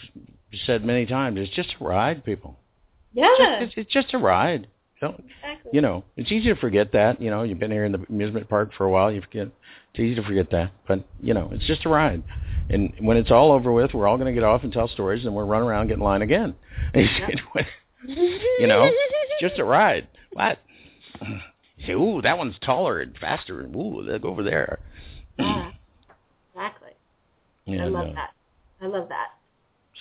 [0.65, 2.57] said many times, it's just a ride, people.
[3.13, 3.27] Yeah.
[3.39, 4.67] It's just, it's just a ride.
[4.99, 5.71] Don't, exactly.
[5.73, 7.21] You know, it's easy to forget that.
[7.21, 9.11] You know, you've been here in the amusement park for a while.
[9.11, 9.47] You forget.
[9.93, 10.71] It's easy to forget that.
[10.87, 12.23] But you know, it's just a ride.
[12.69, 15.25] And when it's all over with, we're all going to get off and tell stories,
[15.25, 16.55] and we'll run around, get in line again.
[16.93, 20.07] you know, it's just a ride.
[20.33, 20.59] What?
[21.21, 24.79] You say, ooh, that one's taller and faster, and ooh, look over there.
[25.37, 25.71] Yeah.
[27.67, 28.13] Yeah, I love no.
[28.13, 28.33] that.
[28.81, 29.27] I love that.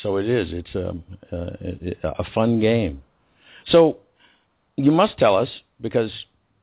[0.02, 0.48] So it is.
[0.52, 0.94] It's a,
[1.32, 3.02] a a fun game.
[3.68, 3.98] So
[4.76, 5.48] you must tell us
[5.80, 6.10] because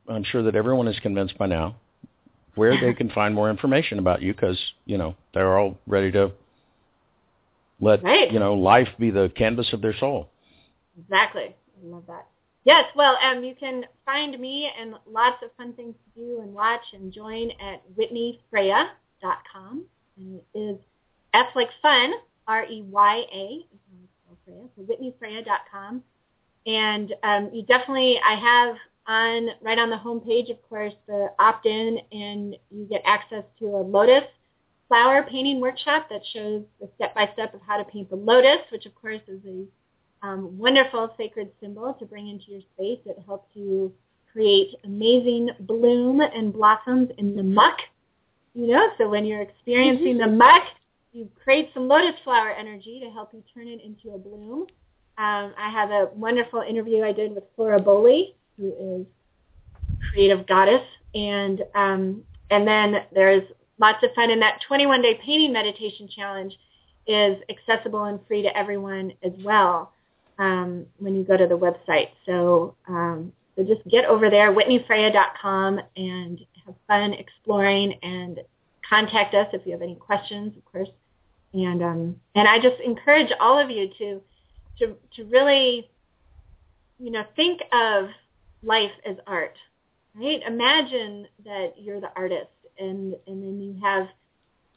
[0.08, 1.76] I'm sure that everyone is convinced by now
[2.56, 6.32] where they can find more information about you because you know they're all ready to
[7.82, 8.32] let Right.
[8.32, 10.30] you know life be the canvas of their soul.
[11.00, 11.56] Exactly.
[11.84, 12.28] I love that.
[12.66, 16.54] Yes, well, um, you can find me and lots of fun things to do and
[16.54, 19.84] watch and join at whitneyfreya.com.
[20.18, 20.78] And it is
[21.34, 22.14] F like fun,
[22.48, 23.66] R-E-Y-A,
[24.46, 26.04] so whitneyfreya.com.
[26.66, 28.76] And um, you definitely, I have
[29.08, 33.82] on, right on the homepage, of course, the opt-in and you get access to a
[33.82, 34.24] lotus
[34.88, 38.94] flower painting workshop that shows the step-by-step of how to paint the lotus, which of
[38.96, 39.66] course is a
[40.26, 43.00] um, wonderful sacred symbol to bring into your space.
[43.06, 43.94] It helps you
[44.32, 47.78] create amazing bloom and blossoms in the muck.
[48.54, 50.64] You know, so when you're experiencing the muck,
[51.14, 54.66] you create some lotus flower energy to help you turn it into a bloom.
[55.18, 59.06] Um, I have a wonderful interview I did with Flora Bowley, who is
[60.12, 60.82] creative goddess,
[61.14, 63.44] and um, and then there's
[63.80, 64.32] lots of fun.
[64.32, 66.58] And that 21-day painting meditation challenge
[67.06, 69.92] is accessible and free to everyone as well
[70.40, 72.10] um, when you go to the website.
[72.26, 78.40] So, um, so just get over there, whitneyfreya.com, and have fun exploring and
[78.88, 80.90] contact us if you have any questions, of course.
[81.54, 84.22] And um, and I just encourage all of you to
[84.80, 85.90] to to really,
[87.00, 88.10] you know, think of
[88.64, 89.56] life as art,
[90.16, 90.42] right?
[90.48, 92.50] Imagine that you're the artist,
[92.80, 94.08] and and then you have,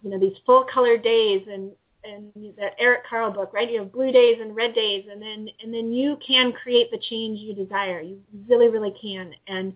[0.03, 1.73] you know, these full color days and
[2.05, 3.70] and that Eric Carle book, right?
[3.70, 6.98] You have blue days and red days, and then and then you can create the
[6.98, 8.01] change you desire.
[8.01, 9.32] You really, really can.
[9.48, 9.74] And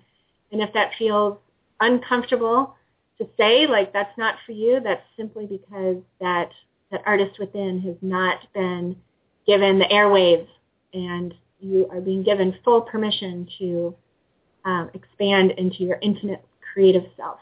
[0.52, 1.38] and if that feels
[1.80, 2.74] uncomfortable
[3.18, 6.50] to say, like that's not for you, that's simply because that
[6.90, 8.96] that artist within has not been
[9.46, 10.46] given the airwaves,
[10.92, 13.94] and you are being given full permission to
[14.64, 17.38] um, expand into your infinite creative self.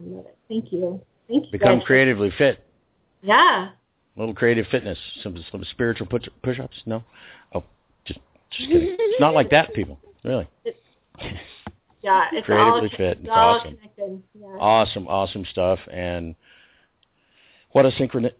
[0.00, 0.36] I love it.
[0.48, 1.00] Thank you.
[1.28, 1.52] Thank you.
[1.52, 1.86] Become guys.
[1.86, 2.64] creatively fit.
[3.22, 3.70] Yeah.
[4.16, 6.76] A little creative fitness, some some spiritual push, push-ups.
[6.84, 7.02] No,
[7.54, 7.64] oh,
[8.04, 8.20] just
[8.50, 8.96] just kidding.
[8.98, 9.98] it's not like that, people.
[10.22, 10.48] Really.
[12.02, 13.18] Yeah, it's Creatively all, fit.
[13.18, 13.76] It's It's all awesome.
[13.76, 14.22] connected.
[14.38, 14.46] Yeah.
[14.58, 16.34] Awesome, awesome stuff, and
[17.70, 18.30] what a synchron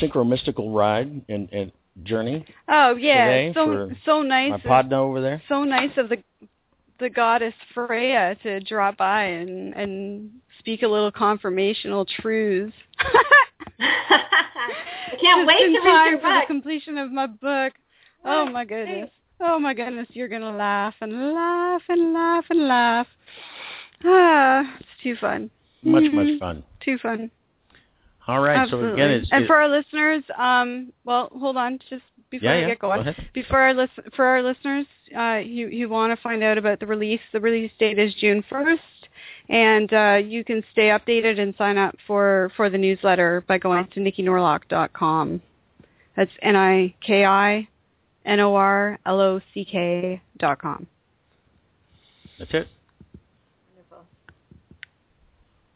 [0.00, 1.72] synchro mystical ride and, and
[2.04, 2.44] journey.
[2.68, 4.50] Oh yeah, Today so for so nice.
[4.50, 5.42] My of- podno over there.
[5.48, 6.18] so nice of the
[6.98, 12.74] the goddess Freya to drop by and and speak a little confirmational truths.
[13.80, 17.72] I can't Just wait to read time your for the completion of my book.
[18.24, 19.10] Oh my goodness.
[19.40, 23.06] Oh my goodness, you're gonna laugh and laugh and laugh and laugh.
[24.02, 25.50] Ah, it's too fun.
[25.82, 26.12] Much Mhm.
[26.14, 26.62] much fun.
[26.82, 27.30] Too fun.
[28.26, 28.56] All right.
[28.56, 28.90] Absolutely.
[28.90, 32.56] So again, it's and it- for our listeners, um, well, hold on, just before yeah,
[32.56, 32.66] I yeah.
[32.68, 33.04] get going.
[33.04, 33.14] Go.
[33.34, 34.86] Before our list- for our listeners,
[35.16, 37.20] uh, you you want to find out about the release.
[37.32, 38.82] The release date is June first,
[39.48, 43.86] and uh, you can stay updated and sign up for for the newsletter by going
[43.94, 45.42] to nikinorlock.com.
[46.16, 47.68] That's n i k i
[48.24, 50.86] n o r l o c k dot com.
[52.38, 52.68] That's it.
[53.74, 54.06] Wonderful.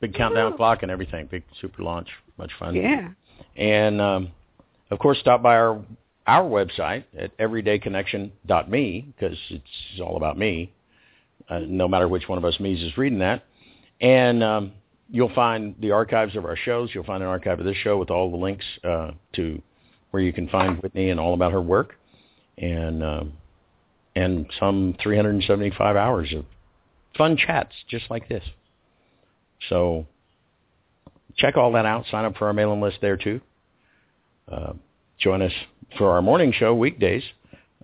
[0.01, 1.27] Big countdown clock and everything.
[1.31, 2.09] Big super launch.
[2.39, 2.75] Much fun.
[2.75, 3.11] Yeah.
[3.57, 4.33] And um,
[4.91, 5.85] of course, stop by our
[6.27, 10.73] our website at everydayconnection.me because it's all about me.
[11.49, 13.45] Uh, no matter which one of us me's is reading that,
[14.01, 14.73] and um,
[15.11, 16.89] you'll find the archives of our shows.
[16.95, 19.61] You'll find an archive of this show with all the links uh, to
[20.11, 21.97] where you can find Whitney and all about her work,
[22.57, 23.33] and um,
[24.17, 26.47] and some 375 hours of
[27.19, 28.45] fun chats just like this.
[29.69, 30.07] So
[31.37, 32.05] check all that out.
[32.11, 33.41] Sign up for our mailing list there too.
[34.51, 34.75] Uh,
[35.19, 35.53] join us
[35.99, 37.23] for our morning show weekdays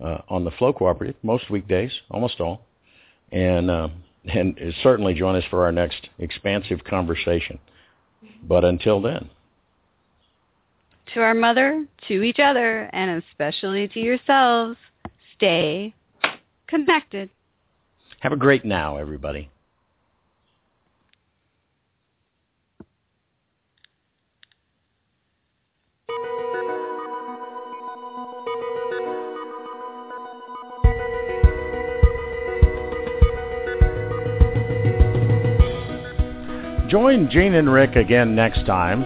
[0.01, 2.65] uh, on the Flow Cooperative, most weekdays, almost all,
[3.31, 3.89] and uh,
[4.25, 7.59] and certainly join us for our next expansive conversation.
[8.43, 9.29] But until then.
[11.15, 14.77] To our mother, to each other, and especially to yourselves,
[15.35, 15.93] stay
[16.67, 17.29] connected.
[18.21, 19.49] Have a great now, everybody.
[36.91, 39.01] Join Jane and Rick again next time.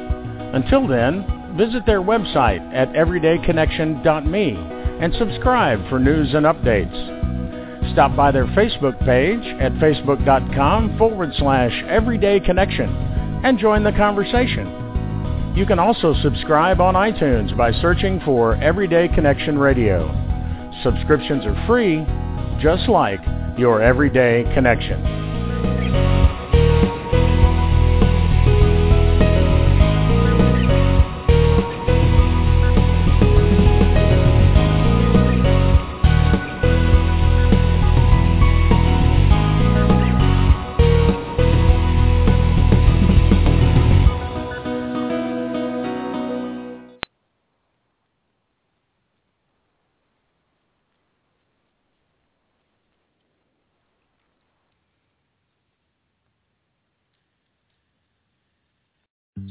[0.56, 4.58] Until then, visit their website at everydayconnection.me
[5.02, 7.94] and subscribe for news and updates.
[7.94, 15.54] Stop by their Facebook page at facebook.com forward slash everydayconnection and join the conversation.
[15.56, 20.10] You can also subscribe on iTunes by searching for Everyday Connection Radio.
[20.82, 22.04] Subscriptions are free,
[22.60, 23.20] just like
[23.60, 25.25] your Everyday Connection.